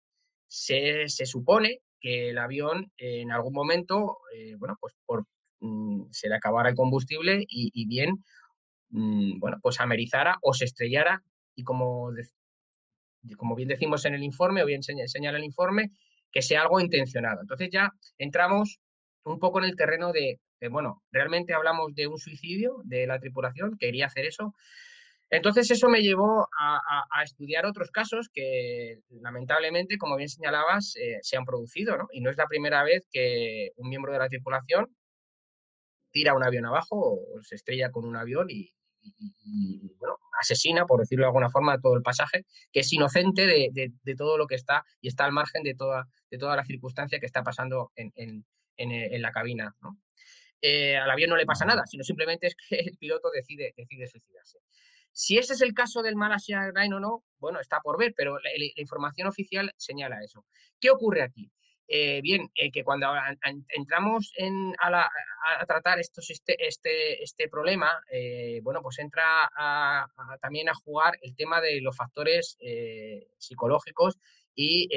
se, 0.51 1.09
supone 1.27 1.79
que 2.01 2.31
el 2.31 2.39
avión 2.39 2.93
en 2.99 3.31
algún 3.31 3.53
momento, 3.53 4.19
eh, 4.35 4.57
bueno, 4.59 4.77
pues 4.81 4.95
por, 5.07 5.25
mm, 5.61 6.07
se 6.11 6.29
le 6.29 6.35
acabara 6.35 6.71
el 6.71 6.75
combustible 6.75 7.45
y, 7.49 7.87
bien, 7.87 8.25
mm, 8.91 9.39
bueno, 9.39 9.59
pues 9.63 9.81
amerizara 9.81 10.39
o 10.43 10.53
se 10.53 10.65
estrellara 10.65 11.23
y 11.55 11.63
como, 11.63 12.11
como 13.37 13.55
bien 13.55 13.69
decimos 13.69 14.05
en 14.07 14.15
el 14.15 14.25
informe 14.25 14.63
o 14.63 14.67
bien 14.67 14.83
señala 14.83 15.39
el 15.39 15.45
informe, 15.45 15.93
que 16.33 16.43
sea 16.43 16.63
algo 16.63 16.81
intencionado. 16.81 17.41
Entonces 17.43 17.71
ya 17.73 17.93
entramos 18.19 18.81
un 19.25 19.39
poco 19.39 19.61
en 19.61 19.67
el 19.67 19.77
terreno 19.77 20.13
de, 20.13 20.41
de, 20.61 20.69
bueno, 20.69 21.03
realmente 21.13 21.55
hablamos 21.55 21.95
de 21.95 22.09
un 22.09 22.19
suicidio 22.19 22.83
de 22.85 23.07
la 23.07 23.21
tripulación, 23.21 23.77
quería 23.79 24.07
hacer 24.07 24.27
eso, 24.27 24.55
entonces 25.31 25.71
eso 25.71 25.89
me 25.89 26.03
llevó 26.03 26.49
a, 26.59 27.23
estudiar 27.23 27.65
otros 27.65 27.91
casos 27.91 28.29
que 28.33 28.99
lamentablemente, 29.11 29.97
como 29.97 30.17
bien 30.17 30.29
señalabas, 30.29 30.97
eh, 30.97 31.19
se 31.23 31.37
han 31.37 31.45
producido, 31.45 31.97
¿no? 31.97 32.09
Y 32.13 32.21
no 32.21 32.31
es 32.31 32.37
la 32.37 32.47
primera 32.47 32.83
vez 32.83 33.07
que 33.13 33.71
un 33.77 33.89
miembro 33.89 34.13
de 34.13 34.19
la 34.19 34.29
tripulación 34.29 34.89
tira 36.11 36.35
un 36.35 36.43
avión 36.43 36.67
abajo 36.67 36.97
o 36.97 37.43
se 37.43 37.55
estrella 37.55 37.93
con 37.93 38.05
un 38.05 38.17
avión 38.17 38.49
y, 38.51 38.73
bueno, 39.99 40.19
asesina, 40.41 40.85
por 40.85 41.01
decirlo 41.01 41.25
de 41.25 41.29
alguna 41.29 41.51
forma, 41.51 41.81
todo 41.81 41.95
el 41.95 42.03
pasaje, 42.03 42.45
que 42.73 42.81
es 42.81 42.93
inocente 42.93 43.47
de, 43.47 44.17
todo 44.17 44.37
lo 44.37 44.47
que 44.47 44.57
está 44.57 44.85
y 45.01 45.09
está 45.09 45.25
al 45.27 45.33
margen 45.33 45.63
de 45.63 45.75
toda, 45.75 46.07
la 46.31 46.65
circunstancia 46.65 47.21
que 47.21 47.27
está 47.27 47.45
pasando 47.45 47.93
en, 47.95 48.45
la 48.77 49.31
cabina, 49.31 49.75
eh, 50.61 50.97
al 50.97 51.11
avión 51.11 51.31
no 51.31 51.37
le 51.37 51.47
pasa 51.47 51.65
nada, 51.65 51.87
sino 51.87 52.03
simplemente 52.03 52.49
es 52.49 52.57
que 52.69 52.81
el 52.81 52.97
piloto 52.99 53.31
decide, 53.31 53.73
decide 53.77 54.07
suicidarse. 54.09 54.59
Si 55.13 55.39
ese 55.39 55.55
es 55.55 55.61
el 55.61 55.75
caso 55.75 56.03
del 56.03 56.17
Malaysia 56.17 56.63
Airlines 56.63 56.97
o 56.97 57.01
no, 57.01 57.25
bueno, 57.39 57.61
está 57.61 57.81
por 57.81 57.99
ver, 57.99 58.15
pero 58.17 58.39
la, 58.39 58.51
información 58.77 59.29
oficial 59.29 59.73
señala 59.77 60.23
eso. 60.23 60.45
¿Qué 60.79 60.91
ocurre 60.91 61.23
aquí? 61.23 61.51
Eh, 61.93 62.21
bien, 62.23 62.49
eh, 62.55 62.71
que 62.71 62.85
cuando 62.85 63.09
entramos 63.71 64.33
a, 64.81 65.67
tratar 65.67 65.99
este, 65.99 66.23
este, 66.65 67.21
este 67.21 67.49
problema, 67.49 67.91
eh, 68.13 68.61
bueno, 68.63 68.81
pues 68.81 69.01
entra 69.01 69.51
también 70.41 70.69
a 70.69 70.75
jugar 70.75 71.19
el 71.21 71.35
tema 71.35 71.61
de 71.61 71.81
los 71.81 71.97
factores 71.97 72.57
psicológicos 73.39 74.19
y 74.55 74.89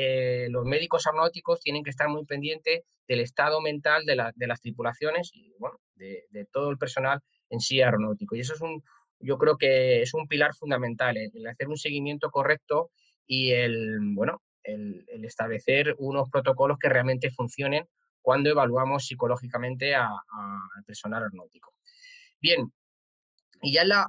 los 0.49 0.65
médicos 0.65 1.07
aeronáuticos 1.07 1.61
tienen 1.61 1.83
que 1.83 1.89
estar 1.89 2.09
muy 2.09 2.25
pendientes 2.25 2.83
del 3.07 3.21
estado 3.21 3.59
mental 3.59 4.05
de, 4.05 4.15
las 4.15 4.61
tripulaciones 4.61 5.31
y, 5.33 5.51
de, 5.95 6.45
todo 6.51 6.69
el 6.69 6.77
personal 6.77 7.21
en 7.49 7.59
sí 7.59 7.81
aeronáutico. 7.81 8.35
Y 8.35 8.41
eso 8.41 8.53
es 8.53 8.61
un, 8.61 8.83
yo 9.23 9.37
creo 9.37 9.57
que 9.57 10.01
es 10.01 10.13
un 10.13 10.27
pilar 10.27 10.53
fundamental, 10.53 11.17
el, 11.17 11.47
hacer 11.47 11.67
un 11.67 11.77
seguimiento 11.77 12.29
correcto 12.29 12.91
y 13.25 13.51
el, 13.51 13.97
bueno, 14.13 14.41
el, 14.63 15.05
establecer 15.23 15.95
unos 15.97 16.29
protocolos 16.29 16.77
que 16.77 16.89
realmente 16.89 17.31
funcionen 17.31 17.87
cuando 18.21 18.49
evaluamos 18.49 19.05
psicológicamente 19.05 19.95
al 19.95 20.09
personal 20.85 21.23
aeronáutico. 21.23 21.73
Bien, 22.41 22.71
y 23.61 23.73
ya 23.73 23.81
en 23.83 23.89
la, 23.89 24.07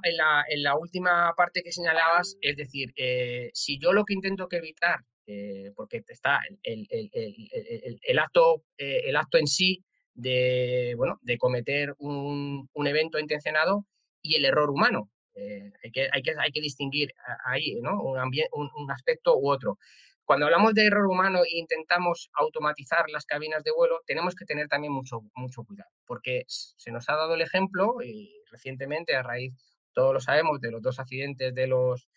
en 0.49 0.63
la, 0.63 0.77
última 0.77 1.33
parte 1.35 1.63
que 1.63 1.71
señalabas, 1.71 2.37
es 2.41 2.57
decir, 2.57 2.91
eh, 2.97 3.51
si 3.53 3.79
yo 3.79 3.93
lo 3.93 4.03
que 4.03 4.13
intento 4.13 4.49
que 4.49 4.57
evitar, 4.57 4.99
eh, 5.27 5.71
porque 5.75 6.03
está 6.07 6.41
el, 6.61 6.87
el, 6.91 8.19
acto, 8.19 8.63
eh, 8.77 9.03
el 9.05 9.15
acto 9.15 9.37
en 9.37 9.47
sí 9.47 9.83
de, 10.13 10.93
bueno, 10.97 11.19
de 11.21 11.37
cometer 11.37 11.95
un, 11.99 12.69
un 12.73 12.87
evento 12.87 13.17
intencionado, 13.17 13.85
y 14.25 14.35
el 14.35 14.45
error 14.45 14.69
humano. 14.69 15.09
Eh, 15.35 15.71
hay, 15.83 15.91
que, 15.91 16.07
hay, 16.11 16.21
que, 16.23 16.33
hay 16.39 16.51
que 16.51 16.61
distinguir 16.61 17.13
ahí 17.45 17.75
¿no? 17.81 18.01
un, 18.01 18.91
aspecto 18.91 19.37
u 19.37 19.49
otro. 19.49 19.77
Cuando 20.23 20.45
hablamos 20.45 20.73
de 20.73 20.85
error 20.87 21.05
humano 21.07 21.43
e 21.43 21.57
intentamos 21.57 22.29
automatizar 22.33 23.05
las 23.09 23.25
cabinas 23.25 23.63
de 23.63 23.71
vuelo, 23.71 24.01
tenemos 24.07 24.33
que 24.33 24.45
tener 24.45 24.67
también 24.67 24.93
mucho, 24.93 25.21
mucho 25.35 25.63
cuidado, 25.63 25.91
porque 26.05 26.45
se 26.47 26.91
nos 26.91 27.07
ha 27.09 27.15
dado 27.15 27.35
el 27.35 27.41
ejemplo, 27.41 27.97
y 28.03 28.33
recientemente, 28.49 29.15
a 29.15 29.21
raíz, 29.21 29.53
todos 29.93 30.13
lo 30.13 30.19
sabemos, 30.19 30.59
de 30.61 30.71
los 30.71 30.81
dos 30.81 30.99
accidentes 30.99 31.53
de 31.53 31.67
los, 31.67 32.07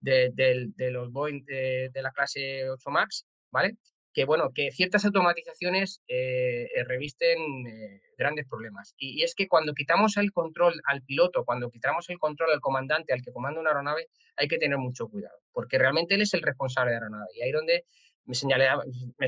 de, 0.00 0.90
los 0.90 1.10
Boeing 1.10 1.44
de, 1.46 1.90
de, 1.90 2.02
la 2.02 2.12
clase 2.12 2.68
8 2.68 2.90
MAX, 2.90 3.26
¿vale? 3.50 3.78
Que 4.14 4.24
bueno, 4.24 4.52
que 4.54 4.70
ciertas 4.70 5.04
automatizaciones 5.04 6.00
eh, 6.06 6.68
eh, 6.74 6.84
revisten 6.84 7.66
eh, 7.66 8.00
grandes 8.16 8.46
problemas. 8.48 8.94
Y, 8.96 9.24
es 9.24 9.34
que 9.34 9.48
cuando 9.48 9.74
quitamos 9.74 10.16
el 10.16 10.32
control 10.32 10.80
al 10.86 11.02
piloto, 11.02 11.44
cuando 11.44 11.68
quitamos 11.68 12.08
el 12.10 12.18
control 12.18 12.52
al 12.52 12.60
comandante, 12.60 13.12
al 13.12 13.22
que 13.22 13.32
comanda 13.32 13.60
una 13.60 13.70
aeronave, 13.70 14.08
hay 14.36 14.46
que 14.46 14.58
tener 14.58 14.78
mucho 14.78 15.08
cuidado, 15.08 15.36
porque 15.52 15.78
realmente 15.78 16.14
él 16.14 16.22
es 16.22 16.32
el 16.32 16.42
responsable 16.42 16.92
de 16.92 17.00
la 17.00 17.06
aeronave. 17.06 17.30
Y 17.34 17.42
ahí 17.42 17.50
donde 17.50 17.84
me, 18.24 18.34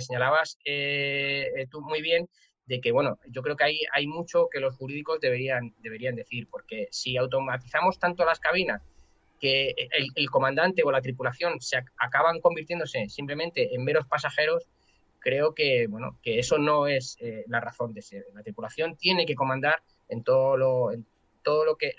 señalabas 0.00 0.56
tú 1.70 1.80
muy 1.82 2.00
bien 2.00 2.28
de 2.66 2.80
que, 2.80 2.92
bueno, 2.92 3.18
yo 3.26 3.42
creo 3.42 3.56
que 3.56 3.64
hay, 3.64 3.80
hay 3.92 4.06
mucho 4.06 4.48
que 4.50 4.60
los 4.60 4.74
jurídicos 4.76 5.20
deberían, 5.20 5.74
deberían 5.78 6.14
decir, 6.14 6.46
porque 6.48 6.86
si 6.92 7.16
automatizamos 7.16 7.98
tanto 7.98 8.24
las 8.24 8.38
cabinas, 8.38 8.82
que 9.40 9.74
el, 10.14 10.30
comandante 10.30 10.82
o 10.84 10.90
la 10.90 11.02
tripulación 11.02 11.60
se 11.60 11.76
acaban 11.98 12.40
convirtiéndose 12.40 13.08
simplemente 13.08 13.74
en 13.74 13.84
meros 13.84 14.06
pasajeros, 14.06 14.66
creo 15.26 15.56
que, 15.56 15.88
bueno, 15.88 16.20
que 16.22 16.38
eso 16.38 16.56
no 16.56 16.86
es 16.86 17.16
eh, 17.20 17.42
la 17.48 17.58
razón 17.58 17.92
de 17.92 18.00
ser. 18.00 18.26
La 18.32 18.44
tripulación 18.44 18.96
tiene 18.96 19.26
que 19.26 19.34
comandar 19.34 19.82
en 20.08 20.22
todo 20.22 20.56
lo, 20.56 20.92
en 20.92 21.04
todo 21.42 21.64
lo 21.64 21.74
que 21.76 21.94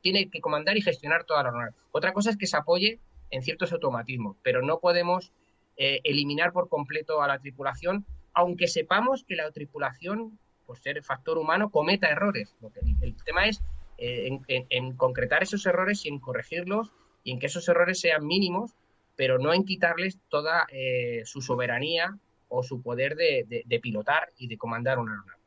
tiene 0.00 0.30
que 0.30 0.40
comandar 0.40 0.74
y 0.78 0.80
gestionar 0.80 1.24
toda 1.24 1.42
la 1.42 1.50
aeronave. 1.50 1.74
Otra 1.92 2.14
cosa 2.14 2.30
es 2.30 2.38
que 2.38 2.46
se 2.46 2.56
apoye 2.56 2.98
en 3.30 3.42
ciertos 3.42 3.74
automatismos, 3.74 4.38
pero 4.42 4.62
no 4.62 4.80
podemos 4.80 5.34
eh, 5.76 6.00
eliminar 6.02 6.54
por 6.54 6.70
completo 6.70 7.20
a 7.20 7.28
la 7.28 7.38
tripulación, 7.40 8.06
aunque 8.32 8.68
sepamos 8.68 9.22
que 9.24 9.36
la 9.36 9.50
tripulación, 9.50 10.38
por 10.64 10.78
ser 10.78 11.02
factor 11.02 11.36
humano, 11.36 11.70
cometa 11.70 12.08
errores. 12.08 12.56
el 13.02 13.16
tema 13.22 13.48
es 13.48 13.62
eh, 13.98 14.30
en, 14.48 14.96
concretar 14.96 15.42
esos 15.42 15.66
errores 15.66 16.06
y 16.06 16.08
en 16.08 16.20
corregirlos 16.20 16.90
y 17.22 17.32
en 17.32 17.38
que 17.38 17.48
esos 17.48 17.68
errores 17.68 18.00
sean 18.00 18.26
mínimos, 18.26 18.72
pero 19.14 19.38
no 19.38 19.52
en 19.52 19.66
quitarles 19.66 20.18
toda 20.30 20.66
eh, 20.70 21.20
su 21.26 21.42
soberanía 21.42 22.18
o 22.50 22.62
su 22.62 22.82
poder 22.82 23.16
de, 23.16 23.80
pilotar 23.82 24.30
y 24.38 24.46
de 24.46 24.58
comandar 24.58 24.98
una 24.98 25.12
aeronave. 25.12 25.38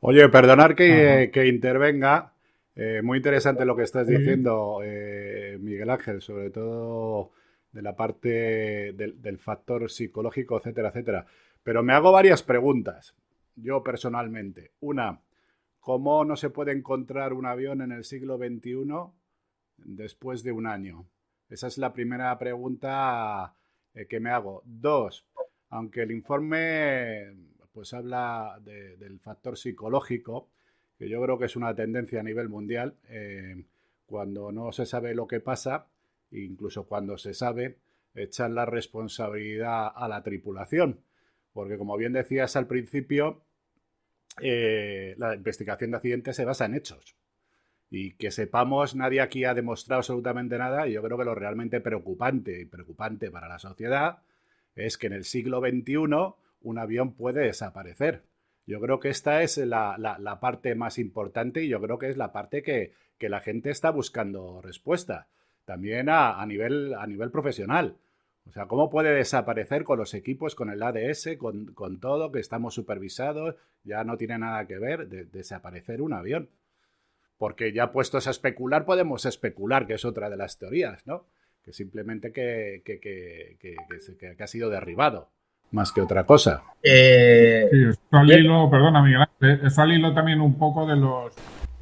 Oye, 0.00 0.28
perdonar 0.28 0.74
que, 0.74 1.46
intervenga. 1.46 2.32
Eh, 2.74 3.02
muy 3.02 3.18
interesante 3.18 3.66
lo 3.66 3.76
que 3.76 3.82
estás 3.82 4.06
diciendo, 4.06 4.78
Miguel 5.58 5.90
Ángel, 5.90 6.22
sobre 6.22 6.50
todo 6.50 7.32
de 7.72 7.82
la 7.82 7.96
parte 7.96 8.92
del, 8.92 9.38
factor 9.38 9.90
psicológico, 9.90 10.58
etcétera, 10.58 10.88
etcétera. 10.88 11.26
Pero 11.62 11.82
me 11.82 11.94
hago 11.94 12.12
varias 12.12 12.42
preguntas, 12.42 13.16
yo 13.56 13.82
personalmente. 13.82 14.72
Una, 14.80 15.20
¿cómo 15.80 16.24
no 16.24 16.36
se 16.36 16.50
puede 16.50 16.72
encontrar 16.72 17.32
un 17.32 17.46
avión 17.46 17.80
en 17.80 17.92
el 17.92 18.04
siglo 18.04 18.36
XXI 18.36 18.84
después 19.78 20.42
de 20.42 20.52
un 20.52 20.66
año? 20.66 21.06
Esa 21.48 21.66
es 21.66 21.78
la 21.78 21.92
primera 21.92 22.38
pregunta 22.38 23.54
eh, 23.94 24.06
que 24.06 24.20
me 24.20 24.30
hago. 24.30 24.62
Dos, 24.64 25.26
aunque 25.72 26.02
el 26.02 26.10
informe 26.10 27.32
pues 27.72 27.94
habla 27.94 28.60
del 28.62 29.18
factor 29.20 29.56
psicológico, 29.56 30.50
que 30.98 31.08
yo 31.08 31.20
creo 31.22 31.38
que 31.38 31.46
es 31.46 31.56
una 31.56 31.74
tendencia 31.74 32.20
a 32.20 32.22
nivel 32.22 32.50
mundial, 32.50 32.94
eh, 33.08 33.64
cuando 34.04 34.52
no 34.52 34.70
se 34.72 34.84
sabe 34.84 35.14
lo 35.14 35.26
que 35.26 35.40
pasa, 35.40 35.86
incluso 36.30 36.84
cuando 36.84 37.16
se 37.16 37.32
sabe, 37.32 37.78
echar 38.14 38.50
la 38.50 38.66
responsabilidad 38.66 39.90
a 39.94 40.08
la 40.08 40.22
tripulación. 40.22 41.00
Porque 41.54 41.78
como 41.78 41.96
bien 41.96 42.12
decías 42.12 42.54
al 42.56 42.66
principio, 42.66 43.40
eh, 44.42 45.14
la 45.16 45.34
investigación 45.34 45.92
de 45.92 45.96
accidentes 45.96 46.36
se 46.36 46.44
basa 46.44 46.66
en 46.66 46.74
hechos. 46.74 47.16
Y 47.88 48.12
que 48.12 48.30
sepamos, 48.30 48.94
nadie 48.94 49.22
aquí 49.22 49.46
ha 49.46 49.54
demostrado 49.54 50.00
absolutamente 50.00 50.58
nada. 50.58 50.86
Y 50.86 50.92
yo 50.92 51.02
creo 51.02 51.16
que 51.16 51.24
lo 51.24 51.34
realmente 51.34 51.80
preocupante 51.80 52.60
y 52.60 52.66
preocupante 52.66 53.30
para 53.30 53.48
la 53.48 53.58
sociedad 53.58 54.18
es 54.74 54.98
que 54.98 55.06
en 55.06 55.12
el 55.12 55.24
siglo 55.24 55.60
XXI 55.60 56.34
un 56.62 56.78
avión 56.78 57.14
puede 57.14 57.42
desaparecer. 57.42 58.24
Yo 58.66 58.80
creo 58.80 59.00
que 59.00 59.08
esta 59.08 59.42
es 59.42 59.56
la, 59.58 60.38
parte 60.40 60.74
más 60.74 60.98
importante 60.98 61.64
y 61.64 61.68
yo 61.68 61.80
creo 61.80 61.98
que 61.98 62.08
es 62.08 62.16
la 62.16 62.32
parte 62.32 62.62
que, 62.62 62.92
que 63.18 63.28
la 63.28 63.40
gente 63.40 63.70
está 63.70 63.90
buscando 63.90 64.60
respuesta 64.60 65.28
también 65.64 66.08
a, 66.08 66.44
nivel, 66.46 66.94
a 66.94 67.06
nivel 67.06 67.30
profesional. 67.30 67.96
O 68.48 68.52
sea, 68.52 68.66
¿cómo 68.66 68.90
puede 68.90 69.14
desaparecer 69.14 69.84
con 69.84 69.98
los 69.98 70.14
equipos, 70.14 70.54
con 70.54 70.70
el 70.70 70.82
ADS, 70.82 71.36
con, 71.38 72.00
todo, 72.00 72.32
que 72.32 72.40
estamos 72.40 72.74
supervisados? 72.74 73.54
Ya 73.84 74.02
no 74.04 74.16
tiene 74.16 74.38
nada 74.38 74.66
que 74.66 74.78
ver 74.78 75.08
de, 75.08 75.24
desaparecer 75.24 76.02
un 76.02 76.12
avión. 76.12 76.50
Porque 77.36 77.72
ya 77.72 77.92
puestos 77.92 78.26
a 78.26 78.30
especular, 78.30 78.84
podemos 78.84 79.26
especular, 79.26 79.86
que 79.86 79.94
es 79.94 80.04
otra 80.04 80.28
de 80.28 80.36
las 80.36 80.58
teorías, 80.58 81.06
¿no? 81.06 81.26
Que 81.64 81.72
simplemente 81.72 82.32
que, 82.32 82.82
que, 82.84 82.98
que, 83.00 84.42
ha 84.42 84.46
sido 84.46 84.68
derribado, 84.68 85.30
más 85.70 85.92
que 85.92 86.00
otra 86.00 86.26
cosa. 86.26 86.64
Eh, 86.82 87.68
sí, 87.70 87.84
esto 87.84 88.16
al 88.16 88.32
hilo, 88.32 88.68
perdona 88.68 89.02
Miguel, 89.02 89.26
eso 89.64 89.82
al 89.82 89.92
hilo 89.92 90.12
también 90.12 90.40
un 90.40 90.58
poco 90.58 90.86
de 90.86 90.96
los 90.96 91.32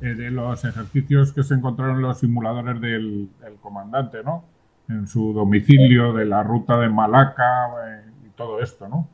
eh, 0.02 0.14
de 0.14 0.30
los 0.30 0.64
ejercicios 0.64 1.32
que 1.34 1.42
se 1.42 1.52
encontraron 1.52 1.96
en 1.96 2.02
los 2.02 2.20
simuladores 2.20 2.80
del, 2.80 3.28
comandante, 3.60 4.22
¿no? 4.22 4.48
En 4.88 5.06
su 5.06 5.34
domicilio, 5.34 6.14
de 6.14 6.24
la 6.24 6.42
ruta 6.42 6.78
de 6.78 6.88
Malaca 6.88 7.68
eh, 7.86 8.10
y 8.26 8.30
todo 8.30 8.62
esto, 8.62 8.88
¿no? 8.88 9.10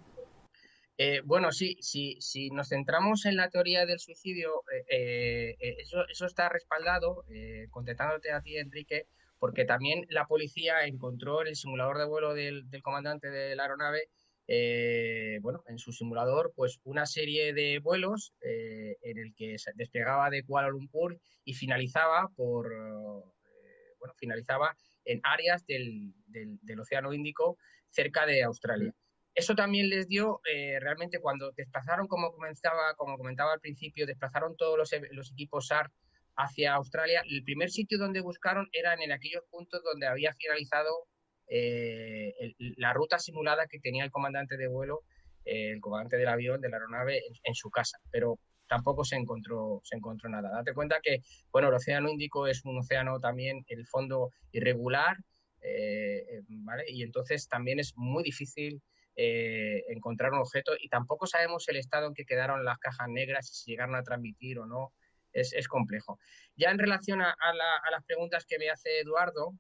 Eh, 0.97 1.23
bueno, 1.25 1.51
sí, 1.51 1.77
sí, 1.81 2.17
si 2.21 2.51
nos 2.51 2.69
centramos 2.69 3.27
en 3.27 3.35
la 3.35 3.51
teoría 3.51 3.85
del 3.85 3.99
suicidio, 3.99 4.63
eso, 4.89 6.07
eso, 6.09 6.25
está 6.25 6.49
respaldado, 6.49 7.25
contestándote 7.71 8.33
a 8.33 8.41
ti, 8.41 8.57
Enrique, 8.57 9.09
porque 9.47 9.65
también 9.65 10.05
la 10.09 10.27
policía 10.27 10.87
encontró 10.87 11.41
en 11.41 11.47
el 11.47 11.55
simulador 11.55 11.99
de 11.99 12.05
vuelo 12.05 12.35
del, 12.35 12.67
comandante 12.83 13.31
de 13.31 13.55
la 13.55 13.63
aeronave 13.63 14.09
eh, 14.49 15.39
bueno, 15.41 15.63
en 15.69 15.79
su 15.79 15.93
simulador, 15.93 16.53
pues 16.57 16.81
una 16.83 17.07
serie 17.07 17.55
de 17.55 17.79
vuelos 17.79 18.33
eh, 18.41 18.97
en 19.03 19.19
el 19.19 19.37
que 19.37 19.57
se 19.59 19.71
despegaba 19.77 20.31
de 20.31 20.43
Kuala 20.43 20.69
Lumpur 20.69 21.17
y 21.45 21.55
finalizaba 21.55 22.29
por, 22.35 22.73
eh, 22.73 23.95
bueno, 24.01 24.15
finalizaba 24.17 24.77
en 25.05 25.21
áreas 25.23 25.65
del, 25.65 26.13
del, 26.27 26.81
Océano 26.81 27.13
Índico 27.13 27.57
cerca 27.89 28.27
de 28.27 28.43
Australia. 28.43 28.93
Eso 29.33 29.55
también 29.55 29.89
les 29.91 30.09
dio, 30.09 30.41
realmente 30.81 31.21
cuando 31.21 31.53
desplazaron, 31.53 32.09
como 32.09 32.33
comentaba, 32.33 32.95
como 32.97 33.17
comentaba 33.17 33.53
al 33.53 33.61
principio, 33.61 34.07
desplazaron 34.07 34.57
todos 34.57 34.77
los, 34.77 34.91
los 35.13 35.31
equipos 35.31 35.69
SAR 35.69 35.93
hacia 36.37 36.75
Australia, 36.75 37.23
el 37.29 37.43
primer 37.43 37.71
sitio 37.71 37.99
donde 37.99 38.21
buscaron 38.21 38.69
era 38.73 38.95
en 38.95 39.13
aquellos 39.13 39.43
puntos 39.51 39.83
donde 39.83 40.07
había 40.07 40.33
finalizado 40.33 41.07
eh, 41.49 42.55
la 42.77 42.93
ruta 42.93 43.19
simulada 43.19 43.67
que 43.67 43.79
tenía 43.79 44.05
el 44.05 44.11
comandante 44.11 44.57
de 44.57 44.69
vuelo, 44.69 45.03
eh, 45.45 45.71
el 45.73 45.81
comandante 45.81 46.17
del 46.17 46.29
avión, 46.29 46.61
de 46.61 46.69
la 46.69 46.77
aeronave, 46.77 47.23
en, 47.43 47.55
su 47.55 47.71
casa. 47.71 47.99
Pero 48.11 48.39
tampoco 48.69 49.05
se 49.05 49.17
encontró, 49.17 49.81
se 49.85 49.97
encontró 49.97 50.29
nada. 50.29 50.51
Date 50.51 50.75
cuenta 50.75 51.01
que, 51.03 51.21
bueno, 51.53 51.69
el 51.69 51.75
Océano 51.75 52.11
Índico 52.11 52.47
es 52.47 52.65
un 52.65 52.79
océano 52.79 53.21
también, 53.21 53.65
el 53.69 53.87
fondo 53.87 54.31
irregular, 54.53 55.17
eh, 55.63 56.43
¿vale? 56.49 56.85
Y 56.89 57.03
entonces 57.03 57.49
también 57.49 57.79
es 57.79 57.93
muy 57.97 58.23
difícil 58.23 58.83
encontrar 59.19 60.33
un 60.33 60.41
objeto 60.41 60.73
y 60.79 60.91
tampoco 60.91 61.27
sabemos 61.27 61.67
el 61.71 61.77
estado 61.77 62.07
en 62.07 62.13
que 62.13 62.27
quedaron 62.27 62.67
las 62.67 62.77
cajas 62.77 63.09
negras, 63.09 63.49
si 63.49 63.71
llegaron 63.71 63.95
a 63.95 64.03
transmitir 64.03 64.59
o 64.59 64.67
no. 64.67 64.93
Es, 65.41 65.53
es 65.53 65.69
complejo. 65.69 66.19
Ya 66.57 66.71
en 66.71 66.79
relación 66.79 67.21
a, 67.21 67.31
a 67.31 67.91
las 67.91 68.05
preguntas 68.05 68.47
que 68.47 68.59
me 68.59 68.71
hace 68.71 69.01
Eduardo, 69.01 69.55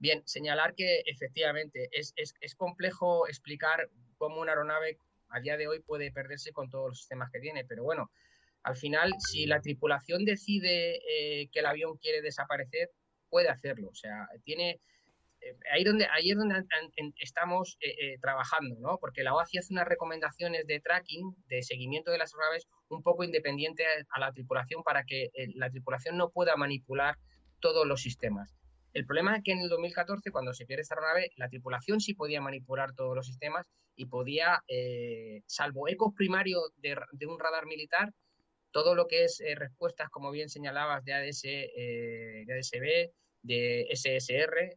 Bien, 0.00 0.22
señalar 0.26 0.74
que 0.76 1.02
efectivamente 1.06 1.88
es, 1.90 2.14
complejo 2.56 3.26
explicar 3.26 3.90
cómo 4.16 4.40
una 4.40 4.52
aeronave 4.52 4.98
a 5.30 5.40
día 5.40 5.56
de 5.56 5.66
hoy 5.66 5.80
puede 5.80 6.12
perderse 6.12 6.52
con 6.52 6.70
todos 6.70 6.90
los 6.90 6.98
sistemas 6.98 7.30
que 7.32 7.40
tiene, 7.40 7.64
pero 7.64 7.82
bueno, 7.82 8.12
al 8.62 8.76
final, 8.76 9.12
si 9.18 9.46
la 9.46 9.60
tripulación 9.60 10.24
decide 10.24 11.00
eh, 11.08 11.48
que 11.50 11.60
el 11.60 11.66
avión 11.66 11.96
quiere 11.96 12.22
desaparecer, 12.22 12.90
puede 13.28 13.48
hacerlo. 13.48 13.88
O 13.88 13.94
sea, 13.94 14.28
tiene. 14.44 14.80
Eh, 15.40 15.56
ahí, 15.72 15.84
donde, 15.84 16.06
es 16.22 16.36
donde 16.36 16.64
estamos 17.16 17.76
eh, 17.80 18.18
trabajando, 18.20 18.76
¿no? 18.80 18.98
Porque 18.98 19.22
la 19.22 19.34
OACI 19.34 19.58
hace 19.58 19.72
unas 19.72 19.88
recomendaciones 19.88 20.66
de 20.66 20.80
tracking, 20.80 21.34
de 21.46 21.62
seguimiento 21.62 22.10
de 22.10 22.18
las 22.18 22.34
aeronaves, 22.34 22.66
un 22.88 23.02
poco 23.02 23.24
independiente 23.24 23.84
a 24.10 24.20
la 24.20 24.32
tripulación 24.32 24.82
para 24.82 25.04
que 25.04 25.30
la 25.54 25.70
tripulación 25.70 26.16
no 26.16 26.30
pueda 26.30 26.56
manipular 26.56 27.16
todos 27.60 27.86
los 27.86 28.00
sistemas. 28.00 28.58
El 28.94 29.06
problema 29.06 29.36
es 29.36 29.42
que 29.44 29.52
en 29.52 29.60
el 29.60 29.68
2014, 29.68 30.30
cuando 30.30 30.52
se 30.54 30.66
pierde 30.66 30.82
esta 30.82 30.94
aeronave, 30.94 31.30
la 31.36 31.48
tripulación 31.48 32.00
sí 32.00 32.14
podía 32.14 32.40
manipular 32.40 32.94
todos 32.94 33.14
los 33.14 33.26
sistemas 33.26 33.66
y 33.94 34.06
podía, 34.06 34.62
eh, 34.68 35.42
salvo 35.46 35.88
ecos 35.88 36.14
primarios 36.14 36.72
de, 36.76 36.96
un 37.26 37.38
radar 37.38 37.66
militar, 37.66 38.12
todo 38.70 38.94
lo 38.94 39.06
que 39.06 39.24
es 39.24 39.40
eh, 39.40 39.54
respuestas, 39.54 40.08
como 40.10 40.30
bien 40.30 40.48
señalabas, 40.48 41.04
de, 41.04 41.12
ADS, 41.12 41.44
eh, 41.44 42.44
de 42.46 42.54
ADSB, 42.54 43.12
de 43.42 43.86
SSR, 43.90 44.76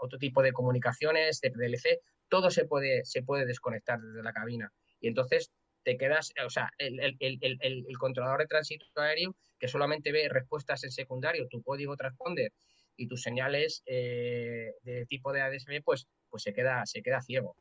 otro 0.00 0.18
tipo 0.18 0.42
de 0.42 0.52
comunicaciones, 0.52 1.40
de 1.40 1.50
PDLC, 1.50 2.00
todo 2.28 2.50
se 2.50 2.64
puede, 2.64 3.04
se 3.04 3.22
puede 3.22 3.46
desconectar 3.46 4.00
desde 4.00 4.22
la 4.22 4.32
cabina. 4.32 4.72
Y 5.00 5.08
entonces 5.08 5.52
te 5.86 5.96
quedas, 5.96 6.32
o 6.44 6.50
sea, 6.50 6.70
el, 6.78 7.16
el, 7.20 7.98
controlador 7.98 8.40
de 8.40 8.46
tránsito 8.46 8.84
aéreo 8.96 9.36
que 9.58 9.68
solamente 9.68 10.10
ve 10.10 10.28
respuestas 10.28 10.82
en 10.82 10.90
secundario, 10.90 11.46
tu 11.48 11.62
código 11.62 11.96
transponder 11.96 12.52
y 12.96 13.06
tus 13.06 13.22
señales 13.22 13.82
eh, 13.86 14.72
de 14.82 15.06
tipo 15.06 15.32
de 15.32 15.42
ADSB, 15.42 15.82
pues, 15.84 16.08
pues 16.28 16.42
se, 16.42 16.52
queda, 16.52 16.84
se 16.86 17.02
queda 17.02 17.22
ciego. 17.22 17.56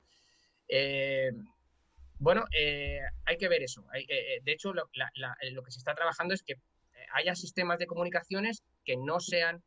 Eh, 0.67 1.31
bueno, 2.17 2.45
eh, 2.57 3.01
hay 3.25 3.37
que 3.37 3.47
ver 3.47 3.61
eso. 3.61 3.85
de 3.93 4.51
hecho, 4.51 4.73
lo, 4.73 4.89
lo, 5.51 5.63
que 5.63 5.71
se 5.71 5.77
está 5.77 5.93
trabajando 5.93 6.33
es 6.33 6.41
que 6.41 6.55
haya 7.13 7.35
sistemas 7.35 7.77
de 7.77 7.85
comunicaciones 7.85 8.63
que 8.85 8.97
no 8.97 9.19
sean 9.19 9.63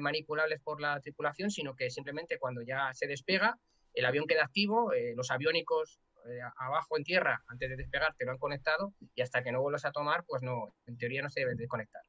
manipulables 0.00 0.60
por 0.62 0.80
la 0.80 1.00
tripulación, 1.00 1.50
sino 1.50 1.76
que 1.76 1.90
simplemente 1.90 2.38
cuando 2.38 2.62
ya 2.62 2.92
se 2.92 3.06
despega, 3.06 3.58
el 3.92 4.04
avión 4.04 4.26
queda 4.26 4.44
activo, 4.44 4.90
los 5.14 5.30
aviónicos 5.30 6.00
eh, 6.28 6.40
abajo 6.56 6.96
en 6.96 7.04
tierra 7.04 7.40
antes 7.46 7.70
de 7.70 7.76
despegar 7.76 8.14
te 8.16 8.24
lo 8.24 8.32
han 8.32 8.38
conectado 8.38 8.92
y 9.14 9.22
hasta 9.22 9.44
que 9.44 9.52
no 9.52 9.60
vuelvas 9.60 9.84
a 9.84 9.92
tomar, 9.92 10.24
pues 10.26 10.42
no, 10.42 10.74
en 10.86 10.96
teoría 10.96 11.22
no 11.22 11.30
se 11.30 11.40
debe 11.40 11.54
desconectar. 11.54 12.02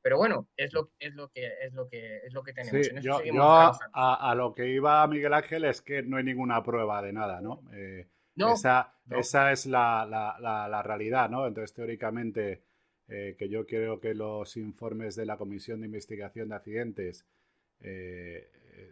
Pero 0.00 0.18
bueno, 0.18 0.46
es 0.56 0.72
lo, 0.72 0.92
es 1.00 1.14
lo, 1.14 1.28
que, 1.28 1.46
es 1.62 1.72
lo, 1.72 1.88
que, 1.88 2.18
es 2.18 2.32
lo 2.32 2.44
que 2.44 2.52
tenemos. 2.52 2.88
yo, 3.02 3.20
a, 3.92 4.34
lo 4.36 4.54
que 4.54 4.68
iba 4.68 5.04
Miguel 5.08 5.34
Ángel 5.34 5.64
es 5.64 5.82
que 5.82 6.02
no 6.02 6.16
hay 6.16 6.22
ninguna 6.22 6.62
prueba 6.62 7.02
de 7.02 7.12
nada, 7.12 7.40
¿no? 7.40 7.62
Eh, 7.72 8.08
esa, 8.36 8.94
esa 9.10 9.50
es 9.50 9.66
la, 9.66 10.06
la, 10.06 10.68
la, 10.68 10.82
realidad, 10.82 11.28
¿no? 11.28 11.44
Entonces, 11.46 11.74
teóricamente, 11.74 12.62
eh, 13.08 13.36
que 13.38 13.48
yo 13.48 13.66
creo 13.66 14.00
que 14.00 14.14
los 14.14 14.56
informes 14.56 15.16
de 15.16 15.26
la 15.26 15.36
Comisión 15.36 15.80
de 15.80 15.86
Investigación 15.86 16.48
de 16.48 16.54
Accidentes, 16.56 17.26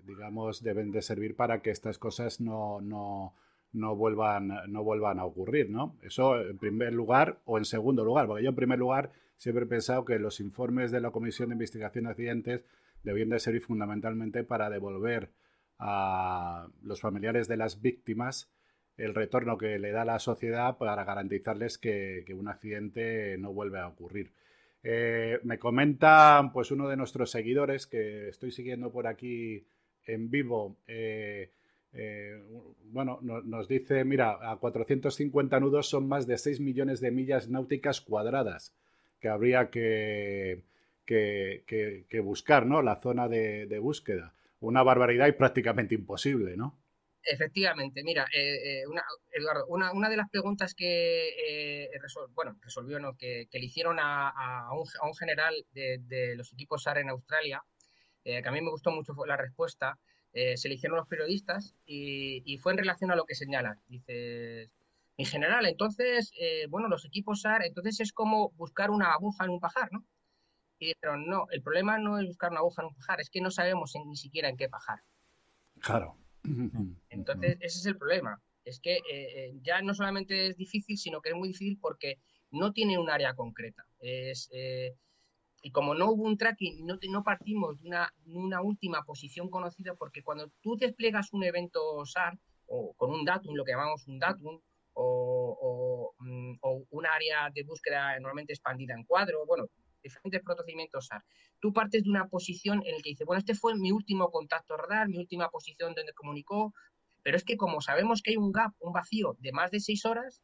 digamos, 0.06 0.62
deben 0.62 0.92
de 0.92 1.02
servir 1.02 1.34
para 1.34 1.62
que 1.62 1.70
estas 1.70 1.98
cosas 1.98 2.40
no, 2.40 2.80
no, 2.80 3.34
no 3.74 3.96
vuelvan, 3.96 4.52
no 4.68 4.84
vuelvan 4.84 5.18
a 5.18 5.24
ocurrir, 5.24 5.68
¿no? 5.68 5.96
Eso 6.02 6.40
en 6.40 6.58
primer 6.58 6.92
lugar 6.92 7.40
o 7.44 7.58
en 7.58 7.64
segundo 7.64 8.04
lugar, 8.04 8.26
porque 8.26 8.44
yo 8.44 8.50
en 8.50 8.56
primer 8.56 8.78
lugar 8.78 9.10
siempre 9.36 9.64
he 9.64 9.68
pensado 9.68 10.04
que 10.04 10.18
los 10.18 10.40
informes 10.40 10.92
de 10.92 11.00
la 11.00 11.10
Comisión 11.10 11.48
de 11.48 11.54
Investigación 11.54 12.04
de 12.04 12.10
Accidentes 12.10 12.64
debían 13.02 13.28
de 13.28 13.40
servir 13.40 13.62
fundamentalmente 13.62 14.44
para 14.44 14.70
devolver 14.70 15.32
a 15.78 16.68
los 16.82 17.00
familiares 17.00 17.48
de 17.48 17.56
las 17.56 17.82
víctimas 17.82 18.48
el 18.96 19.14
retorno 19.14 19.58
que 19.58 19.78
le 19.78 19.90
da 19.90 20.04
la 20.04 20.18
sociedad 20.18 20.78
para 20.78 21.04
garantizarles 21.04 21.78
que, 21.78 22.24
un 22.36 22.48
accidente 22.48 23.36
no 23.38 23.52
vuelve 23.52 23.80
a 23.80 23.88
ocurrir. 23.88 24.32
Eh, 24.82 25.38
me 25.44 25.58
comenta 25.58 26.50
pues 26.52 26.70
uno 26.70 26.88
de 26.88 26.96
nuestros 26.96 27.30
seguidores 27.30 27.86
que 27.86 28.28
estoy 28.28 28.50
siguiendo 28.50 28.92
por 28.92 29.06
aquí 29.06 29.66
en 30.06 30.30
vivo. 30.30 30.76
Eh, 30.86 31.50
eh, 31.92 32.42
bueno, 32.90 33.20
nos 33.22 33.68
dice, 33.68 34.04
mira, 34.04 34.50
a 34.50 34.56
450 34.56 35.60
nudos 35.60 35.88
son 35.88 36.08
más 36.08 36.26
de 36.26 36.38
6 36.38 36.60
millones 36.60 37.00
de 37.00 37.10
millas 37.10 37.48
náuticas 37.48 38.00
cuadradas 38.00 38.74
que 39.20 39.28
habría 39.28 39.70
que, 39.70 40.64
que, 41.06 42.20
buscar, 42.22 42.66
¿no? 42.66 42.82
La 42.82 42.96
zona 42.96 43.26
de, 43.28 43.66
de, 43.66 43.78
búsqueda. 43.78 44.34
Una 44.60 44.82
barbaridad 44.82 45.28
y 45.28 45.32
prácticamente 45.32 45.94
imposible, 45.94 46.56
¿no? 46.56 46.76
Efectivamente, 47.26 48.02
mira, 48.04 48.26
eh, 48.34 48.82
eh, 48.82 48.86
una, 48.86 49.02
Eduardo, 49.32 49.66
una, 49.68 49.92
una, 49.92 50.10
de 50.10 50.16
las 50.16 50.28
preguntas 50.28 50.74
que 50.74 51.28
eh, 51.28 51.90
bueno, 52.34 52.54
resolvió, 52.60 52.98
¿no? 52.98 53.16
que, 53.16 53.48
le 53.50 53.64
hicieron 53.64 53.98
a, 53.98 54.28
a, 54.28 54.72
un, 54.74 54.86
a 55.00 55.06
un, 55.06 55.14
general 55.14 55.54
de, 55.72 55.98
de, 56.02 56.36
los 56.36 56.52
equipos 56.52 56.82
SAR 56.82 56.98
en 56.98 57.08
Australia, 57.08 57.62
que 58.22 58.42
a 58.46 58.52
mí 58.52 58.60
me 58.60 58.70
gustó 58.70 58.90
mucho 58.90 59.14
la 59.26 59.36
respuesta, 59.36 59.98
se 60.32 60.68
le 60.68 60.74
hicieron 60.74 60.96
los 60.96 61.06
periodistas 61.08 61.74
y, 61.84 62.42
y, 62.44 62.58
fue 62.58 62.72
en 62.72 62.78
relación 62.78 63.10
a 63.10 63.16
lo 63.16 63.24
que 63.24 63.34
señalan. 63.34 63.80
Dice, 63.86 64.70
en 65.16 65.26
general, 65.26 65.66
entonces, 65.66 66.32
bueno, 66.68 66.88
los 66.88 67.04
equipos 67.04 67.42
SAR, 67.42 67.64
entonces 67.64 68.00
es 68.00 68.12
como 68.12 68.50
buscar 68.52 68.90
una 68.90 69.12
aguja 69.12 69.44
en 69.44 69.50
un 69.50 69.60
pajar, 69.60 69.90
¿no? 69.92 70.04
Y 70.78 70.88
dijeron, 70.88 71.26
no, 71.26 71.46
el 71.50 71.62
problema 71.62 71.98
no 71.98 72.18
es 72.18 72.26
buscar 72.26 72.50
una 72.50 72.60
aguja 72.60 72.82
en 72.82 72.88
un 72.88 72.94
pajar, 72.94 73.20
es 73.20 73.30
que 73.30 73.40
no 73.40 73.50
sabemos 73.50 73.92
ni 74.06 74.16
siquiera 74.16 74.48
en 74.48 74.56
qué 74.56 74.68
pajar. 74.68 75.00
Claro. 75.80 76.16
Entonces, 77.08 77.56
ese 77.60 77.78
es 77.78 77.86
el 77.86 77.96
problema. 77.96 78.40
Es 78.64 78.80
que 78.80 78.96
eh, 78.96 79.00
eh, 79.10 79.52
ya 79.62 79.82
no 79.82 79.94
solamente 79.94 80.48
es 80.48 80.56
difícil, 80.56 80.96
sino 80.96 81.20
que 81.20 81.30
es 81.30 81.34
muy 81.34 81.48
difícil 81.48 81.78
porque 81.80 82.18
no 82.50 82.72
tiene 82.72 82.98
un 82.98 83.10
área 83.10 83.34
concreta. 83.34 83.84
Es, 83.98 84.48
eh, 84.52 84.94
y 85.62 85.70
como 85.70 85.94
no 85.94 86.10
hubo 86.10 86.24
un 86.24 86.36
tracking, 86.36 86.84
no, 86.86 86.98
no 87.10 87.22
partimos 87.24 87.80
de 87.80 87.88
una, 87.88 88.12
una, 88.26 88.62
última 88.62 89.02
posición 89.04 89.48
conocida, 89.50 89.94
porque 89.94 90.22
cuando 90.22 90.50
tú 90.60 90.76
desplegas 90.76 91.32
un 91.32 91.44
evento 91.44 92.04
SAR 92.04 92.38
o 92.66 92.92
con 92.94 93.10
un 93.10 93.24
datum, 93.24 93.54
lo 93.54 93.64
que 93.64 93.72
llamamos 93.72 94.06
un 94.06 94.18
datum, 94.18 94.60
o, 94.94 95.58
o, 95.60 96.24
mm, 96.24 96.58
o 96.60 96.84
un 96.90 97.06
área 97.06 97.50
de 97.52 97.64
búsqueda 97.64 98.12
normalmente 98.20 98.52
expandida 98.52 98.94
en 98.94 99.04
cuadro, 99.04 99.44
bueno, 99.46 99.66
diferentes 100.04 100.42
procedimientos 100.42 101.06
SAR. 101.06 101.24
Tú 101.60 101.72
partes 101.72 102.04
de 102.04 102.10
una 102.10 102.28
posición 102.28 102.82
en 102.84 102.92
la 102.92 103.02
que 103.02 103.10
dice, 103.10 103.24
bueno, 103.24 103.40
este 103.40 103.54
fue 103.54 103.74
mi 103.74 103.90
último 103.90 104.30
contacto 104.30 104.76
radar, 104.76 105.08
mi 105.08 105.18
última 105.18 105.50
posición 105.50 105.94
donde 105.94 106.12
comunicó, 106.12 106.72
pero 107.22 107.36
es 107.36 107.44
que 107.44 107.56
como 107.56 107.80
sabemos 107.80 108.22
que 108.22 108.30
hay 108.32 108.36
un 108.36 108.52
gap, 108.52 108.72
un 108.78 108.92
vacío 108.92 109.36
de 109.40 109.50
más 109.52 109.70
de 109.70 109.80
seis 109.80 110.04
horas, 110.04 110.42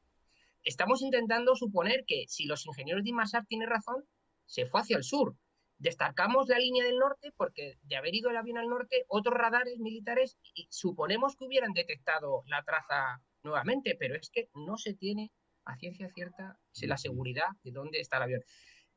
estamos 0.65 1.03
intentando 1.03 1.55
suponer 1.55 2.05
que 2.07 2.25
si 2.27 2.47
los 2.47 2.67
ingenieros 2.67 3.05
de 3.05 3.11
IMASAR 3.11 3.47
tienen 3.47 3.69
razón, 3.69 4.05
se 4.47 4.67
fue 4.67 4.81
hacia 4.81 4.97
el 4.97 5.05
sur. 5.05 5.37
Destacamos 5.79 6.49
la 6.49 6.59
línea 6.59 6.85
del 6.85 6.99
norte 6.99 7.33
porque 7.37 7.79
de 7.83 7.97
haber 7.97 8.15
ido 8.15 8.31
el 8.31 8.37
avión 8.37 8.59
al 8.59 8.69
norte, 8.69 9.05
otros 9.09 9.35
radares 9.35 9.79
militares 9.79 10.37
y 10.55 10.67
suponemos 10.71 11.37
que 11.37 11.45
hubieran 11.45 11.73
detectado 11.73 12.43
la 12.47 12.63
traza 12.65 13.23
nuevamente, 13.43 13.97
pero 13.99 14.15
es 14.15 14.31
que 14.31 14.49
no 14.55 14.77
se 14.77 14.95
tiene 14.95 15.33
a 15.65 15.77
ciencia 15.77 16.09
cierta 16.11 16.59
la 16.83 16.97
seguridad 16.97 17.49
de 17.63 17.73
dónde 17.73 18.01
está 18.01 18.19
el 18.19 18.23
avión. 18.25 18.43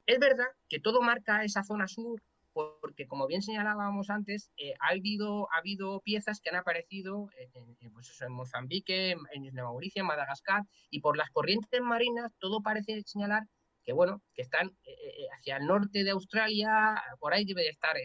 Es 0.06 0.20
verdad 0.20 0.48
que 0.68 0.80
todo 0.80 1.02
marca 1.02 1.44
esa 1.44 1.64
zona 1.64 1.88
sur 1.88 2.22
porque, 2.54 3.08
como 3.08 3.28
bien 3.28 3.42
señalábamos 3.42 4.10
antes, 4.10 4.52
eh, 4.58 4.74
ha, 4.80 4.90
habido, 4.90 5.52
ha 5.52 5.58
habido 5.58 6.02
piezas 6.02 6.40
que 6.40 6.50
han 6.50 6.56
aparecido 6.56 7.30
en, 7.54 7.92
pues 7.92 8.22
en 8.22 8.32
Mozambique, 8.32 9.12
en, 9.12 9.46
en 9.46 9.56
Mauricio, 9.56 10.02
en 10.02 10.08
Madagascar, 10.08 10.64
y 10.90 11.02
por 11.02 11.18
las 11.18 11.30
corrientes 11.32 11.82
marinas 11.82 12.32
todo 12.40 12.62
parece 12.62 13.02
señalar 13.06 13.44
que, 13.84 13.94
bueno, 13.94 14.22
que 14.34 14.44
están 14.44 14.68
eh, 14.86 14.92
eh, 14.92 15.28
hacia 15.38 15.58
el 15.58 15.66
norte 15.66 16.04
de 16.04 16.12
Australia, 16.12 16.96
por 17.20 17.34
ahí 17.34 17.44
debe 17.44 17.64
de 17.64 17.70
estar 17.70 17.96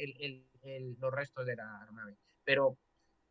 los 0.98 1.12
restos 1.12 1.46
de 1.46 1.56
la 1.56 1.86
nave. 1.92 2.16
Pero 2.44 2.76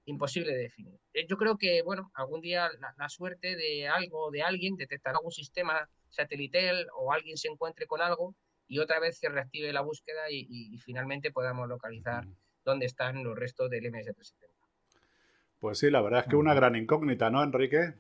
imposible 0.06 0.54
de 0.54 0.60
definir. 0.60 1.00
Yo 1.28 1.36
creo 1.36 1.58
que, 1.58 1.82
bueno, 1.82 2.12
algún 2.14 2.40
día 2.40 2.70
la, 2.80 2.94
la 2.98 3.10
suerte 3.10 3.58
de 3.58 3.88
algo, 3.90 4.32
de 4.32 4.44
alguien, 4.44 4.76
detectar 4.78 5.16
algún 5.16 5.32
sistema 5.32 5.90
satelital 6.10 6.88
o 6.96 7.12
alguien 7.12 7.36
se 7.36 7.50
encuentre 7.50 7.88
con 7.88 8.02
algo 8.02 8.34
y 8.68 8.80
otra 8.80 9.00
vez 9.00 9.18
se 9.18 9.30
reactive 9.30 9.72
la 9.72 9.82
búsqueda 9.82 10.30
y, 10.30 10.78
finalmente 10.80 11.32
podamos 11.32 11.68
localizar 11.68 12.26
dónde 12.64 12.86
están 12.86 13.24
los 13.24 13.38
restos 13.38 13.70
del 13.70 13.86
MS-370. 13.86 14.50
Pues 15.60 15.80
sí, 15.80 15.90
la 15.90 16.02
verdad 16.02 16.22
es 16.22 16.28
que 16.28 16.36
una 16.36 16.54
gran 16.54 16.76
incógnita, 16.76 17.30
¿no, 17.30 17.44
Enrique? 17.44 17.96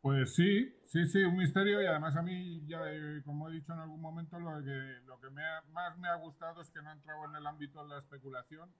Pues 0.00 0.34
sí, 0.34 0.76
sí, 0.84 1.06
sí, 1.06 1.24
un 1.24 1.38
misterio 1.38 1.82
y 1.82 1.86
además 1.86 2.14
a 2.16 2.22
mí, 2.22 2.62
ya, 2.66 2.80
eh, 2.86 3.22
como 3.24 3.48
he 3.48 3.52
dicho 3.52 3.72
en 3.72 3.80
algún 3.80 4.00
momento, 4.00 4.38
lo 4.38 4.62
que, 4.62 5.00
lo 5.06 5.18
que 5.18 5.30
más 5.30 5.98
me 5.98 6.08
ha 6.08 6.16
gustado 6.16 6.60
es 6.60 6.70
que 6.70 6.82
no 6.82 6.90
he 6.90 6.92
entrado 6.92 7.24
en 7.24 7.36
el 7.36 7.46
ámbito 7.46 7.82
de 7.82 7.88
la 7.88 7.98
especulación. 7.98 8.70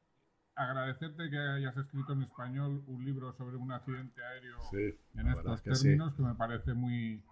Agradecerte 0.55 1.30
que 1.30 1.38
hayas 1.38 1.76
escrito 1.76 2.12
en 2.12 2.22
español 2.22 2.84
un 2.86 3.05
libro 3.05 3.32
sobre 3.32 3.57
un 3.57 3.72
accidente 3.72 4.22
aéreo 4.22 4.59
en 5.16 5.28
estos 5.28 5.62
términos, 5.62 6.14
que 6.14 6.22
me 6.22 6.34
parece 6.34 6.74
muy, 6.74 7.24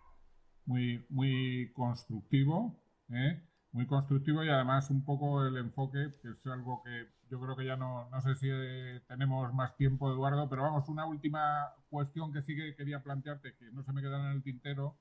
muy, 0.64 1.06
muy 1.08 1.70
constructivo 1.72 2.81
¿eh? 3.10 3.42
muy 3.72 3.86
constructivo 3.86 4.44
y 4.44 4.50
además 4.50 4.90
un 4.90 5.04
poco 5.04 5.44
el 5.46 5.56
enfoque, 5.56 6.12
que 6.20 6.30
es 6.30 6.46
algo 6.46 6.82
que 6.82 7.08
yo 7.30 7.40
creo 7.40 7.56
que 7.56 7.64
ya 7.64 7.76
no, 7.76 8.08
no 8.10 8.20
sé 8.20 8.34
si 8.34 8.48
eh, 8.50 9.00
tenemos 9.08 9.52
más 9.54 9.74
tiempo, 9.76 10.12
Eduardo, 10.12 10.48
pero 10.48 10.62
vamos, 10.62 10.88
una 10.88 11.06
última 11.06 11.72
cuestión 11.88 12.32
que 12.32 12.42
sí 12.42 12.54
que 12.54 12.74
quería 12.76 13.02
plantearte, 13.02 13.54
que 13.56 13.70
no 13.72 13.82
se 13.82 13.92
me 13.92 14.02
queda 14.02 14.20
en 14.20 14.36
el 14.36 14.42
tintero, 14.42 14.98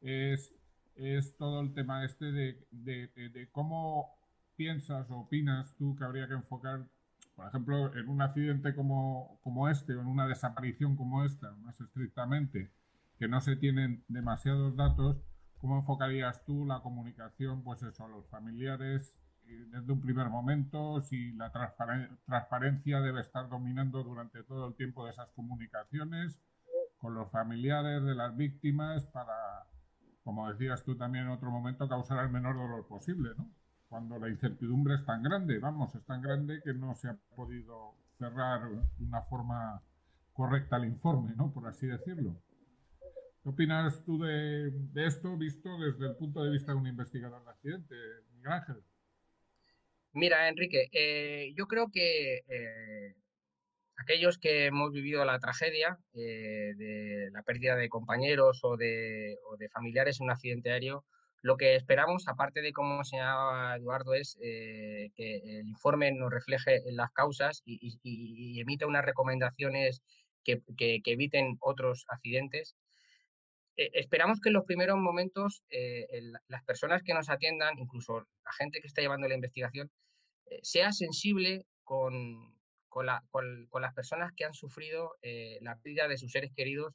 es, 0.00 0.52
es 0.96 1.36
todo 1.36 1.60
el 1.60 1.72
tema 1.74 2.04
este 2.04 2.32
de, 2.32 2.66
de, 2.72 3.48
cómo 3.52 4.18
piensas 4.56 5.08
o 5.10 5.18
opinas 5.20 5.76
tú 5.76 5.94
que 5.96 6.04
habría 6.04 6.26
que 6.26 6.34
enfocar, 6.34 6.84
por 7.36 7.46
ejemplo, 7.46 7.96
en 7.96 8.08
un 8.08 8.20
accidente 8.20 8.74
como, 8.74 9.38
como 9.44 9.68
este 9.68 9.94
o 9.94 10.00
en 10.00 10.08
una 10.08 10.26
desaparición 10.26 10.96
como 10.96 11.24
esta, 11.24 11.52
más 11.62 11.80
estrictamente, 11.80 12.72
que 13.16 13.28
no 13.28 13.40
se 13.40 13.54
tienen 13.54 14.02
demasiados 14.08 14.74
datos, 14.74 15.22
¿Cómo 15.60 15.78
enfocarías 15.78 16.44
tú 16.44 16.64
la 16.64 16.80
comunicación, 16.80 17.62
pues 17.62 17.82
eso, 17.82 18.04
a 18.04 18.08
los 18.08 18.26
familiares 18.28 19.20
desde 19.44 19.92
un 19.92 20.00
primer 20.00 20.28
momento? 20.28 21.00
Si 21.00 21.32
la 21.32 21.50
transparencia 21.50 23.00
debe 23.00 23.20
estar 23.20 23.48
dominando 23.48 24.04
durante 24.04 24.44
todo 24.44 24.68
el 24.68 24.74
tiempo 24.74 25.04
de 25.04 25.12
esas 25.12 25.28
comunicaciones 25.30 26.38
con 26.98 27.14
los 27.14 27.30
familiares 27.30 28.04
de 28.04 28.14
las 28.14 28.36
víctimas 28.36 29.06
para, 29.06 29.66
como 30.22 30.48
decías 30.50 30.84
tú 30.84 30.96
también 30.96 31.24
en 31.24 31.30
otro 31.30 31.50
momento, 31.50 31.88
causar 31.88 32.24
el 32.24 32.30
menor 32.30 32.56
dolor 32.56 32.86
posible, 32.86 33.30
¿no? 33.36 33.50
Cuando 33.88 34.18
la 34.18 34.28
incertidumbre 34.28 34.94
es 34.94 35.04
tan 35.06 35.22
grande, 35.22 35.58
vamos, 35.58 35.94
es 35.94 36.04
tan 36.04 36.20
grande 36.22 36.60
que 36.62 36.74
no 36.74 36.94
se 36.94 37.08
ha 37.08 37.16
podido 37.34 37.94
cerrar 38.18 38.68
de 38.68 39.04
una 39.04 39.22
forma 39.22 39.82
correcta 40.32 40.76
el 40.76 40.84
informe, 40.84 41.34
¿no? 41.34 41.50
Por 41.50 41.66
así 41.66 41.86
decirlo. 41.86 42.36
¿Qué 43.42 43.48
opinas 43.48 44.04
tú 44.04 44.18
de, 44.18 44.72
esto 44.96 45.36
visto 45.36 45.78
desde 45.78 46.06
el 46.06 46.16
punto 46.16 46.42
de 46.42 46.50
vista 46.50 46.72
de 46.72 46.78
un 46.78 46.86
investigador 46.86 47.44
de 47.44 47.50
accidente, 47.50 47.94
Miguel 48.32 48.52
Ángel? 48.52 48.82
Mira, 50.12 50.48
Enrique, 50.48 50.88
eh, 50.92 51.52
yo 51.54 51.66
creo 51.68 51.90
que 51.92 52.42
eh, 52.48 53.14
aquellos 53.96 54.38
que 54.38 54.66
hemos 54.66 54.90
vivido 54.92 55.24
la 55.24 55.38
tragedia 55.38 55.98
eh, 56.14 56.72
de 56.76 57.30
la 57.32 57.42
pérdida 57.42 57.76
de 57.76 57.88
compañeros 57.88 58.60
o 58.64 58.76
de, 58.76 59.38
familiares 59.72 60.18
en 60.20 60.24
un 60.24 60.30
accidente 60.32 60.72
aéreo, 60.72 61.04
lo 61.40 61.56
que 61.56 61.76
esperamos, 61.76 62.26
aparte 62.26 62.62
de 62.62 62.72
como 62.72 63.04
señalaba 63.04 63.76
Eduardo, 63.76 64.14
es 64.14 64.36
que 64.40 65.60
el 65.60 65.68
informe 65.68 66.10
nos 66.10 66.32
refleje 66.32 66.82
las 66.90 67.12
causas 67.12 67.62
y, 67.64 68.60
emita 68.60 68.88
unas 68.88 69.04
recomendaciones 69.04 70.02
que, 70.42 70.60
eviten 71.04 71.56
otros 71.60 72.04
accidentes 72.08 72.74
eh, 73.78 73.90
esperamos 73.94 74.40
que 74.40 74.48
en 74.48 74.54
los 74.54 74.64
primeros 74.64 74.98
momentos 74.98 75.62
eh, 75.70 76.04
las 76.48 76.64
personas 76.64 77.02
que 77.04 77.14
nos 77.14 77.30
atiendan, 77.30 77.78
incluso 77.78 78.26
la 78.44 78.52
gente 78.58 78.80
que 78.80 78.88
está 78.88 79.02
llevando 79.02 79.28
la 79.28 79.36
investigación, 79.36 79.88
eh, 80.46 80.58
sea 80.62 80.92
sensible 80.92 81.64
con, 81.84 82.58
con, 82.88 83.06
las 83.06 83.94
personas 83.94 84.32
que 84.36 84.44
han 84.44 84.52
sufrido 84.52 85.14
la 85.60 85.76
pérdida 85.76 86.08
de 86.08 86.18
sus 86.18 86.32
seres 86.32 86.50
queridos 86.56 86.92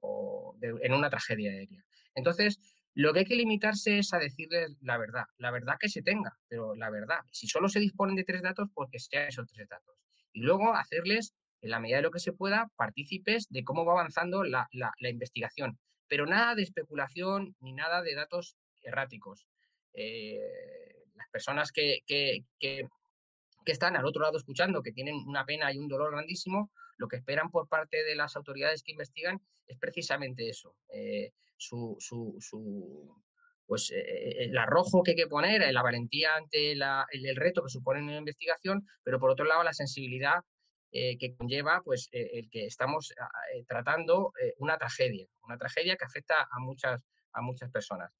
o 0.00 0.56
en 0.62 0.92
una 0.94 1.10
tragedia 1.10 1.50
aérea. 1.50 1.84
Entonces, 2.14 2.60
lo 2.94 3.12
que 3.12 3.20
hay 3.20 3.24
que 3.24 3.34
limitarse 3.34 3.98
es 3.98 4.14
a 4.14 4.18
decirles 4.18 4.76
la 4.80 4.98
verdad, 4.98 5.24
la 5.36 5.50
verdad 5.50 5.76
que 5.80 5.88
se 5.88 6.02
tenga, 6.02 6.38
pero 6.48 6.76
la 6.76 6.90
verdad. 6.90 7.18
Si 7.32 7.48
solo 7.48 7.68
se 7.68 7.80
disponen 7.80 8.14
de 8.14 8.24
tres 8.24 8.42
datos, 8.42 8.68
pues 8.72 8.88
que 8.92 9.00
sean 9.00 9.26
esos 9.26 9.48
tres 9.48 9.68
datos. 9.68 9.96
Y 10.32 10.42
luego 10.42 10.74
hacerles, 10.74 11.34
en 11.60 11.70
la 11.70 11.80
medida 11.80 11.96
de 11.96 12.02
lo 12.04 12.12
que 12.12 12.20
se 12.20 12.32
pueda, 12.32 12.70
partícipes 12.76 13.48
de 13.50 13.64
cómo 13.64 13.84
va 13.84 13.94
avanzando 13.94 14.44
la, 14.44 14.68
la 14.70 15.10
investigación 15.10 15.78
pero 16.10 16.26
nada 16.26 16.56
de 16.56 16.64
especulación 16.64 17.54
ni 17.60 17.72
nada 17.72 18.02
de 18.02 18.16
datos 18.16 18.56
erráticos. 18.82 19.46
Eh, 19.94 20.40
las 21.14 21.28
personas 21.30 21.70
que, 21.70 22.02
están 23.64 23.94
al 23.94 24.04
otro 24.04 24.22
lado 24.22 24.36
escuchando, 24.36 24.82
que 24.82 24.90
tienen 24.90 25.14
una 25.28 25.44
pena 25.44 25.72
y 25.72 25.78
un 25.78 25.86
dolor 25.86 26.10
grandísimo, 26.10 26.72
lo 26.98 27.06
que 27.06 27.14
esperan 27.14 27.48
por 27.48 27.68
parte 27.68 28.02
de 28.02 28.16
las 28.16 28.34
autoridades 28.34 28.82
que 28.82 28.90
investigan 28.90 29.40
es 29.68 29.78
precisamente 29.78 30.48
eso, 30.48 30.74
eh, 30.92 31.30
su, 31.56 31.96
pues 33.64 33.92
el 33.94 34.58
arrojo 34.58 35.04
que 35.04 35.12
hay 35.12 35.16
que 35.16 35.28
poner, 35.28 35.72
la 35.72 35.82
valentía 35.82 36.34
ante 36.34 36.72
el, 36.72 37.36
reto 37.36 37.62
que 37.62 37.70
supone 37.70 38.02
una 38.02 38.16
investigación, 38.16 38.84
pero 39.04 39.20
por 39.20 39.30
otro 39.30 39.44
lado 39.44 39.62
la 39.62 39.72
sensibilidad 39.72 40.40
que 40.92 41.34
conlleva 41.36 41.82
pues 41.84 42.08
el 42.12 42.50
que 42.50 42.66
estamos 42.66 43.14
tratando 43.68 44.32
una 44.58 44.76
tragedia, 44.76 45.26
una 45.42 45.56
tragedia 45.56 45.96
que 45.96 46.04
afecta 46.04 46.48
a 46.50 46.58
muchas, 46.58 47.00
a 47.32 47.42
muchas 47.42 47.70
personas. 47.70 48.12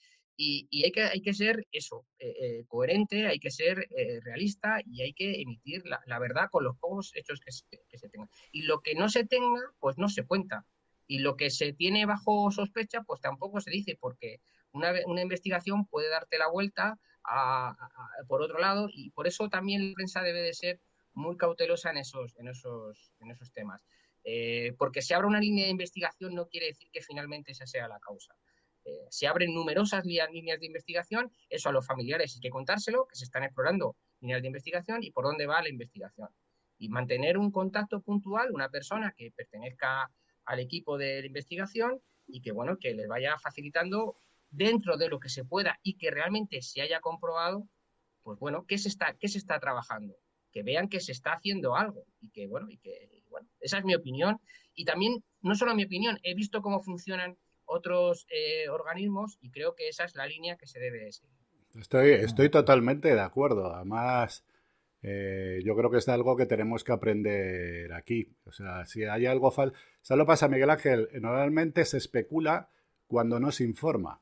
Y, 0.42 0.84
hay, 0.84 0.90
que, 0.90 1.02
hay 1.02 1.20
que 1.20 1.34
ser 1.34 1.66
eso, 1.70 2.06
eh, 2.18 2.34
eh, 2.40 2.64
coherente, 2.66 3.26
hay 3.26 3.38
que 3.38 3.50
ser 3.50 3.86
eh, 3.94 4.20
realista 4.22 4.80
y 4.86 5.02
hay 5.02 5.12
que 5.12 5.42
emitir 5.42 5.82
la, 5.84 6.18
verdad 6.18 6.48
con 6.50 6.64
los 6.64 6.78
pocos 6.78 7.12
hechos 7.14 7.40
que 7.40 7.52
se, 7.52 8.08
tengan. 8.08 8.30
Y 8.50 8.62
lo 8.62 8.80
que 8.80 8.94
no 8.94 9.10
se 9.10 9.26
tenga, 9.26 9.60
pues 9.80 9.98
no 9.98 10.08
se 10.08 10.24
cuenta. 10.24 10.64
Y 11.06 11.18
lo 11.18 11.36
que 11.36 11.50
se 11.50 11.74
tiene 11.74 12.06
bajo 12.06 12.50
sospecha, 12.52 13.02
pues 13.02 13.20
tampoco 13.20 13.60
se 13.60 13.70
dice, 13.70 13.98
porque 14.00 14.40
una, 14.72 14.94
una 15.04 15.20
investigación 15.20 15.84
puede 15.84 16.08
darte 16.08 16.38
la 16.38 16.48
vuelta 16.48 16.98
por 18.26 18.40
otro 18.40 18.58
lado 18.58 18.88
y 18.90 19.10
por 19.10 19.26
eso 19.26 19.50
también 19.50 19.90
la 19.90 19.94
prensa 19.94 20.22
debe 20.22 20.40
de 20.40 20.54
ser 20.54 20.80
muy 21.20 21.36
cautelosa 21.36 21.90
en 21.90 21.98
esos, 21.98 22.36
en 22.38 22.48
esos, 22.48 23.12
en 23.20 23.30
esos 23.30 23.52
temas. 23.52 23.84
porque 24.78 25.02
si 25.02 25.14
abre 25.14 25.26
una 25.26 25.40
línea 25.40 25.64
de 25.64 25.70
investigación 25.70 26.34
no 26.34 26.46
quiere 26.46 26.66
decir 26.66 26.88
que 26.92 27.00
finalmente 27.00 27.52
esa 27.52 27.66
sea 27.66 27.88
la 27.88 27.98
causa. 28.00 28.34
Eh, 28.84 29.06
se 29.10 29.26
abren 29.26 29.54
numerosas 29.54 30.04
líneas 30.04 30.60
de 30.60 30.66
investigación, 30.66 31.30
eso 31.48 31.68
a 31.68 31.72
los 31.72 31.86
familiares 31.86 32.34
hay 32.34 32.40
que 32.40 32.50
contárselo, 32.50 33.06
que 33.06 33.16
se 33.16 33.24
están 33.24 33.44
explorando 33.44 33.96
líneas 34.20 34.40
de 34.40 34.48
investigación 34.48 35.02
y 35.02 35.10
por 35.10 35.24
dónde 35.24 35.46
va 35.46 35.62
la 35.62 35.68
investigación. 35.68 36.28
Y 36.78 36.88
mantener 36.88 37.36
un 37.36 37.50
contacto 37.50 38.00
puntual, 38.00 38.52
una 38.52 38.70
persona 38.70 39.12
que 39.16 39.32
pertenezca 39.32 40.10
al 40.46 40.60
equipo 40.60 40.96
de 40.96 41.26
investigación 41.26 42.00
y 42.26 42.40
que, 42.40 42.52
bueno, 42.52 42.78
que 42.78 42.94
les 42.94 43.06
vaya 43.06 43.38
facilitando 43.38 44.14
dentro 44.50 44.96
de 44.96 45.08
lo 45.08 45.20
que 45.20 45.28
se 45.28 45.44
pueda 45.44 45.78
y 45.82 45.98
que 45.98 46.10
realmente 46.10 46.62
se 46.62 46.80
haya 46.80 47.00
comprobado, 47.00 47.68
pues 48.22 48.38
bueno, 48.38 48.64
qué 48.66 48.78
se 48.78 48.88
está, 48.88 49.14
qué 49.14 49.28
se 49.28 49.38
está 49.38 49.60
trabajando, 49.60 50.16
que 50.52 50.62
vean 50.62 50.88
que 50.88 51.00
se 51.00 51.12
está 51.12 51.32
haciendo 51.32 51.76
algo 51.76 52.04
y 52.20 52.30
que, 52.30 52.46
bueno, 52.46 52.68
y 52.70 52.78
que, 52.78 53.22
bueno, 53.28 53.48
esa 53.60 53.78
es 53.78 53.84
mi 53.84 53.94
opinión. 53.94 54.40
Y 54.74 54.84
también, 54.84 55.22
no 55.42 55.54
solo 55.54 55.74
mi 55.74 55.84
opinión, 55.84 56.18
he 56.22 56.34
visto 56.34 56.62
cómo 56.62 56.80
funcionan 56.80 57.36
otros 57.64 58.26
eh, 58.30 58.68
organismos 58.68 59.38
y 59.40 59.50
creo 59.50 59.74
que 59.74 59.88
esa 59.88 60.04
es 60.04 60.14
la 60.16 60.26
línea 60.26 60.56
que 60.56 60.66
se 60.66 60.80
debe 60.80 61.12
seguir. 61.12 61.36
Estoy, 61.78 62.10
estoy 62.12 62.50
totalmente 62.50 63.14
de 63.14 63.20
acuerdo. 63.20 63.72
Además, 63.72 64.44
eh, 65.02 65.60
yo 65.64 65.76
creo 65.76 65.90
que 65.90 65.98
es 65.98 66.08
algo 66.08 66.36
que 66.36 66.46
tenemos 66.46 66.82
que 66.82 66.92
aprender 66.92 67.92
aquí. 67.92 68.34
O 68.44 68.52
sea, 68.52 68.84
si 68.86 69.04
hay 69.04 69.26
algo 69.26 69.50
falso. 69.50 69.76
¿Sabes 70.02 70.18
lo 70.18 70.26
pasa, 70.26 70.48
Miguel 70.48 70.70
Ángel? 70.70 71.08
Normalmente 71.20 71.84
se 71.84 71.98
especula 71.98 72.70
cuando 73.06 73.38
no 73.38 73.52
se 73.52 73.64
informa. 73.64 74.20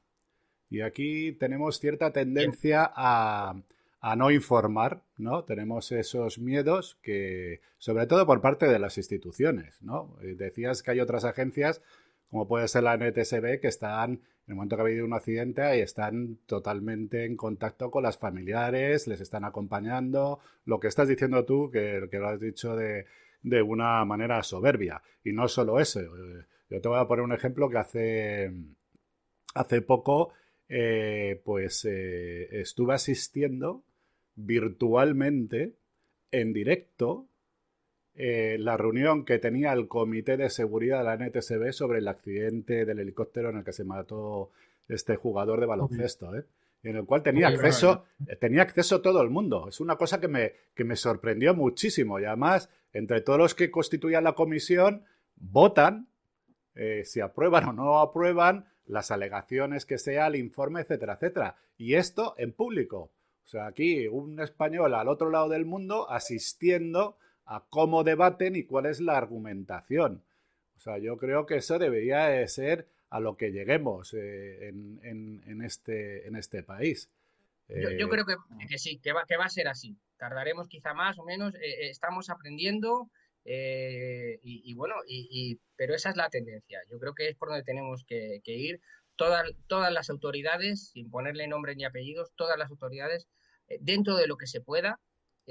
Y 0.71 0.83
aquí 0.83 1.33
tenemos 1.33 1.81
cierta 1.81 2.13
tendencia 2.13 2.91
a, 2.95 3.63
a, 4.01 4.17
no 4.17 4.31
informar, 4.31 5.03
¿no? 5.17 5.45
Tenemos 5.45 5.93
esos 5.93 6.39
miedos 6.39 6.99
que, 7.03 7.61
sobre 7.79 8.07
todo 8.07 8.27
por 8.27 8.41
parte 8.41 8.67
de 8.67 8.79
las 8.79 8.99
instituciones, 8.99 9.83
¿no? 9.83 10.17
Eh, 10.23 10.35
decías 10.37 10.83
que 10.83 10.93
hay 10.93 11.01
otras 11.01 11.25
agencias 11.25 11.83
como 12.29 12.47
puede 12.47 12.69
ser 12.69 12.83
la 12.83 12.97
NTSB, 12.97 13.61
que 13.61 13.69
están, 13.69 14.11
en 14.13 14.21
el 14.49 14.55
momento 14.55 14.77
que 14.77 14.83
ha 14.83 14.85
habido 14.85 15.05
un 15.05 15.15
accidente, 15.15 15.79
y 15.79 15.81
están 15.81 16.39
totalmente 16.47 17.25
en 17.25 17.37
contacto 17.37 17.91
con 17.91 18.03
las 18.03 18.19
familiares, 18.19 19.07
les 19.07 19.21
están 19.21 19.45
acompañando. 19.45 20.39
Lo 20.65 20.79
que 20.79 20.89
estás 20.89 21.09
diciendo 21.09 21.45
tú, 21.45 21.71
que, 21.71 22.09
que 22.11 22.19
lo 22.19 22.29
has 22.29 22.41
dicho 22.41 22.77
de, 22.77 23.07
de 23.43 23.63
una 23.63 24.05
manera 24.05 24.43
soberbia. 24.43 25.03
Y 25.25 25.33
no 25.33 25.49
solo 25.49 25.81
eso. 25.81 26.01
Eh, 26.01 26.45
yo 26.71 26.81
te 26.81 26.89
voy 26.89 26.99
a 26.99 27.07
poner 27.07 27.25
un 27.25 27.33
ejemplo 27.33 27.71
que 27.71 27.79
hace, 27.79 28.53
hace 29.55 29.81
poco, 29.81 30.33
eh, 30.69 31.41
pues 31.45 31.87
estuve 31.87 32.93
asistiendo 32.93 33.85
virtualmente, 34.39 35.75
en 36.31 36.53
directo, 36.53 37.27
eh, 38.15 38.57
la 38.59 38.77
reunión 38.77 39.25
que 39.25 39.39
tenía 39.39 39.73
el 39.73 39.89
Comité 39.89 40.37
de 40.37 40.49
Seguridad 40.49 40.99
de 40.99 41.05
la 41.05 41.17
NTSB 41.17 41.73
sobre 41.73 41.99
el 41.99 42.09
accidente 42.09 42.85
del 42.85 43.01
helicóptero 43.01 43.51
en 43.51 43.59
el 43.59 43.65
que 43.65 43.73
se 43.73 43.85
mató 43.85 44.51
este 44.87 45.17
jugador 45.17 45.61
de 45.61 45.67
baloncesto, 45.67 46.37
¿eh? 46.37 46.45
en 46.85 46.97
el 46.97 47.05
cual 47.05 47.25
tenía 47.25 47.49
acceso, 47.49 48.05
eh, 48.27 48.37
tenía 48.37 48.63
acceso 48.63 49.03
todo 49.03 49.23
el 49.23 49.31
mundo. 49.31 49.67
Es 49.69 49.81
una 49.81 49.97
cosa 49.97 50.21
que 50.21 50.29
me, 50.29 50.53
que 50.75 50.85
me 50.85 50.95
sorprendió 50.95 51.53
muchísimo. 51.55 52.21
Y 52.21 52.25
además, 52.25 52.71
entre 52.93 53.21
todos 53.21 53.41
los 53.41 53.55
que 53.57 53.73
constituían 53.73 54.25
la 54.25 54.35
comisión, 54.35 55.05
votan 55.37 56.09
si 57.03 57.21
aprueban 57.21 57.65
o 57.65 57.73
no 57.73 57.99
aprueban 57.99 58.69
las 58.87 59.11
alegaciones 59.11 59.85
que 59.85 59.99
sea, 59.99 60.29
el 60.29 60.37
informe, 60.37 60.81
etcétera, 60.83 61.15
etcétera. 61.15 61.57
Y 61.77 61.95
esto 61.95 62.37
en 62.39 62.53
público. 62.53 63.11
O 63.49 63.51
sea, 63.51 63.67
aquí 63.67 64.07
un 64.09 64.39
español 64.41 64.93
al 64.93 65.09
otro 65.09 65.31
lado 65.31 65.49
del 65.49 65.65
mundo 65.65 66.11
asistiendo 66.11 67.17
a 67.47 67.65
cómo 67.71 68.05
debaten 68.05 68.57
y 68.57 68.65
cuál 68.65 68.85
es 68.85 69.01
la 69.01 69.17
argumentación. 69.17 70.23
O 70.77 70.81
sea, 70.81 70.99
yo 70.99 71.17
creo 71.17 71.47
que 71.47 71.57
eso 71.57 71.79
debería 71.79 72.47
ser 72.47 72.87
a 73.09 73.21
lo 73.21 73.39
que 73.39 73.51
lleguemos 73.51 74.13
eh, 74.13 74.69
en, 74.69 75.63
este, 75.65 76.29
en 76.29 76.37
este 76.37 76.63
país. 76.63 77.09
Yo, 77.71 77.89
eh, 77.89 77.97
creo 77.97 78.27
que, 78.27 78.77
sí, 78.77 78.99
que 78.99 79.15
va, 79.15 79.25
que 79.27 79.39
va 79.39 79.47
a 79.47 79.49
ser 79.49 79.69
así. 79.69 79.97
Tardaremos 80.19 80.69
quizá 80.69 80.93
más 80.93 81.19
o 81.19 81.25
menos, 81.25 81.55
eh, 81.55 81.89
estamos 81.89 82.29
aprendiendo 82.29 83.09
y, 83.47 84.75
bueno, 84.75 84.97
y, 85.07 85.59
pero 85.75 85.95
esa 85.95 86.11
es 86.11 86.17
la 86.17 86.29
tendencia. 86.29 86.81
Yo 86.91 86.99
creo 86.99 87.15
que 87.15 87.31
es 87.31 87.35
por 87.35 87.49
donde 87.49 87.65
tenemos 87.65 88.05
que, 88.05 88.43
ir. 88.45 88.83
Todas, 89.17 89.51
todas 89.69 89.91
las 89.91 90.11
autoridades, 90.11 90.91
sin 90.91 91.11
ponerle 91.11 91.49
nombre 91.49 91.75
ni 91.75 91.87
apellidos, 91.87 92.31
todas 92.37 92.59
las 92.59 92.71
autoridades, 92.71 93.27
dentro 93.81 94.17
de 94.17 94.27
lo 94.27 94.37
que 94.37 94.47
se 94.47 94.61
pueda, 94.61 95.01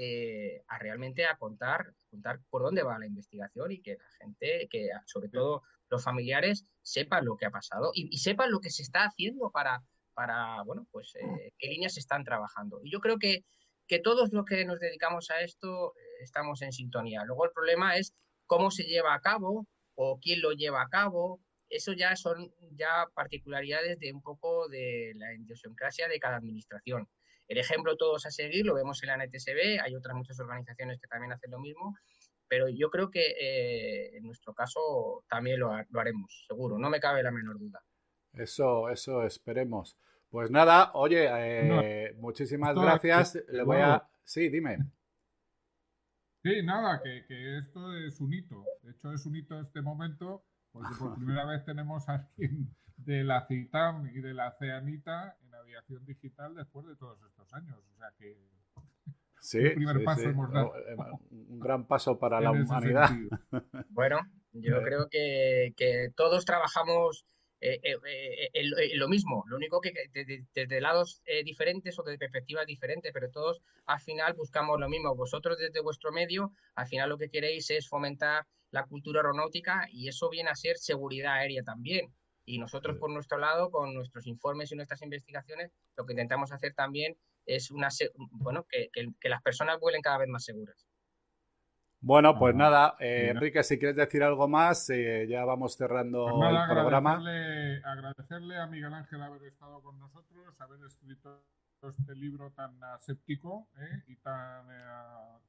eh, 0.00 0.62
a 0.68 0.78
realmente 0.78 1.26
a 1.26 1.36
contar, 1.36 1.92
contar 2.08 2.38
por 2.50 2.62
dónde 2.62 2.84
va 2.84 3.00
la 3.00 3.06
investigación 3.06 3.72
y 3.72 3.82
que 3.82 3.96
la 3.96 4.08
gente, 4.20 4.68
que 4.70 4.90
sobre 5.06 5.28
todo 5.28 5.64
los 5.90 6.04
familiares, 6.04 6.64
sepan 6.82 7.24
lo 7.24 7.36
que 7.36 7.46
ha 7.46 7.50
pasado 7.50 7.90
y, 7.92 8.16
sepan 8.18 8.52
lo 8.52 8.60
que 8.60 8.70
se 8.70 8.82
está 8.82 9.02
haciendo 9.02 9.50
para, 9.50 9.82
para 10.14 10.62
bueno, 10.62 10.86
pues 10.92 11.16
eh, 11.16 11.52
qué 11.58 11.66
líneas 11.66 11.94
se 11.94 12.00
están 12.00 12.22
trabajando. 12.22 12.80
Y 12.84 12.92
yo 12.92 13.00
creo 13.00 13.18
que, 13.18 13.44
que 13.88 13.98
todos 13.98 14.32
los 14.32 14.44
que 14.44 14.64
nos 14.64 14.78
dedicamos 14.78 15.30
a 15.30 15.40
esto 15.40 15.94
eh, 15.96 16.22
estamos 16.22 16.62
en 16.62 16.70
sintonía. 16.70 17.24
Luego 17.24 17.46
el 17.46 17.50
problema 17.50 17.96
es 17.96 18.14
cómo 18.46 18.70
se 18.70 18.84
lleva 18.84 19.14
a 19.14 19.20
cabo 19.20 19.66
o 19.96 20.20
quién 20.20 20.42
lo 20.42 20.52
lleva 20.52 20.80
a 20.82 20.88
cabo. 20.88 21.40
Eso 21.70 21.92
ya 21.92 22.14
son 22.14 22.54
ya 22.70 23.06
particularidades 23.14 23.98
de 23.98 24.12
un 24.12 24.22
poco 24.22 24.68
de 24.68 25.12
la 25.16 25.34
idiosincrasia 25.34 26.06
de 26.06 26.20
cada 26.20 26.36
administración. 26.36 27.08
El 27.48 27.58
ejemplo 27.58 27.96
todos 27.96 28.26
a 28.26 28.30
seguir 28.30 28.66
lo 28.66 28.74
vemos 28.74 29.02
en 29.02 29.08
la 29.08 29.16
NTSB, 29.16 29.80
hay 29.82 29.96
otras 29.96 30.14
muchas 30.14 30.38
organizaciones 30.38 31.00
que 31.00 31.08
también 31.08 31.32
hacen 31.32 31.50
lo 31.50 31.58
mismo, 31.58 31.96
pero 32.46 32.68
yo 32.68 32.90
creo 32.90 33.10
que 33.10 33.34
eh, 33.40 34.16
en 34.16 34.24
nuestro 34.24 34.54
caso 34.54 35.24
también 35.28 35.60
lo, 35.60 35.72
haremos, 35.72 36.44
seguro, 36.46 36.78
no 36.78 36.90
me 36.90 37.00
cabe 37.00 37.22
la 37.22 37.30
menor 37.30 37.58
duda. 37.58 37.82
Eso, 38.34 38.90
eso 38.90 39.24
esperemos. 39.24 39.96
Pues 40.28 40.50
nada, 40.50 40.90
oye, 40.92 41.26
eh, 41.30 42.14
muchísimas 42.18 42.74
gracias. 42.74 43.42
Le 43.48 43.62
voy 43.62 43.78
a... 43.78 44.06
Sí, 44.24 44.50
dime. 44.50 44.78
Sí, 46.42 46.62
nada, 46.62 47.00
que, 47.02 47.24
que, 47.26 47.58
esto 47.58 47.96
es 47.96 48.20
un 48.20 48.32
hito. 48.32 48.64
De 48.82 48.92
hecho, 48.92 49.12
es 49.12 49.24
un 49.24 49.36
hito 49.36 49.58
este 49.58 49.80
momento, 49.80 50.44
porque 50.70 50.94
por 50.98 51.14
primera 51.16 51.46
vez 51.46 51.64
tenemos 51.64 52.08
a 52.08 52.14
alguien 52.14 52.74
de 52.96 53.24
la 53.24 53.46
CITAM 53.46 54.06
y 54.06 54.20
de 54.20 54.34
la 54.34 54.52
CEANITA 54.58 55.36
aviación 55.68 56.04
digital 56.06 56.54
después 56.54 56.86
de 56.86 56.96
todos 56.96 57.20
estos 57.22 57.52
años. 57.52 57.78
O 57.92 57.96
sea 57.96 58.10
que 58.18 58.36
sí, 59.40 59.58
un 59.58 59.74
primer 59.74 60.04
paso 60.04 60.28
hemos 60.28 60.50
dado. 60.50 60.74
Eh, 60.76 60.96
un 61.30 61.60
gran 61.60 61.86
paso 61.86 62.18
para 62.18 62.40
la 62.40 62.50
humanidad. 62.52 63.10
Bueno, 63.90 64.20
yo 64.52 64.82
creo 64.82 65.08
que, 65.10 65.74
que 65.76 66.08
todos 66.16 66.44
trabajamos 66.44 67.26
eh, 67.60 67.80
eh, 67.82 68.94
lo 68.94 69.08
mismo, 69.08 69.44
lo 69.48 69.56
único 69.56 69.80
que 69.80 69.92
desde, 70.54 70.80
lados 70.80 71.22
diferentes 71.44 71.98
o 71.98 72.02
de 72.02 72.16
perspectivas 72.16 72.66
diferentes, 72.66 73.12
pero 73.12 73.30
todos 73.30 73.60
al 73.86 74.00
final 74.00 74.34
buscamos 74.34 74.78
lo 74.80 74.88
mismo. 74.88 75.14
Vosotros 75.14 75.58
desde 75.58 75.82
vuestro 75.82 76.12
medio, 76.12 76.52
al 76.76 76.86
final 76.86 77.08
lo 77.08 77.18
que 77.18 77.28
queréis 77.28 77.70
es 77.70 77.88
fomentar 77.88 78.46
la 78.70 78.86
cultura 78.86 79.20
aeronáutica 79.20 79.88
y 79.90 80.08
eso 80.08 80.30
viene 80.30 80.50
a 80.50 80.54
ser 80.54 80.78
seguridad 80.78 81.34
aérea 81.34 81.62
también. 81.62 82.12
Y 82.48 82.58
nosotros, 82.58 82.96
por 82.96 83.10
nuestro 83.10 83.36
lado, 83.36 83.70
con 83.70 83.94
nuestros 83.94 84.26
informes 84.26 84.72
y 84.72 84.76
nuestras 84.76 85.02
investigaciones, 85.02 85.70
lo 85.96 86.06
que 86.06 86.14
intentamos 86.14 86.50
hacer 86.50 86.72
también 86.72 87.14
es 87.44 87.70
una, 87.70 87.88
bueno, 88.30 88.64
que, 88.68 88.88
que, 88.92 89.28
las 89.28 89.42
personas 89.42 89.78
vuelen 89.78 90.00
cada 90.00 90.18
vez 90.18 90.28
más 90.28 90.44
seguras. 90.44 90.86
Bueno, 92.00 92.38
pues 92.38 92.54
nada, 92.54 92.96
eh, 93.00 93.28
Enrique, 93.30 93.62
si 93.62 93.78
quieres 93.78 93.96
decir 93.96 94.22
algo 94.22 94.48
más, 94.48 94.88
eh, 94.88 95.26
ya 95.28 95.44
vamos 95.44 95.76
cerrando 95.76 96.26
pues 96.30 96.50
el 96.50 96.74
programa. 96.74 97.16
Agradecerle, 97.16 97.82
agradecerle 97.84 98.56
a 98.58 98.66
Miguel 98.66 98.94
Ángel 98.94 99.22
haber 99.22 99.42
estado 99.44 99.82
con 99.82 99.98
nosotros, 99.98 100.58
haber 100.60 100.80
escrito 100.86 101.44
este 101.82 102.14
libro 102.14 102.50
tan 102.52 102.82
aséptico 102.82 103.68
eh, 103.78 104.04
y 104.06 104.16
tan, 104.16 104.66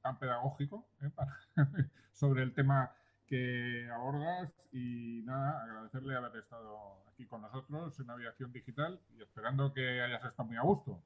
tan 0.01 0.19
pedagógico 0.19 0.89
sobre 2.13 2.43
el 2.43 2.53
tema 2.53 2.91
que 3.29 3.87
abordas 3.93 4.51
y 4.71 5.21
nada, 5.23 5.63
agradecerle 5.63 6.15
haber 6.15 6.41
estado 6.41 7.03
aquí 7.13 7.25
con 7.25 7.41
nosotros 7.41 7.97
en 7.99 8.09
Aviación 8.09 8.51
Digital 8.51 8.99
y 9.15 9.21
esperando 9.21 9.71
que 9.73 10.01
hayas 10.01 10.25
estado 10.25 10.47
muy 10.47 10.57
a 10.57 10.61
gusto. 10.61 10.99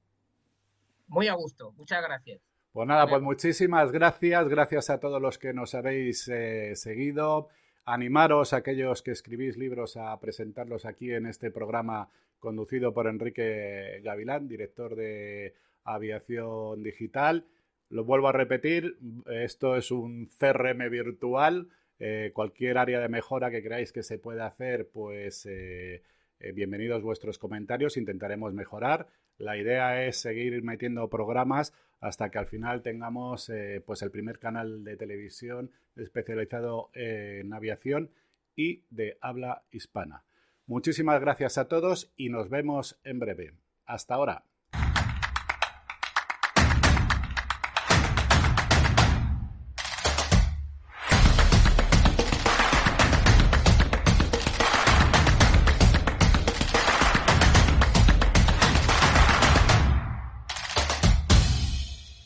Muy 1.07 1.28
a 1.28 1.34
gusto, 1.34 1.74
muchas 1.74 2.01
gracias. 2.01 2.41
Pues 2.71 2.88
nada, 2.88 3.07
pues 3.07 3.21
muchísimas 3.21 3.91
gracias, 3.91 4.47
gracias 4.47 4.89
a 4.89 4.99
todos 4.99 5.21
los 5.21 5.38
que 5.38 5.53
nos 5.53 5.76
habéis 5.76 6.28
eh, 6.30 6.76
seguido. 6.76 7.49
Animaros 7.86 8.53
a 8.53 8.57
aquellos 8.57 9.03
que 9.03 9.11
escribís 9.11 9.57
libros 9.57 9.97
a 9.97 10.17
presentarlos 10.19 10.86
aquí 10.86 11.11
en 11.11 11.26
este 11.26 11.51
programa 11.51 12.09
conducido 12.39 12.93
por 12.93 13.07
Enrique 13.07 14.01
Gavilán, 14.03 14.47
director 14.47 14.95
de 14.95 15.53
Aviación 15.84 16.82
Digital. 16.82 17.45
Lo 17.89 18.05
vuelvo 18.05 18.30
a 18.30 18.32
repetir, 18.32 18.97
esto 19.28 19.76
es 19.76 19.91
un 19.91 20.28
CRM 20.39 20.89
virtual 20.89 21.67
eh, 22.06 22.32
cualquier 22.34 22.78
área 22.78 22.99
de 22.99 23.08
mejora 23.08 23.49
que 23.49 23.64
creáis 23.64 23.93
que 23.93 24.04
se 24.04 24.20
pueda 24.20 24.45
hacer, 24.45 24.89
pues 24.89 25.45
eh, 25.45 26.04
eh, 26.41 26.51
bienvenidos 26.51 27.01
vuestros 27.01 27.39
comentarios, 27.39 27.95
intentaremos 27.95 28.54
mejorar. 28.54 29.08
La 29.38 29.56
idea 29.56 30.06
es 30.06 30.18
seguir 30.18 30.62
metiendo 30.64 31.10
programas 31.10 31.74
hasta 32.01 32.30
que 32.30 32.39
al 32.39 32.47
final 32.47 32.82
tengamos 32.82 33.49
pues 33.86 34.01
el 34.01 34.12
primer 34.12 34.38
canal 34.38 34.84
de 34.84 34.97
televisión 34.97 35.72
especializado 35.95 36.91
en 36.93 37.54
aviación 37.54 38.12
y 38.54 38.84
de 38.89 39.18
habla 39.22 39.64
hispana. 39.72 40.26
Muchísimas 40.66 41.22
gracias 41.22 41.58
a 41.58 41.70
todos 41.70 42.12
y 42.18 42.28
nos 42.28 42.49
vemos 42.49 42.99
en 43.06 43.20
breve. 43.20 43.54
Hasta 43.86 44.16
ahora. 44.16 44.43